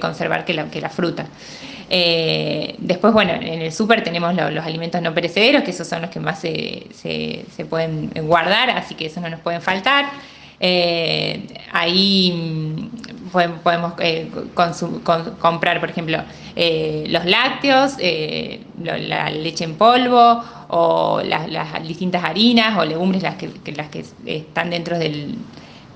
conservar 0.00 0.44
que 0.44 0.54
la, 0.54 0.70
que 0.70 0.80
la 0.80 0.90
fruta. 0.90 1.26
Eh, 1.88 2.76
después, 2.78 3.12
bueno, 3.12 3.32
en 3.32 3.62
el 3.62 3.72
súper 3.72 4.04
tenemos 4.04 4.34
los 4.34 4.64
alimentos 4.64 5.02
no 5.02 5.12
perecederos, 5.12 5.64
que 5.64 5.72
esos 5.72 5.88
son 5.88 6.02
los 6.02 6.10
que 6.10 6.20
más 6.20 6.38
se, 6.40 6.86
se, 6.92 7.64
pueden 7.64 8.10
guardar, 8.26 8.70
así 8.70 8.94
que 8.94 9.06
esos 9.06 9.22
no 9.22 9.28
nos 9.28 9.40
pueden 9.40 9.60
faltar. 9.60 10.06
Eh, 10.62 11.46
ahí 11.72 12.32
mm, 12.32 13.30
podemos 13.62 13.94
eh, 13.98 14.30
comprar, 15.40 15.80
por 15.80 15.90
ejemplo, 15.90 16.18
los 16.54 17.24
lácteos, 17.24 17.96
la 18.82 19.30
leche 19.30 19.64
en 19.64 19.76
polvo 19.76 20.44
o 20.68 21.22
las, 21.24 21.48
distintas 21.86 22.22
harinas 22.24 22.78
o 22.78 22.84
legumbres 22.84 23.22
las 23.22 23.36
que, 23.36 23.50
las 23.74 23.88
que 23.88 24.04
están 24.26 24.70
dentro 24.70 24.98
del, 24.98 25.36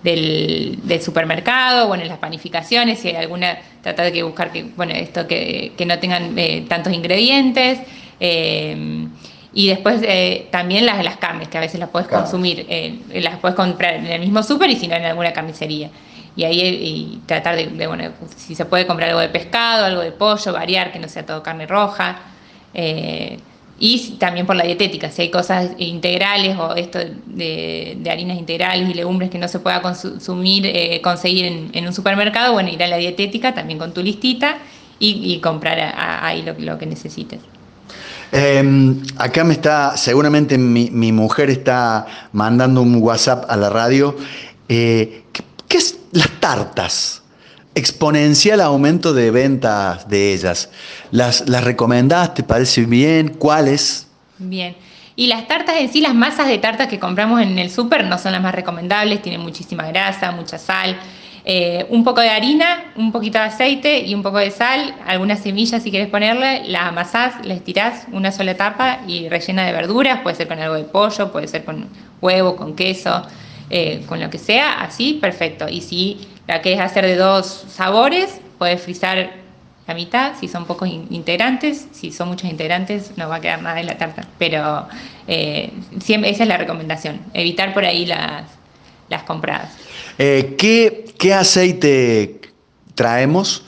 del, 0.04 1.00
supermercado, 1.02 1.88
bueno, 1.88 2.04
las 2.04 2.18
panificaciones, 2.18 2.98
si 2.98 3.08
hay 3.08 3.16
alguna, 3.16 3.58
tratar 3.82 4.12
de 4.12 4.22
buscar 4.22 4.52
que, 4.52 4.64
bueno, 4.76 4.92
esto 4.94 5.26
que, 5.26 5.72
no 5.86 5.98
tengan 5.98 6.38
eh, 6.38 6.64
tantos 6.68 6.92
ingredientes. 6.92 7.80
Eh, 9.55 9.61
y 9.61 9.68
después 9.68 10.00
eh, 10.02 10.48
también 10.50 10.86
las, 10.86 11.02
las 11.05 11.16
carnes, 11.16 11.48
que 11.48 11.59
a 11.59 11.61
veces 11.61 11.80
las 11.80 11.88
puedes 11.88 12.09
consumir, 12.09 12.66
las 13.12 13.38
puedes 13.38 13.57
comprar 13.57 13.94
en 13.94 14.07
el 14.07 14.20
mismo 14.20 14.42
súper 14.42 14.70
y 14.70 14.76
si 14.76 14.88
no 14.88 14.96
en 14.96 15.05
alguna 15.05 15.32
carnicería. 15.32 15.90
Y 16.36 16.42
ahí 16.42 16.61
y 16.61 17.20
tratar 17.26 17.55
de, 17.55 17.68
de, 17.68 17.86
bueno, 17.86 18.11
si 18.36 18.55
se 18.55 18.64
puede 18.64 18.86
comprar 18.86 19.11
algo 19.11 19.20
de 19.20 19.28
pescado, 19.28 19.84
algo 19.84 20.00
de 20.00 20.11
pollo, 20.11 20.52
variar, 20.52 20.92
que 20.92 20.98
no 20.98 21.09
sea 21.09 21.24
todo 21.24 21.42
carne 21.42 21.66
roja 21.66 22.18
y 23.78 24.16
también 24.18 24.46
por 24.46 24.55
la 24.55 24.64
dietética, 24.64 25.11
si 25.11 25.22
hay 25.22 25.30
cosas 25.30 25.72
integrales 25.78 26.57
o 26.57 26.74
esto 26.74 27.00
de, 27.26 27.98
harinas 28.09 28.38
integrales 28.38 28.88
y 28.88 28.94
legumbres 28.94 29.30
que 29.30 29.38
no 29.38 29.48
se 29.48 29.59
pueda 29.59 29.82
consumir, 29.82 30.64
eh, 30.66 31.00
conseguir 31.02 31.70
en, 31.72 31.86
un 31.86 31.92
supermercado, 31.92 32.52
bueno, 32.52 32.68
ir 32.68 32.82
a 32.82 32.86
la 32.86 32.98
dietética 32.98 33.52
también 33.52 33.78
con 33.78 33.92
tu 33.92 34.02
listita 34.02 34.59
y, 35.00 35.38
comprar 35.40 35.92
ahí 35.98 36.42
lo, 36.42 36.78
que 36.78 36.86
necesites. 36.86 37.40
Em, 38.37 39.01
acá 39.16 39.45
me 39.45 39.53
está, 39.53 39.97
seguramente 39.97 40.59
mi, 40.59 41.12
mujer 41.12 41.51
está 41.51 42.05
mandando 42.32 42.82
un 42.82 42.97
WhatsApp 43.01 43.45
a 43.49 43.57
la 43.57 43.70
radio. 43.70 44.16
Eh, 44.68 45.22
¿qué, 45.68 45.76
es 45.78 45.99
las 46.11 46.28
tartas? 46.41 47.20
exponencial 47.76 48.61
aumento 48.61 49.12
de 49.12 49.30
ventas 49.30 50.09
de 50.09 50.32
ellas. 50.32 50.70
¿Las, 51.11 51.49
las 51.49 51.64
recomendás? 51.64 52.35
¿Te 52.35 52.43
parece 52.45 52.85
bien? 52.87 53.30
¿Cuáles? 53.30 54.07
Bien. 54.39 54.76
Y 55.16 55.28
las 55.28 55.47
tartas 55.47 55.76
en 55.78 55.93
sí, 55.93 56.01
las 56.01 56.14
masas 56.14 56.49
de 56.49 56.59
tartas 56.59 56.89
que 56.89 56.99
compramos 56.99 57.41
en 57.41 57.59
el 57.59 57.70
súper 57.70 58.05
no 58.05 58.18
son 58.18 58.32
las 58.32 58.43
más 58.43 58.55
recomendables, 58.55 59.22
tienen 59.22 59.41
muchísima 59.41 59.87
grasa, 59.87 60.32
mucha 60.32 60.59
sal, 60.59 60.97
eh, 61.47 61.86
un 61.90 62.05
poco 62.05 62.22
de 62.22 62.30
harina, 62.30 62.92
un 62.97 63.12
poquito 63.12 63.38
de 63.38 63.45
aceite 63.45 64.01
y 64.01 64.14
un 64.14 64.22
poco 64.22 64.38
de 64.38 64.51
sal, 64.51 64.95
algunas 65.07 65.40
semillas 65.40 65.82
si 65.82 65.90
quieres 65.90 66.09
ponerle, 66.09 66.64
la 66.68 66.88
amasás, 66.88 67.34
la 67.45 67.53
estirás 67.53 68.07
una 68.12 68.32
sola 68.32 68.57
tapa 68.57 69.01
y 69.07 69.28
rellena 69.28 69.66
de 69.66 69.72
verduras, 69.72 70.20
puede 70.22 70.36
ser 70.36 70.49
con 70.49 70.59
algo 70.59 70.74
de 70.74 70.84
pollo, 70.84 71.30
puede 71.32 71.47
ser 71.47 71.64
con 71.64 71.88
huevo, 72.22 72.57
con 72.57 72.74
queso, 72.74 73.26
eh, 73.68 74.03
con 74.09 74.20
lo 74.20 74.30
que 74.30 74.38
sea, 74.38 74.80
así, 74.80 75.18
perfecto. 75.20 75.68
Y 75.68 75.82
si 75.82 76.26
la 76.47 76.62
que 76.62 76.72
es 76.72 76.80
hacer 76.80 77.05
de 77.05 77.16
dos 77.16 77.66
sabores, 77.68 78.40
puedes 78.57 78.80
frizar 78.80 79.30
la 79.86 79.95
mitad, 79.95 80.32
si 80.40 80.49
son 80.49 80.64
pocos 80.64 80.88
integrantes, 80.88 81.88
si 81.92 82.11
son 82.11 82.28
muchos 82.28 82.51
integrantes 82.51 83.12
no 83.18 83.28
va 83.28 83.36
a 83.36 83.40
quedar 83.42 83.61
nada 83.61 83.80
en 83.80 83.86
la 83.86 83.99
tarta, 83.99 84.26
pero 84.38 84.88
eh, 85.28 85.70
siempre, 86.01 86.30
esa 86.30 86.45
es 86.45 86.49
la 86.49 86.57
recomendación, 86.57 87.20
evitar 87.34 87.74
por 87.74 87.84
ahí 87.84 88.07
las, 88.07 88.45
las 89.09 89.22
compradas. 89.24 89.76
Eh, 90.18 90.55
¿qué, 90.59 91.34
aceite 91.34 92.40
traemos? 92.94 93.64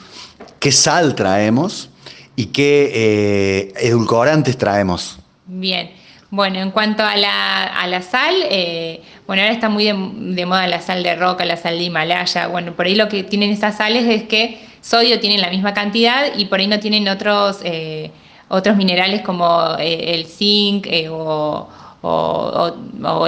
¿Qué 0.58 0.72
sal 0.72 1.14
traemos? 1.14 1.90
¿Y 2.36 2.46
qué 2.46 2.92
eh, 2.94 3.72
edulcorantes 3.80 4.56
traemos? 4.58 5.18
Bien, 5.46 5.90
bueno, 6.30 6.58
en 6.58 6.70
cuanto 6.70 7.04
a 7.04 7.16
la, 7.16 7.64
a 7.64 7.86
la 7.86 8.02
sal, 8.02 8.34
eh, 8.50 9.00
bueno, 9.26 9.42
ahora 9.42 9.54
está 9.54 9.68
muy 9.68 9.84
de, 9.84 10.46
moda 10.46 10.66
la 10.66 10.80
sal 10.80 11.02
de 11.02 11.14
roca, 11.16 11.44
la 11.44 11.56
sal 11.56 11.78
de 11.78 11.84
Himalaya. 11.84 12.48
Bueno, 12.48 12.72
por 12.74 12.86
ahí 12.86 12.94
lo 12.94 13.08
que 13.08 13.22
tienen 13.22 13.50
esas 13.50 13.76
sales 13.76 14.04
es 14.04 14.24
que 14.24 14.60
sodio 14.80 15.18
tienen 15.20 15.40
la 15.40 15.50
misma 15.50 15.72
cantidad 15.72 16.36
y 16.36 16.44
por 16.46 16.60
ahí 16.60 16.66
no 16.66 16.78
tienen 16.78 17.08
otros, 17.08 17.60
eh, 17.64 18.10
otros 18.48 18.76
minerales 18.76 19.22
como 19.22 19.76
el 19.78 20.26
zinc 20.26 20.86
o, 21.10 21.68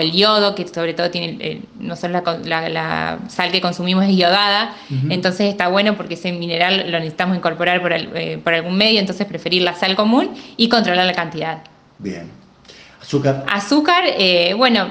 el 0.00 0.12
yodo, 0.12 0.54
que 0.54 0.66
sobre 0.68 0.94
todo 0.94 1.10
tiene, 1.10 1.62
no 1.78 1.96
solo 1.96 2.22
la, 2.44 3.18
sal 3.28 3.50
que 3.52 3.60
consumimos 3.60 4.04
es 4.04 4.16
iodada, 4.16 4.74
entonces 5.08 5.48
está 5.48 5.68
bueno 5.68 5.96
porque 5.96 6.14
ese 6.14 6.32
mineral 6.32 6.90
lo 6.90 6.98
necesitamos 6.98 7.36
incorporar 7.36 7.80
por, 7.82 7.92
por 8.42 8.54
algún 8.54 8.76
medio, 8.76 9.00
entonces 9.00 9.26
preferir 9.26 9.62
la 9.62 9.74
sal 9.74 9.96
común 9.96 10.30
y 10.56 10.68
controlar 10.68 11.06
la 11.06 11.14
cantidad. 11.14 11.62
Bien. 11.98 12.30
Azúcar. 13.00 13.44
Azúcar, 13.50 14.04
eh, 14.06 14.54
bueno, 14.54 14.88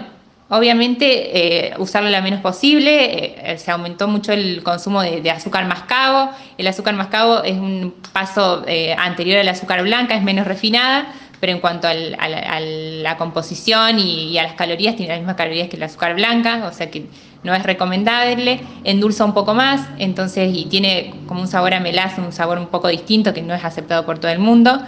obviamente 0.49 1.67
eh, 1.67 1.73
usarlo 1.77 2.09
lo 2.09 2.21
menos 2.21 2.41
posible. 2.41 3.51
Eh, 3.51 3.57
se 3.57 3.71
aumentó 3.71 4.07
mucho 4.07 4.31
el 4.33 4.63
consumo 4.63 5.01
de, 5.01 5.29
azúcar 5.29 5.65
mascabo. 5.67 6.31
El 6.57 6.67
azúcar 6.67 6.95
mascabo 6.95 7.43
es 7.43 7.57
un 7.57 7.95
paso 8.13 8.65
anterior 8.97 9.39
al 9.39 9.49
azúcar 9.49 9.83
blanca, 9.83 10.15
es 10.15 10.23
menos 10.23 10.47
refinada, 10.47 11.07
pero 11.39 11.53
en 11.53 11.59
cuanto 11.59 11.87
a, 11.87 11.93
la, 11.93 13.17
composición 13.17 13.99
y, 13.99 14.37
a 14.37 14.43
las 14.43 14.53
calorías, 14.53 14.95
tiene 14.95 15.13
las 15.13 15.19
mismas 15.19 15.35
calorías 15.35 15.69
que 15.69 15.77
el 15.77 15.83
azúcar 15.83 16.15
blanca, 16.15 16.65
o 16.67 16.73
sea 16.73 16.89
que 16.89 17.05
no 17.43 17.53
es 17.53 17.63
recomendable. 17.63 18.59
Endulza 18.83 19.23
un 19.25 19.33
poco 19.33 19.53
más, 19.53 19.87
entonces, 19.99 20.49
y 20.53 20.65
tiene 20.65 21.13
como 21.27 21.41
un 21.41 21.47
sabor 21.47 21.73
a 21.73 21.79
melaza, 21.79 22.21
un 22.21 22.33
sabor 22.33 22.57
un 22.57 22.67
poco 22.67 22.87
distinto 22.87 23.33
que 23.33 23.41
no 23.41 23.53
es 23.53 23.63
aceptado 23.63 24.05
por 24.05 24.19
todo 24.19 24.31
el 24.31 24.39
mundo. 24.39 24.81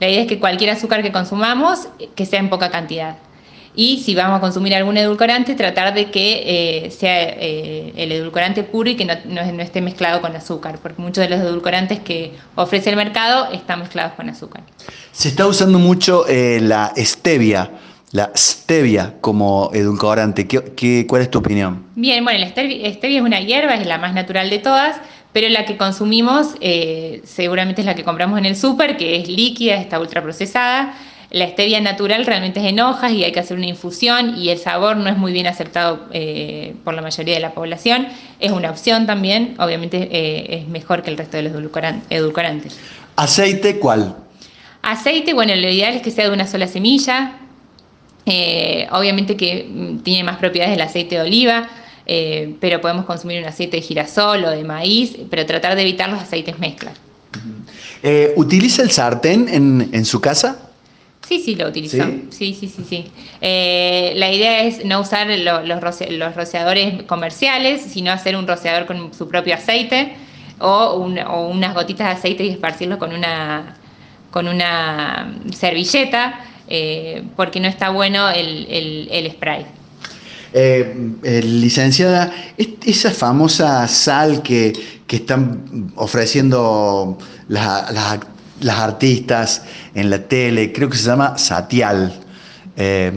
La 0.00 0.08
idea 0.08 0.22
es 0.22 0.26
que 0.26 0.38
cualquier 0.38 0.70
azúcar 0.70 1.02
que 1.02 1.12
consumamos, 1.12 1.88
que 2.14 2.26
sea 2.26 2.40
en 2.40 2.50
poca 2.50 2.70
cantidad. 2.70 3.16
Y 3.76 4.02
si 4.04 4.14
vamos 4.14 4.38
a 4.38 4.40
consumir 4.40 4.74
algún 4.74 4.96
edulcorante, 4.96 5.54
tratar 5.54 5.94
de 5.94 6.10
que 6.10 6.84
eh, 6.86 6.90
sea 6.90 7.22
eh, 7.22 7.92
el 7.96 8.12
edulcorante 8.12 8.62
puro 8.62 8.90
y 8.90 8.96
que 8.96 9.04
no, 9.04 9.40
esté 9.60 9.80
mezclado 9.80 10.20
con 10.20 10.34
azúcar, 10.36 10.78
porque 10.80 11.02
muchos 11.02 11.24
de 11.24 11.30
los 11.30 11.40
edulcorantes 11.40 11.98
que 12.00 12.32
ofrece 12.54 12.90
el 12.90 12.96
mercado 12.96 13.50
están 13.52 13.80
mezclados 13.80 14.12
con 14.14 14.28
azúcar. 14.28 14.62
Se 15.10 15.28
está 15.28 15.46
usando 15.46 15.78
mucho 15.78 16.26
eh, 16.28 16.60
la 16.60 16.92
stevia, 16.96 17.70
la 18.12 18.30
stevia 18.36 19.14
como 19.20 19.70
edulcorante. 19.74 20.46
¿Qué, 20.46 21.06
cuál 21.08 21.22
es 21.22 21.30
tu 21.30 21.40
opinión? 21.40 21.86
Bien, 21.96 22.22
bueno, 22.22 22.38
la 22.38 22.48
stevia 22.48 23.18
es 23.18 23.22
una 23.22 23.40
hierba, 23.40 23.74
es 23.74 23.86
la 23.86 23.98
más 23.98 24.14
natural 24.14 24.50
de 24.50 24.58
todas 24.60 25.00
pero 25.34 25.48
la 25.48 25.64
que 25.64 25.76
consumimos 25.76 26.54
eh, 26.60 27.20
seguramente 27.24 27.80
es 27.80 27.86
la 27.86 27.96
que 27.96 28.04
compramos 28.04 28.38
en 28.38 28.46
el 28.46 28.54
súper, 28.54 28.96
que 28.96 29.16
es 29.16 29.28
líquida, 29.28 29.74
está 29.74 29.98
ultraprocesada. 29.98 30.94
La 31.34 31.48
stevia 31.48 31.80
natural 31.80 32.26
realmente 32.26 32.60
es 32.60 32.66
en 32.66 32.80
hojas 32.80 33.12
y 33.12 33.24
hay 33.24 33.32
que 33.32 33.40
hacer 33.40 33.56
una 33.56 33.66
infusión 33.66 34.36
y 34.38 34.50
el 34.50 34.58
sabor 34.58 34.96
no 34.96 35.08
es 35.08 35.16
muy 35.16 35.32
bien 35.32 35.46
aceptado 35.46 36.06
eh, 36.12 36.74
por 36.84 36.94
la 36.94 37.02
mayoría 37.02 37.34
de 37.34 37.40
la 37.40 37.52
población. 37.52 38.06
Es 38.40 38.52
una 38.52 38.70
opción 38.70 39.06
también, 39.06 39.54
obviamente 39.58 40.08
eh, 40.10 40.58
es 40.58 40.68
mejor 40.68 41.02
que 41.02 41.10
el 41.10 41.16
resto 41.16 41.36
de 41.36 41.44
los 41.44 41.52
edulcorantes. 42.10 42.78
¿Aceite 43.16 43.78
cuál? 43.78 44.16
Aceite, 44.82 45.34
bueno, 45.34 45.54
lo 45.54 45.68
ideal 45.68 45.94
es 45.94 46.02
que 46.02 46.10
sea 46.10 46.28
de 46.28 46.34
una 46.34 46.46
sola 46.46 46.66
semilla. 46.66 47.32
obviamente 48.92 49.36
que 49.36 49.68
mm, 49.68 49.98
tiene 49.98 50.24
más 50.24 50.36
propiedades 50.36 50.74
el 50.74 50.82
aceite 50.82 51.16
de 51.16 51.22
oliva 51.22 51.68
eh, 52.06 52.54
pero 52.60 52.80
podemos 52.80 53.06
consumir 53.06 53.40
un 53.40 53.48
aceite 53.48 53.78
de 53.78 53.82
girasol 53.82 54.44
o 54.44 54.50
de 54.50 54.62
maíz, 54.62 55.16
pero 55.30 55.46
tratar 55.46 55.74
de 55.74 55.82
evitar 55.82 56.10
los 56.10 56.20
aceites 56.20 56.58
mezcla. 56.58 56.92
Eh, 58.02 58.34
¿Utiliza 58.36 58.82
el 58.82 58.90
sartén 58.90 59.48
en, 59.48 60.04
su 60.04 60.20
casa? 60.20 60.70
Sí, 61.26 61.40
sí, 61.42 61.54
lo 61.54 61.68
utilizo. 61.68 62.04
Sí, 62.30 62.54
sí, 62.54 62.68
sí, 62.68 62.84
sí. 62.88 63.06
Eh, 63.40 64.12
la 64.16 64.30
idea 64.30 64.62
es 64.64 64.84
no 64.84 65.00
usar 65.00 65.26
los, 65.28 65.80
rociadores 66.34 67.02
comerciales, 67.04 67.82
sino 67.82 68.12
hacer 68.12 68.36
un 68.36 68.46
rociador 68.46 68.86
con 68.86 69.14
su 69.14 69.28
propio 69.28 69.54
aceite 69.54 70.12
o, 70.58 70.96
unas 70.96 71.74
gotitas 71.74 72.08
de 72.08 72.12
aceite 72.12 72.44
y 72.44 72.50
esparcirlo 72.50 72.98
con 72.98 73.12
una, 73.12 73.76
con 74.30 74.48
una 74.48 75.34
servilleta, 75.52 76.40
porque 77.36 77.60
no 77.60 77.68
está 77.68 77.90
bueno 77.90 78.28
el 78.30 79.30
spray. 79.32 79.66
Eh, 80.56 80.94
eh, 81.24 81.42
licenciada, 81.42 82.32
esa 82.56 83.10
famosa 83.10 83.88
sal 83.88 84.40
que, 84.40 84.72
están 85.08 85.92
ofreciendo 85.96 87.18
las, 87.48 87.92
artistas 88.68 89.64
en 89.94 90.10
la 90.10 90.18
tele, 90.18 90.72
creo 90.72 90.88
que 90.88 90.96
se 90.96 91.06
llama 91.06 91.38
Satial. 91.38 92.12
Eh, 92.76 93.12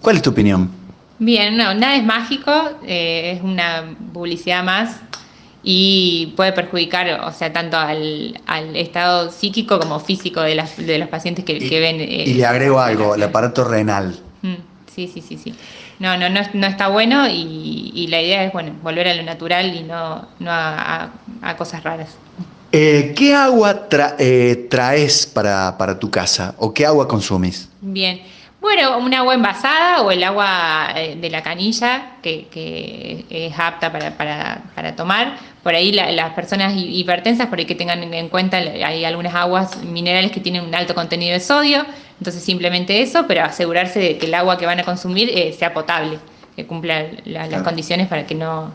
¿Cuál 0.00 0.16
es 0.16 0.22
tu 0.22 0.30
opinión? 0.30 0.70
Bien, 1.18 1.56
no, 1.56 1.72
nada 1.74 1.96
es 1.96 2.04
mágico, 2.04 2.52
es 2.84 3.40
una 3.42 3.94
publicidad 4.12 4.64
más 4.64 4.96
y 5.62 6.32
puede 6.36 6.52
perjudicar, 6.52 7.20
o 7.24 7.32
sea, 7.32 7.52
tanto 7.52 7.76
al, 7.78 8.40
estado 8.74 9.30
psíquico 9.30 9.78
como 9.78 10.00
físico 10.00 10.40
de, 10.40 10.56
los 10.56 11.08
pacientes 11.08 11.44
que, 11.44 11.80
ven. 11.80 12.00
y 12.00 12.34
le 12.34 12.44
agrego 12.44 12.80
algo, 12.80 13.14
el 13.14 13.22
aparato 13.22 13.64
renal. 13.64 14.18
Mm, 14.42 14.54
sí, 14.92 15.08
sí, 15.12 15.20
sí, 15.20 15.38
sí. 15.38 15.54
No, 16.00 16.16
no, 16.16 16.28
no, 16.28 16.66
está 16.66 16.88
bueno 16.88 17.28
y, 17.28 18.08
la 18.08 18.20
idea 18.20 18.44
es 18.44 18.52
bueno 18.52 18.72
volver 18.82 19.06
a 19.06 19.14
lo 19.14 19.22
natural 19.22 19.72
y 19.74 19.84
no, 19.84 20.26
a, 20.46 21.10
cosas 21.56 21.84
raras. 21.84 22.16
Eh, 22.72 23.12
¿Qué 23.14 23.34
agua 23.34 23.86
eh, 24.18 24.66
traes 24.70 25.26
para, 25.26 25.98
tu 25.98 26.10
casa 26.10 26.54
o 26.58 26.72
qué 26.72 26.86
agua 26.86 27.06
consumes? 27.06 27.68
Bien, 27.80 28.22
bueno, 28.60 28.98
un 28.98 29.12
agua 29.12 29.34
envasada 29.34 30.00
o 30.02 30.10
el 30.10 30.24
agua 30.24 30.88
eh, 30.96 31.16
de 31.16 31.30
la 31.30 31.42
canilla 31.42 32.16
que, 32.22 33.26
es 33.28 33.58
apta 33.58 33.92
para, 33.92 34.96
tomar. 34.96 35.36
Por 35.62 35.74
ahí 35.74 35.92
las 35.92 36.32
personas 36.32 36.72
hipertensas, 36.76 37.46
por 37.46 37.58
ahí 37.58 37.66
que 37.66 37.74
tengan 37.74 38.02
en 38.02 38.28
cuenta, 38.28 38.56
hay 38.56 39.04
algunas 39.04 39.34
aguas 39.34 39.84
minerales 39.84 40.32
que 40.32 40.40
tienen 40.40 40.64
un 40.64 40.74
alto 40.74 40.94
contenido 40.94 41.34
de 41.34 41.40
sodio 41.40 41.84
entonces 42.22 42.44
simplemente 42.44 43.02
eso, 43.02 43.26
pero 43.26 43.42
asegurarse 43.42 43.98
de 43.98 44.16
que 44.16 44.26
el 44.26 44.34
agua 44.34 44.56
que 44.56 44.64
van 44.64 44.78
a 44.78 44.84
consumir 44.84 45.28
eh, 45.28 45.52
sea 45.52 45.74
potable, 45.74 46.20
que 46.54 46.66
cumpla 46.66 47.04
las 47.24 47.62
condiciones 47.62 48.06
para 48.06 48.28
que 48.28 48.36
no 48.36 48.72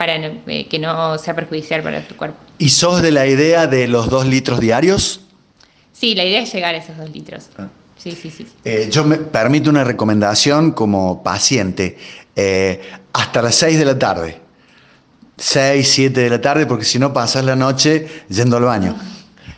para 0.00 0.16
eh, 0.16 0.66
que 0.66 0.78
no 0.78 1.18
sea 1.18 1.34
perjudicial 1.34 1.82
para 1.82 2.00
tu 2.08 2.16
cuerpo. 2.16 2.38
¿Y 2.56 2.70
sos 2.70 3.02
de 3.02 3.10
la 3.10 3.26
idea 3.26 3.66
de 3.66 3.86
los 3.86 4.08
dos 4.08 4.24
litros 4.24 4.58
diarios? 4.58 5.20
Sí, 5.92 6.14
la 6.14 6.24
idea 6.24 6.40
es 6.40 6.50
llegar 6.54 6.74
a 6.74 6.78
esos 6.78 6.96
dos 6.96 7.10
litros. 7.10 7.50
Ah. 7.58 7.68
Sí, 7.98 8.12
sí, 8.12 8.30
sí. 8.30 8.46
Eh, 8.64 8.88
yo 8.90 9.04
me 9.04 9.18
permito 9.18 9.68
una 9.68 9.84
recomendación 9.84 10.72
como 10.72 11.22
paciente. 11.22 11.98
hasta 13.12 13.42
las 13.42 13.56
6 13.56 13.78
de 13.78 13.84
la 13.84 13.98
tarde. 13.98 14.40
6, 15.36 15.86
7 15.86 16.18
de 16.18 16.30
la 16.30 16.40
tarde, 16.40 16.64
porque 16.64 16.86
si 16.86 16.98
no 16.98 17.12
pasas 17.12 17.44
la 17.44 17.56
noche 17.56 18.08
yendo 18.30 18.56
al 18.56 18.64
baño. 18.64 18.96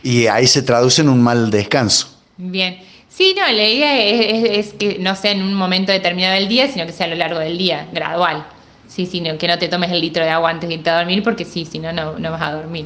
Y 0.03 0.27
ahí 0.27 0.45
se 0.45 0.61
traduce 0.61 1.01
en 1.01 1.07
un 1.07 1.23
mal 1.23 1.51
descanso. 1.51 2.19
Bien. 2.35 2.81
Sí, 3.15 3.33
no, 3.37 3.49
la 3.49 3.63
idea 3.63 4.03
es, 4.03 4.73
que 4.73 4.97
no 4.99 5.15
sea 5.15 5.31
en 5.31 5.43
un 5.43 5.53
momento 5.53 5.93
determinado 5.93 6.33
del 6.33 6.49
día, 6.49 6.67
sino 6.67 6.85
que 6.85 6.91
sea 6.91 7.05
a 7.05 7.09
lo 7.09 7.15
largo 7.15 7.39
del 7.39 7.57
día, 7.57 7.87
gradual. 7.93 8.45
Sí, 8.93 9.07
sí, 9.07 9.23
que 9.39 9.47
no 9.47 9.57
te 9.57 9.69
tomes 9.69 9.91
el 9.91 10.01
litro 10.01 10.23
de 10.23 10.29
agua 10.29 10.51
antes 10.51 10.69
de 10.69 10.75
irte 10.75 10.91
a 10.91 10.97
dormir, 10.97 11.23
porque 11.23 11.45
sí, 11.45 11.65
si 11.65 11.79
no, 11.79 11.91
no 11.91 12.31
vas 12.31 12.41
a 12.43 12.53
dormir. 12.53 12.85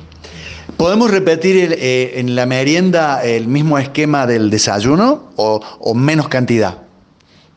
¿Podemos 0.78 1.12
repetir 1.12 1.76
eh, 1.78 2.20
en 2.20 2.34
la 2.34 2.45
merienda 2.45 3.22
el 3.26 3.47
mismo 3.47 3.78
esquema 3.78 4.26
del 4.26 4.49
desayuno 4.49 5.32
o, 5.36 5.93
menos 5.95 6.30
cantidad? 6.30 6.78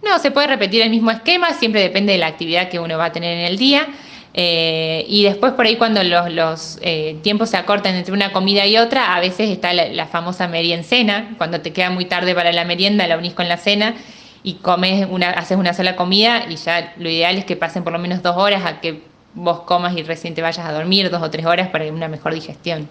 No, 0.02 0.18
se 0.18 0.32
puede 0.32 0.48
repetir 0.48 0.82
el 0.82 0.90
mismo 0.90 1.12
esquema, 1.12 1.52
siempre 1.54 1.80
depende 1.80 2.12
de 2.12 2.18
la 2.18 2.26
actividad 2.26 2.68
que 2.68 2.80
uno 2.80 2.98
va 2.98 3.04
a 3.04 3.12
tener 3.12 3.38
en 3.38 3.44
el 3.44 3.56
día. 3.56 3.86
Eh, 4.34 5.04
y 5.06 5.22
después 5.22 5.52
por 5.52 5.66
ahí 5.66 5.76
cuando 5.76 6.02
los, 6.02 6.78
eh, 6.82 7.18
tiempos 7.22 7.50
se 7.50 7.56
acortan 7.56 7.94
entre 7.94 8.12
una 8.12 8.32
comida 8.32 8.66
y 8.66 8.78
otra, 8.78 9.14
a 9.14 9.20
veces 9.20 9.48
está 9.50 9.72
la, 9.72 10.06
famosa 10.06 10.48
merienda 10.48 11.28
cuando 11.38 11.60
te 11.60 11.72
queda 11.72 11.90
muy 11.90 12.06
tarde 12.06 12.34
para 12.34 12.50
la 12.50 12.64
merienda, 12.64 13.06
la 13.06 13.16
unís 13.16 13.34
con 13.34 13.48
la 13.48 13.58
cena 13.58 13.94
y 14.42 14.54
comes 14.54 15.06
una, 15.10 15.30
haces 15.30 15.58
una 15.58 15.74
sola 15.74 15.96
comida 15.96 16.44
y 16.48 16.56
ya 16.56 16.94
lo 16.96 17.08
ideal 17.08 17.36
es 17.36 17.44
que 17.44 17.56
pasen 17.56 17.84
por 17.84 17.92
lo 17.92 17.98
menos 17.98 18.22
dos 18.22 18.36
horas 18.36 18.64
a 18.64 18.80
que 18.80 19.02
vos 19.34 19.60
comas 19.60 19.96
y 19.96 20.02
recién 20.02 20.34
te 20.34 20.42
vayas 20.42 20.66
a 20.66 20.72
dormir, 20.72 21.10
dos 21.10 21.22
o 21.22 21.30
tres 21.30 21.46
horas 21.46 21.68
para 21.68 21.84
una 21.92 22.08
mejor 22.08 22.34
digestión. 22.34 22.88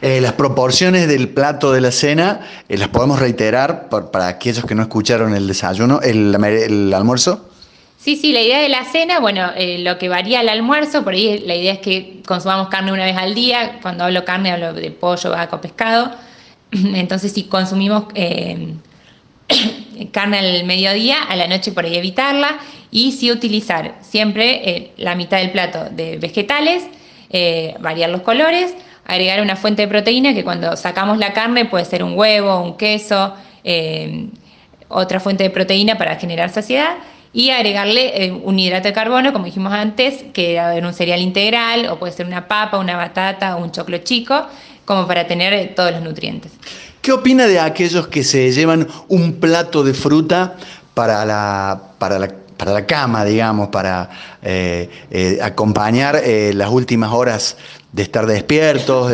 Eh, 0.00 0.20
las 0.20 0.32
proporciones 0.32 1.06
del 1.06 1.28
plato 1.28 1.72
de 1.72 1.80
la 1.80 1.92
cena 1.92 2.40
las 2.68 2.88
podemos 2.88 3.20
reiterar 3.20 3.88
para 3.88 4.26
aquellos 4.26 4.64
que 4.64 4.74
no 4.74 4.82
escucharon 4.82 5.34
el 5.34 5.46
desayuno, 5.46 6.00
el 6.00 6.92
almuerzo. 6.92 7.48
Sí, 8.02 8.16
sí, 8.16 8.32
la 8.32 8.40
idea 8.40 8.60
de 8.60 8.68
la 8.68 8.84
cena, 8.84 9.20
bueno, 9.20 9.52
eh, 9.54 9.78
lo 9.78 9.96
que 9.96 10.08
varía 10.08 10.40
el 10.40 10.48
almuerzo, 10.48 11.04
por 11.04 11.12
ahí 11.12 11.38
la 11.46 11.54
idea 11.54 11.74
es 11.74 11.78
que 11.78 12.20
consumamos 12.26 12.66
carne 12.66 12.90
una 12.90 13.04
vez 13.04 13.16
al 13.16 13.32
día, 13.32 13.78
cuando 13.80 14.02
hablo 14.02 14.24
carne 14.24 14.50
hablo 14.50 14.72
de 14.72 14.90
pollo, 14.90 15.30
vaca 15.30 15.54
o 15.54 15.60
pescado, 15.60 16.10
entonces 16.72 17.30
si 17.30 17.44
consumimos 17.44 18.06
eh, 18.16 18.74
carne 20.10 20.38
al 20.38 20.64
mediodía, 20.64 21.22
a 21.22 21.36
la 21.36 21.46
noche 21.46 21.72
por 21.72 21.84
ahí 21.84 21.96
evitarla, 21.96 22.58
y 22.90 23.12
sí 23.12 23.30
utilizar 23.30 23.96
siempre 24.00 24.68
eh, 24.68 24.92
la 24.96 25.14
mitad 25.14 25.38
del 25.38 25.50
plato 25.50 25.88
de 25.90 26.18
vegetales, 26.18 26.84
variar 27.80 28.10
los 28.10 28.20
colores, 28.20 28.74
agregar 29.06 29.40
una 29.40 29.56
fuente 29.56 29.80
de 29.80 29.88
proteína 29.88 30.34
que 30.34 30.44
cuando 30.44 30.76
sacamos 30.76 31.16
la 31.16 31.32
carne 31.32 31.64
puede 31.64 31.86
ser 31.86 32.04
un 32.04 32.18
huevo, 32.18 32.60
un 32.60 32.76
queso, 32.76 33.34
otra 34.88 35.18
fuente 35.18 35.42
de 35.42 35.48
proteína 35.48 35.96
para 35.96 36.16
generar 36.16 36.50
saciedad, 36.50 36.96
y 37.32 37.50
agregarle 37.50 38.24
eh, 38.24 38.32
un 38.32 38.58
hidrato 38.58 38.88
de 38.88 38.94
carbono, 38.94 39.32
como 39.32 39.46
dijimos 39.46 39.72
antes, 39.72 40.24
que 40.34 40.56
en 40.56 40.84
un 40.84 40.92
cereal 40.92 41.20
integral, 41.20 41.86
o 41.88 41.98
puede 41.98 42.12
ser 42.12 42.26
una 42.26 42.46
papa, 42.46 42.78
una 42.78 42.96
batata 42.96 43.56
o 43.56 43.62
un 43.62 43.72
choclo 43.72 43.98
chico, 43.98 44.46
como 44.84 45.06
para 45.06 45.26
tener 45.26 45.52
eh, 45.52 45.72
todos 45.74 45.92
los 45.92 46.02
nutrientes. 46.02 46.52
¿Qué 47.02 47.12
opina 47.12 47.46
de 47.46 47.58
aquellos 47.60 48.06
que 48.06 48.24
se 48.24 48.52
llevan 48.52 48.88
un 49.08 49.34
plato 49.34 49.82
de 49.82 49.92
fruta 49.92 50.56
para 50.94 51.24
la, 51.26 51.82
para 51.98 52.18
la, 52.18 52.28
para 52.56 52.72
la 52.72 52.86
cama, 52.86 53.24
digamos, 53.24 53.68
para 53.68 54.08
eh, 54.40 55.38
acompañar 55.42 56.22
las 56.54 56.70
últimas 56.70 57.10
horas 57.12 57.56
de 57.92 58.02
estar 58.02 58.26
despiertos 58.26 59.12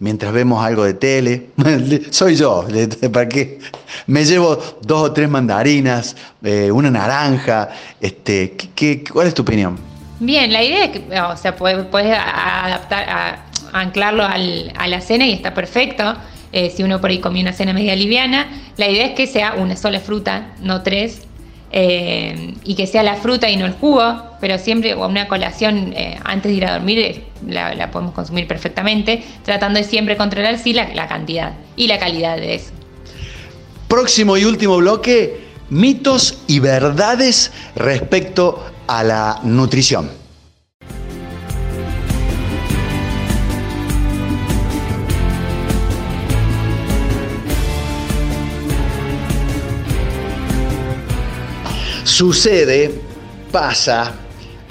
mientras 0.00 0.32
vemos 0.32 0.64
algo 0.64 0.84
de 0.84 0.94
tele. 0.94 1.50
Soy 2.10 2.34
yo, 2.34 2.66
¿para 3.12 3.28
qué? 3.28 3.58
Me 4.06 4.24
llevo 4.24 4.58
dos 4.82 5.10
o 5.10 5.12
tres 5.12 5.28
mandarinas, 5.28 6.16
eh, 6.42 6.70
una 6.70 6.90
naranja. 6.90 7.68
Este, 8.00 8.56
¿qué, 8.74 9.04
cuál 9.04 9.28
es 9.28 9.34
tu 9.34 9.42
opinión? 9.42 9.78
Bien, 10.20 10.52
la 10.52 10.64
idea 10.64 10.86
es 10.86 10.90
que, 10.90 11.20
o 11.20 11.36
sea, 11.36 11.54
puedes, 11.54 11.86
adaptar, 11.94 13.08
a, 13.08 13.44
anclarlo 13.72 14.24
a 14.24 14.88
la 14.88 15.00
cena 15.00 15.26
y 15.26 15.32
está 15.32 15.54
perfecto. 15.54 16.16
Eh, 16.52 16.72
si 16.74 16.82
uno 16.82 17.00
por 17.00 17.10
ahí 17.10 17.18
comió 17.18 17.42
una 17.42 17.52
cena 17.52 17.72
media 17.72 17.94
liviana, 17.94 18.48
la 18.76 18.88
idea 18.88 19.06
es 19.06 19.14
que 19.14 19.26
sea 19.26 19.54
una 19.54 19.76
sola 19.76 20.00
fruta, 20.00 20.54
no 20.60 20.82
tres, 20.82 21.22
eh, 21.70 22.54
y 22.64 22.74
que 22.74 22.86
sea 22.86 23.02
la 23.02 23.16
fruta 23.16 23.50
y 23.50 23.56
no 23.58 23.66
el 23.66 23.72
jugo, 23.72 24.22
pero 24.40 24.56
siempre 24.56 24.94
una 24.94 25.28
colación 25.28 25.92
eh, 25.94 26.18
antes 26.24 26.50
de 26.50 26.56
ir 26.56 26.64
a 26.64 26.72
dormir 26.72 27.24
la, 27.46 27.90
podemos 27.90 28.14
consumir 28.14 28.46
perfectamente, 28.46 29.22
tratando 29.44 29.78
de 29.78 29.84
siempre 29.84 30.16
controlar 30.16 30.58
sí 30.58 30.72
la, 30.72 30.88
la 30.94 31.06
cantidad 31.06 31.52
y 31.76 31.86
la 31.86 31.98
calidad 31.98 32.36
de 32.38 32.54
eso. 32.54 32.70
Próximo 33.86 34.36
y 34.38 34.44
último 34.44 34.78
bloque, 34.78 35.48
mitos 35.68 36.42
y 36.46 36.60
verdades 36.60 37.52
respecto 37.74 38.64
a 38.86 39.04
la 39.04 39.40
nutrición. 39.42 40.17
Sucede, 52.18 52.90
pasa, 53.52 54.12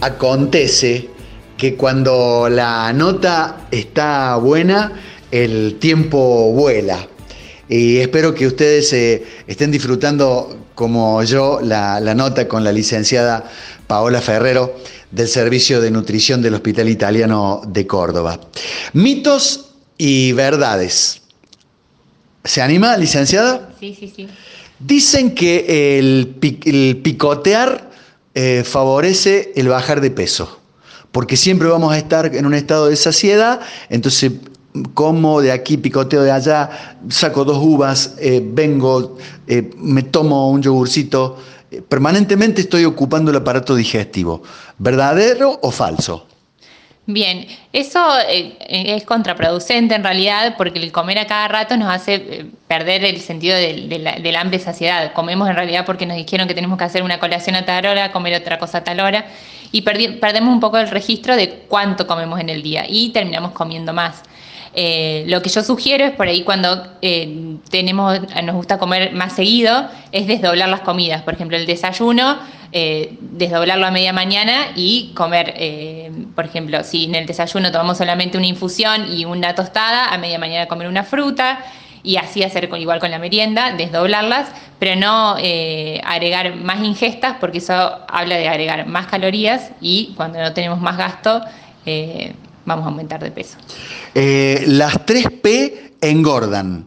acontece 0.01 1.07
que 1.55 1.75
cuando 1.75 2.49
la 2.49 2.91
nota 2.91 3.69
está 3.71 4.35
buena, 4.35 4.91
el 5.31 5.77
tiempo 5.79 6.51
vuela. 6.51 7.07
Y 7.69 7.99
espero 7.99 8.35
que 8.35 8.47
ustedes 8.47 8.91
eh, 8.91 9.25
estén 9.47 9.71
disfrutando 9.71 10.57
como 10.75 11.23
yo 11.23 11.61
la, 11.63 12.01
la, 12.01 12.13
nota 12.13 12.49
con 12.49 12.65
la 12.65 12.73
licenciada 12.73 13.49
Paola 13.87 14.19
Ferrero 14.19 14.75
del 15.11 15.29
Servicio 15.29 15.79
de 15.79 15.89
Nutrición 15.89 16.41
del 16.41 16.55
Hospital 16.55 16.89
Italiano 16.89 17.61
de 17.65 17.87
Córdoba. 17.87 18.41
Mitos 18.91 19.69
y 19.97 20.33
verdades. 20.33 21.21
¿Se 22.43 22.61
anima, 22.61 22.97
licenciada? 22.97 23.69
Sí, 23.79 23.95
sí, 23.97 24.11
sí. 24.13 24.27
Dicen 24.79 25.33
que 25.33 25.97
el, 25.97 26.35
picotear 27.01 27.89
eh, 28.35 28.63
favorece 28.63 29.51
el 29.55 29.67
bajar 29.69 30.01
de 30.01 30.11
peso, 30.11 30.59
porque 31.11 31.35
siempre 31.35 31.67
vamos 31.67 31.93
a 31.93 31.97
estar 31.97 32.35
en 32.35 32.45
un 32.45 32.53
estado 32.53 32.87
de 32.87 32.95
saciedad, 32.95 33.59
entonces 33.89 34.33
como 34.93 35.41
de 35.41 35.51
aquí, 35.51 35.77
picoteo 35.77 36.21
de 36.21 36.31
allá, 36.31 36.97
saco 37.09 37.43
dos 37.43 37.57
uvas, 37.57 38.13
eh, 38.19 38.41
vengo, 38.43 39.17
eh, 39.47 39.71
me 39.77 40.03
tomo 40.03 40.51
un 40.51 40.61
yogurcito, 40.61 41.37
permanentemente 41.89 42.61
estoy 42.61 42.85
ocupando 42.85 43.31
el 43.31 43.37
aparato 43.37 43.75
digestivo. 43.75 44.43
¿Verdadero 44.77 45.57
o 45.61 45.71
falso? 45.71 46.27
Bien, 47.09 47.47
eso 47.71 48.01
eh, 48.27 48.57
es 48.69 49.05
contraproducente 49.05 49.95
en 49.95 50.03
realidad 50.03 50.55
porque 50.57 50.79
el 50.79 50.91
comer 50.91 51.19
a 51.19 51.25
cada 51.25 51.47
rato 51.47 51.77
nos 51.77 51.89
hace 51.89 52.15
eh, 52.15 52.45
perder 52.67 53.05
el 53.05 53.21
sentido 53.21 53.55
del, 53.55 54.35
hambre 54.35 54.57
y 54.57 54.59
saciedad. 54.59 55.13
Comemos 55.13 55.49
en 55.49 55.55
realidad 55.55 55.85
porque 55.85 56.05
nos 56.05 56.17
dijeron 56.17 56.49
que 56.49 56.53
tenemos 56.53 56.77
que 56.77 56.83
hacer 56.83 57.03
una 57.03 57.17
colación 57.17 57.55
a 57.55 57.63
tal 57.63 57.85
hora, 57.85 58.11
comer 58.11 58.35
otra 58.35 58.59
cosa 58.59 58.79
a 58.79 58.83
tal 58.83 58.99
hora 58.99 59.25
y 59.71 59.83
perdemos 59.83 60.53
un 60.53 60.59
poco 60.59 60.79
el 60.79 60.89
registro 60.89 61.37
de 61.37 61.63
cuánto 61.69 62.07
comemos 62.07 62.41
en 62.41 62.49
el 62.49 62.61
día 62.61 62.83
y 62.85 63.11
terminamos 63.13 63.53
comiendo 63.53 63.93
más. 63.93 64.23
Eh, 64.79 65.23
lo 65.27 65.41
que 65.41 65.49
yo 65.49 65.63
sugiero 65.63 66.05
es 66.05 66.11
por 66.11 66.27
ahí 66.27 66.43
cuando 66.43 66.85
tenemos, 67.71 68.19
nos 68.43 68.55
gusta 68.55 68.77
comer 68.77 69.11
más 69.13 69.33
seguido, 69.33 69.87
es 70.11 70.27
desdoblar 70.27 70.69
las 70.69 70.81
comidas. 70.81 71.23
Por 71.23 71.33
ejemplo, 71.33 71.57
el 71.57 71.65
desayuno 71.65 72.37
eh, 72.73 73.17
desdoblarlo 73.21 73.85
a 73.85 73.91
media 73.91 74.11
mañana 74.11 74.67
y 74.75 75.13
comer, 75.15 75.53
eh, 75.55 76.11
por 76.35 76.45
ejemplo, 76.45 76.83
si 76.83 77.05
en 77.05 77.15
el 77.15 77.25
desayuno 77.25 77.71
tomamos 77.71 77.97
solamente 77.97 78.37
una 78.37 78.47
infusión 78.47 79.13
y 79.13 79.23
una 79.23 79.55
tostada, 79.55 80.13
a 80.13 80.17
media 80.17 80.37
mañana 80.37 80.67
comer 80.67 80.87
una 80.87 81.03
fruta 81.03 81.59
y 82.03 82.17
así 82.17 82.43
hacer 82.43 82.69
igual 82.77 82.99
con 82.99 83.09
la 83.09 83.19
merienda, 83.19 83.71
desdoblarlas, 83.71 84.49
pero 84.79 84.99
no 84.99 85.37
eh, 85.39 86.01
agregar 86.05 86.55
más 86.55 86.83
ingestas 86.83 87.37
porque 87.39 87.59
eso 87.59 87.73
habla 88.07 88.35
de 88.35 88.49
agregar 88.49 88.85
más 88.85 89.07
calorías 89.07 89.71
y 89.79 90.13
cuando 90.17 90.39
no 90.39 90.51
tenemos 90.51 90.81
más 90.81 90.97
gasto 90.97 91.41
vamos 92.67 92.85
a 92.85 92.89
aumentar 92.89 93.23
de 93.23 93.31
peso. 93.31 93.57
las 94.13 94.93
3P 95.05 95.93
engordan, 96.01 96.85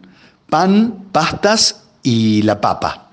pan, 0.49 1.07
pastas 1.11 1.85
y 2.03 2.43
la 2.43 2.61
papa. 2.61 3.09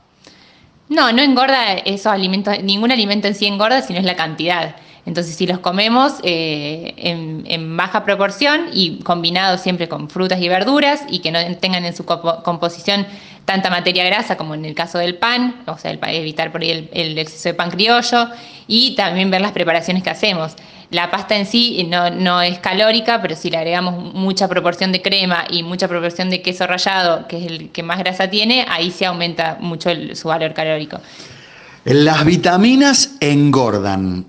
No, 0.89 1.11
no 1.11 1.21
engorda 1.21 1.73
esos 1.73 2.07
alimentos, 2.07 2.61
ningún 2.63 2.91
alimento 2.91 3.27
en 3.27 3.35
sí 3.35 3.45
engorda, 3.45 3.81
sino 3.81 3.99
es 3.99 4.05
la 4.05 4.15
cantidad. 4.15 4.75
Entonces, 5.05 5.35
si 5.35 5.47
los 5.47 5.59
comemos 5.59 6.15
eh, 6.23 6.93
en, 6.97 7.77
baja 7.77 8.03
proporción 8.03 8.69
y 8.73 8.99
combinados 8.99 9.61
siempre 9.61 9.87
con 9.87 10.09
frutas 10.09 10.41
y 10.41 10.49
verduras 10.49 11.03
y 11.09 11.19
que 11.19 11.31
no 11.31 11.39
tengan 11.57 11.85
en 11.85 11.95
su 11.95 12.05
composición 12.05 13.07
tanta 13.45 13.69
materia 13.69 14.03
grasa 14.03 14.35
como 14.35 14.53
en 14.53 14.65
el 14.65 14.75
caso 14.75 14.97
del 14.97 15.15
pan, 15.15 15.63
o 15.65 15.77
sea, 15.77 15.91
evitar 15.91 16.51
por 16.51 16.61
ahí 16.61 16.89
el 16.91 17.17
exceso 17.17 17.47
de 17.47 17.53
pan 17.53 17.71
criollo 17.71 18.27
y 18.67 18.95
también 18.95 19.31
ver 19.31 19.39
las 19.39 19.53
preparaciones 19.53 20.03
que 20.03 20.09
hacemos. 20.09 20.55
La 20.89 21.11
pasta 21.11 21.35
en 21.35 21.45
sí 21.45 21.85
no, 21.89 22.41
es 22.41 22.59
calórica, 22.59 23.21
pero 23.21 23.35
si 23.35 23.49
le 23.49 23.57
agregamos 23.57 24.13
mucha 24.13 24.47
proporción 24.47 24.93
de 24.93 25.01
crema 25.01 25.43
y 25.49 25.63
mucha 25.63 25.87
proporción 25.87 26.29
de 26.29 26.41
queso 26.41 26.65
rallado, 26.65 27.27
que 27.27 27.37
es 27.37 27.51
el 27.51 27.69
que 27.71 27.83
más 27.83 27.99
grasa 27.99 28.29
tiene, 28.29 28.65
ahí 28.69 28.91
se 28.91 29.05
aumenta 29.05 29.57
mucho 29.59 29.89
su 30.13 30.29
valor 30.29 30.53
calórico. 30.53 30.99
Las 31.83 32.23
vitaminas 32.23 33.15
engordan, 33.19 34.25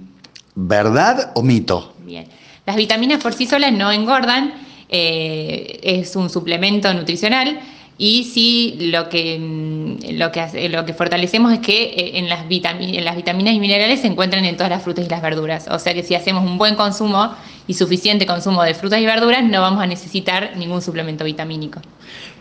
¿verdad 0.56 1.30
o 1.34 1.42
mito? 1.42 1.94
Bien. 2.00 2.26
Las 2.66 2.74
vitaminas 2.74 3.22
por 3.22 3.34
sí 3.34 3.46
solas 3.46 3.72
no 3.72 3.92
engordan, 3.92 4.54
eh, 4.88 5.78
es 5.82 6.16
un 6.16 6.28
suplemento 6.28 6.92
nutricional 6.92 7.60
Y 8.00 8.22
sí, 8.32 8.76
lo 8.92 9.08
que, 9.08 9.38
mm, 9.40 10.16
lo 10.16 10.30
que, 10.30 10.68
lo 10.68 10.86
que 10.86 10.94
fortalecemos 10.94 11.52
es 11.52 11.58
que 11.58 11.82
eh, 11.82 12.18
en 12.18 12.28
las, 12.28 12.44
en 12.48 13.04
las 13.04 13.16
vitaminas 13.16 13.54
y 13.54 13.58
minerales 13.58 14.00
se 14.00 14.06
encuentran 14.06 14.44
en 14.44 14.56
todas 14.56 14.70
las 14.70 14.84
frutas 14.84 15.04
y 15.04 15.08
las 15.08 15.20
verduras. 15.20 15.66
O 15.68 15.80
sea 15.80 15.92
que 15.94 16.04
si 16.04 16.14
hacemos 16.14 16.44
un 16.44 16.58
buen 16.58 16.76
consumo 16.76 17.34
y 17.66 17.74
suficiente 17.74 18.24
consumo 18.24 18.62
de 18.62 18.74
frutas 18.74 19.00
y 19.00 19.06
verduras, 19.06 19.42
no 19.42 19.60
vamos 19.60 19.82
a 19.82 19.86
necesitar 19.88 20.52
ningún 20.56 20.80
suplemento 20.80 21.24
vitamínico. 21.24 21.80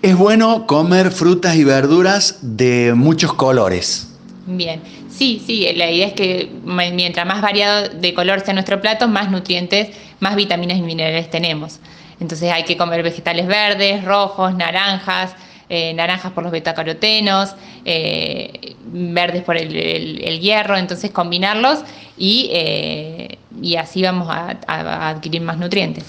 Es 0.03 0.15
bueno 0.15 0.67
comer 0.67 1.11
frutas 1.11 1.55
y 1.55 1.63
verduras 1.63 2.37
de 2.41 2.93
muchos 2.95 3.33
colores. 3.33 4.13
Bien, 4.45 4.79
sí, 5.09 5.41
sí, 5.45 5.67
la 5.75 5.89
idea 5.89 6.07
es 6.07 6.13
que 6.13 6.51
mientras 6.93 7.25
más 7.25 7.41
variado 7.41 7.89
de 7.89 8.13
color 8.13 8.41
sea 8.41 8.53
nuestro 8.53 8.79
plato, 8.79 9.07
más 9.07 9.31
nutrientes, 9.31 9.89
más 10.19 10.35
vitaminas 10.35 10.77
y 10.77 10.83
minerales 10.83 11.31
tenemos. 11.31 11.79
Entonces 12.19 12.51
hay 12.51 12.63
que 12.63 12.77
comer 12.77 13.03
vegetales 13.03 13.47
verdes, 13.47 14.05
rojos, 14.05 14.55
naranjas, 14.55 15.35
eh, 15.69 15.93
naranjas 15.93 16.31
por 16.31 16.43
los 16.43 16.51
betacarotenos, 16.53 17.53
eh, 17.83 18.75
verdes 18.85 19.43
por 19.43 19.57
el, 19.57 20.39
hierro, 20.39 20.77
entonces 20.77 21.11
combinarlos 21.11 21.79
y, 22.17 22.49
eh, 22.53 23.37
y 23.61 23.75
así 23.75 24.01
vamos 24.01 24.29
a, 24.29 24.57
adquirir 25.09 25.41
más 25.41 25.57
nutrientes. 25.57 26.05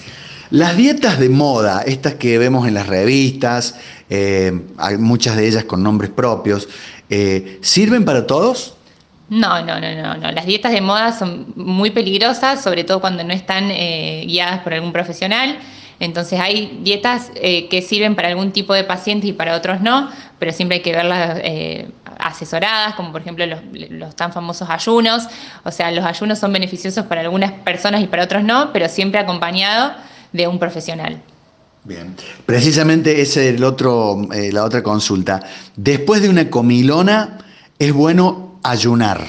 Las 0.50 0.76
dietas 0.76 1.18
de 1.18 1.28
moda, 1.28 1.82
estas 1.82 2.14
que 2.14 2.38
vemos 2.38 2.68
en 2.68 2.74
las 2.74 2.86
revistas, 2.86 3.74
hay 4.08 4.96
muchas 4.96 5.36
de 5.36 5.48
ellas 5.48 5.64
con 5.64 5.82
nombres 5.82 6.12
propios, 6.12 6.68
¿sirven 7.60 8.04
para 8.04 8.28
todos? 8.28 8.76
No, 9.28 9.60
no, 9.64 9.80
no, 9.80 9.92
no, 9.92 10.16
no. 10.18 10.30
Las 10.30 10.46
dietas 10.46 10.70
de 10.70 10.80
moda 10.80 11.12
son 11.12 11.52
muy 11.56 11.90
peligrosas, 11.90 12.62
sobre 12.62 12.84
todo 12.84 13.00
cuando 13.00 13.24
no 13.24 13.34
están 13.34 13.68
guiadas 13.68 14.60
por 14.60 14.72
algún 14.72 14.92
profesional. 14.92 15.58
Entonces 16.00 16.38
hay 16.38 16.78
dietas 16.82 17.30
eh, 17.34 17.68
que 17.68 17.82
sirven 17.82 18.14
para 18.14 18.28
algún 18.28 18.52
tipo 18.52 18.72
de 18.72 18.84
paciente 18.84 19.26
y 19.26 19.32
para 19.32 19.56
otros 19.56 19.80
no, 19.80 20.10
pero 20.38 20.52
siempre 20.52 20.76
hay 20.76 20.82
que 20.82 20.92
verlas 20.92 21.40
eh, 21.42 21.88
asesoradas, 22.18 22.94
como 22.94 23.12
por 23.12 23.22
ejemplo 23.22 23.44
los, 23.46 24.14
tan 24.14 24.32
famosos 24.32 24.68
ayunos. 24.70 25.26
O 25.64 25.70
sea, 25.70 25.90
los 25.90 26.04
ayunos 26.04 26.38
son 26.38 26.52
beneficiosos 26.52 27.06
para 27.06 27.22
algunas 27.22 27.52
personas 27.52 28.02
y 28.02 28.06
para 28.06 28.24
otros 28.24 28.44
no, 28.44 28.72
pero 28.72 28.88
siempre 28.88 29.20
acompañado 29.20 29.92
de 30.32 30.46
un 30.46 30.58
profesional. 30.58 31.20
Bien, 31.84 32.14
precisamente 32.44 33.22
es 33.22 33.36
el 33.36 33.64
otro, 33.64 34.28
eh, 34.32 34.52
la 34.52 34.64
otra 34.64 34.82
consulta. 34.82 35.40
Después 35.74 36.22
de 36.22 36.28
una 36.28 36.50
comilona, 36.50 37.38
es 37.78 37.92
bueno 37.92 38.58
ayunar. 38.62 39.26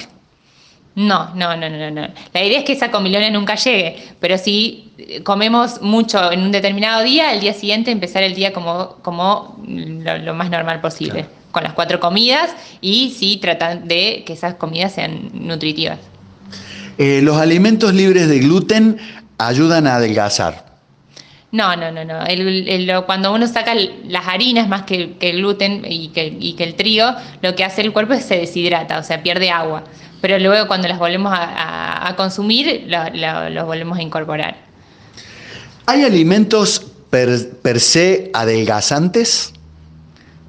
No, 1.00 1.34
no, 1.34 1.56
no, 1.56 1.70
no, 1.70 1.90
no. 1.90 2.08
La 2.34 2.44
idea 2.44 2.58
es 2.58 2.64
que 2.66 2.74
esa 2.74 2.90
comilona 2.90 3.30
nunca 3.30 3.54
llegue, 3.54 3.96
pero 4.20 4.36
si 4.36 4.92
comemos 5.22 5.80
mucho 5.80 6.30
en 6.30 6.42
un 6.42 6.52
determinado 6.52 7.02
día, 7.02 7.32
el 7.32 7.40
día 7.40 7.54
siguiente 7.54 7.90
empezar 7.90 8.22
el 8.22 8.34
día 8.34 8.52
como, 8.52 8.96
como 9.00 9.56
lo, 9.66 10.34
más 10.34 10.50
normal 10.50 10.82
posible, 10.82 11.24
con 11.52 11.62
las 11.62 11.72
cuatro 11.72 12.00
comidas 12.00 12.50
y 12.82 13.14
sí 13.18 13.38
tratan 13.40 13.88
de 13.88 14.24
que 14.26 14.34
esas 14.34 14.56
comidas 14.56 14.92
sean 14.92 15.30
nutritivas. 15.32 15.98
Eh, 16.98 17.20
¿Los 17.22 17.38
alimentos 17.38 17.94
libres 17.94 18.28
de 18.28 18.40
gluten 18.40 18.98
ayudan 19.38 19.86
a 19.86 19.94
adelgazar? 19.94 20.68
No, 21.50 21.74
no, 21.76 21.90
no, 21.90 22.04
no. 22.04 23.06
cuando 23.06 23.32
uno 23.32 23.46
saca 23.46 23.74
las 23.74 24.28
harinas 24.28 24.68
más 24.68 24.82
que, 24.82 25.16
el 25.18 25.36
gluten 25.38 25.82
y 25.88 26.08
que, 26.08 26.36
y 26.38 26.52
que 26.52 26.64
el 26.64 26.74
trigo, 26.74 27.06
lo 27.40 27.56
que 27.56 27.64
hace 27.64 27.80
el 27.80 27.92
cuerpo 27.94 28.12
es 28.12 28.26
se 28.26 28.36
deshidrata, 28.36 28.98
o 28.98 29.02
sea, 29.02 29.22
pierde 29.22 29.50
agua 29.50 29.82
pero 30.20 30.38
luego 30.38 30.66
cuando 30.66 30.88
las 30.88 30.98
volvemos 30.98 31.32
a, 31.34 32.14
consumir, 32.16 32.86
los 32.88 33.66
volvemos 33.66 33.98
a 33.98 34.02
incorporar. 34.02 34.56
¿Hay 35.86 36.04
alimentos 36.04 36.86
per, 37.10 37.80
se 37.80 38.30
adelgazantes? 38.34 39.52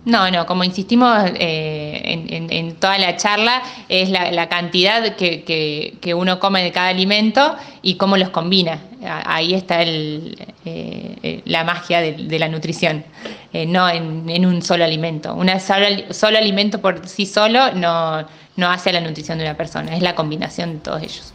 No, 0.03 0.30
no, 0.32 0.45
como 0.45 0.63
insistimos 0.63 1.15
eh, 1.36 2.47
en, 2.49 2.76
toda 2.76 2.97
la 2.97 3.15
charla, 3.17 3.61
es 3.88 4.09
la, 4.09 4.49
cantidad 4.49 5.15
que, 5.15 6.13
uno 6.15 6.39
come 6.39 6.63
de 6.63 6.72
cada 6.72 6.89
alimento 6.89 7.55
y 7.82 7.95
cómo 7.95 8.17
los 8.17 8.30
combina. 8.30 8.80
Ahí 9.04 9.54
está 9.54 9.82
el, 9.82 10.38
eh, 10.66 11.41
la 11.45 11.64
magia 11.64 12.02
de, 12.02 12.39
la 12.39 12.47
nutrición, 12.47 13.04
eh, 13.52 13.66
no 13.66 13.89
en, 13.89 14.45
un 14.45 14.62
solo 14.62 14.84
alimento. 14.84 15.34
Un 15.34 15.49
solo 15.60 16.38
alimento 16.38 16.82
por 16.82 17.08
sí 17.08 17.26
solo 17.26 17.74
no, 17.74 18.26
no 18.58 18.70
hace 18.70 18.93
la 18.93 19.02
nutrición 19.02 19.38
de 19.38 19.45
una 19.45 19.58
persona, 19.58 19.95
es 19.95 20.02
la 20.02 20.16
combinación 20.16 20.74
de 20.74 20.80
todos 20.80 21.02
ellos. 21.02 21.34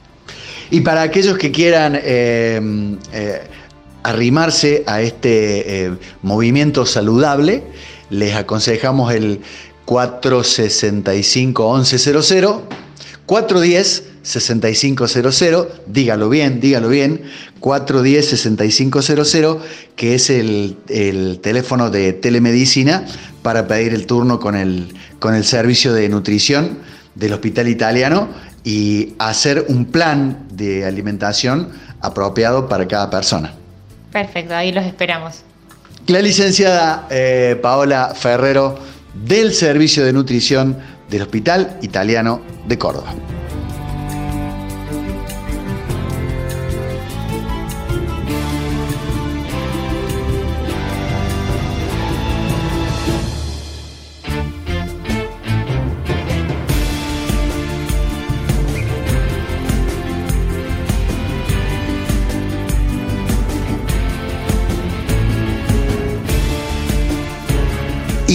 Y 0.71 0.81
para 0.81 1.03
aquellos 1.03 1.39
que 1.39 1.53
quieran 1.53 1.97
eh, 2.03 2.99
eh, 3.13 3.43
arrimarse 4.03 4.83
a 4.87 5.01
este 5.01 5.87
eh, 5.87 5.93
movimiento 6.23 6.85
saludable, 6.87 7.63
les 8.11 8.35
aconsejamos 8.35 9.15
el 9.15 9.41
465-1100, 9.87 12.63
410-6500, 13.27 15.69
dígalo 15.87 16.29
bien, 16.29 16.61
dígalo 16.61 16.89
bien, 16.89 17.23
410-6500, 17.61 19.61
que 19.97 20.15
es 20.15 20.31
el, 20.31 20.77
el, 20.89 21.41
teléfono 21.41 21.91
de 21.91 22.13
telemedicina 22.13 23.05
para 23.43 23.67
pedir 23.67 23.93
el 23.95 24.07
turno 24.07 24.39
con 24.39 24.55
el, 24.55 24.95
con 25.19 25.35
el 25.35 25.45
servicio 25.45 25.93
de 25.93 26.09
nutrición 26.09 26.79
del 27.15 27.33
hospital 27.33 27.67
italiano 27.69 28.29
y 28.63 29.15
hacer 29.19 29.65
un 29.69 29.87
plan 29.87 30.47
de 30.53 30.85
alimentación 30.85 31.71
apropiado 32.01 32.69
para 32.69 32.87
cada 32.87 33.11
persona. 33.11 33.55
Perfecto, 34.13 34.55
ahí 34.55 34.71
los 34.73 34.85
esperamos. 34.85 35.43
La 36.07 36.21
licenciada 36.21 37.09
eh, 37.11 37.59
Paola 37.61 38.13
Ferrero 38.15 38.79
del 39.15 39.53
Servicio 39.53 40.05
de 40.05 40.13
Nutrición 40.13 40.79
del 41.09 41.23
Hospital 41.23 41.79
Italiano 41.83 42.41
de 42.67 42.79
Córdoba. 42.79 43.15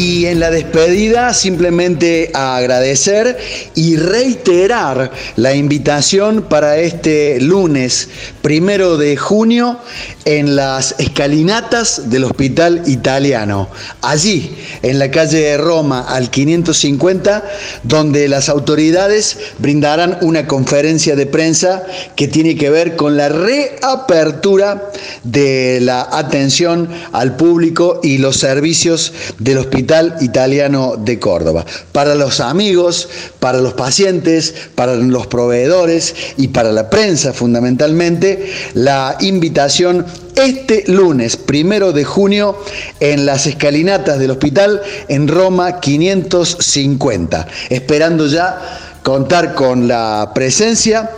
Y 0.01 0.25
en 0.25 0.39
la 0.39 0.49
despedida 0.49 1.31
simplemente 1.31 2.31
agradecer 2.33 3.37
y 3.75 3.97
reiterar 3.97 5.11
la 5.35 5.53
invitación 5.53 6.41
para 6.49 6.79
este 6.79 7.39
lunes 7.39 8.09
primero 8.41 8.97
de 8.97 9.15
junio 9.15 9.77
en 10.25 10.55
las 10.55 10.95
escalinatas 10.97 12.09
del 12.09 12.23
Hospital 12.23 12.81
Italiano. 12.87 13.69
Allí, 14.01 14.55
en 14.81 14.97
la 14.97 15.11
calle 15.11 15.37
de 15.37 15.57
Roma 15.59 16.01
al 16.09 16.31
550, 16.31 17.43
donde 17.83 18.27
las 18.27 18.49
autoridades 18.49 19.37
brindarán 19.59 20.17
una 20.21 20.47
conferencia 20.47 21.15
de 21.15 21.27
prensa 21.27 21.83
que 22.15 22.27
tiene 22.27 22.55
que 22.55 22.71
ver 22.71 22.95
con 22.95 23.17
la 23.17 23.29
reapertura 23.29 24.91
de 25.23 25.77
la 25.79 26.07
atención 26.11 26.89
al 27.11 27.35
público 27.35 27.99
y 28.01 28.17
los 28.17 28.37
servicios 28.37 29.13
del 29.37 29.59
Hospital 29.59 29.90
Italiano 30.21 30.95
de 30.97 31.19
Córdoba. 31.19 31.65
Para 31.91 32.15
los 32.15 32.39
amigos, 32.39 33.09
para 33.39 33.59
los 33.59 33.73
pacientes, 33.73 34.53
para 34.75 34.95
los 34.95 35.27
proveedores 35.27 36.15
y 36.37 36.47
para 36.47 36.71
la 36.71 36.89
prensa 36.89 37.33
fundamentalmente, 37.33 38.51
la 38.73 39.17
invitación 39.19 40.05
este 40.35 40.85
lunes, 40.87 41.35
primero 41.35 41.91
de 41.91 42.05
junio, 42.05 42.57
en 42.99 43.25
las 43.25 43.47
escalinatas 43.47 44.17
del 44.17 44.31
hospital 44.31 44.81
en 45.09 45.27
Roma 45.27 45.79
550. 45.81 47.47
Esperando 47.69 48.27
ya 48.27 48.97
contar 49.03 49.53
con 49.53 49.87
la 49.87 50.31
presencia 50.33 51.11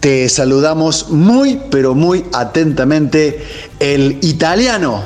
te 0.00 0.28
saludamos 0.28 1.10
muy, 1.10 1.60
pero 1.70 1.94
muy 1.94 2.24
atentamente. 2.32 3.42
El 3.80 4.18
italiano 4.22 5.02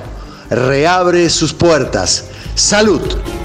reabre 0.50 1.30
sus 1.30 1.54
puertas. 1.54 2.24
Salud. 2.54 3.41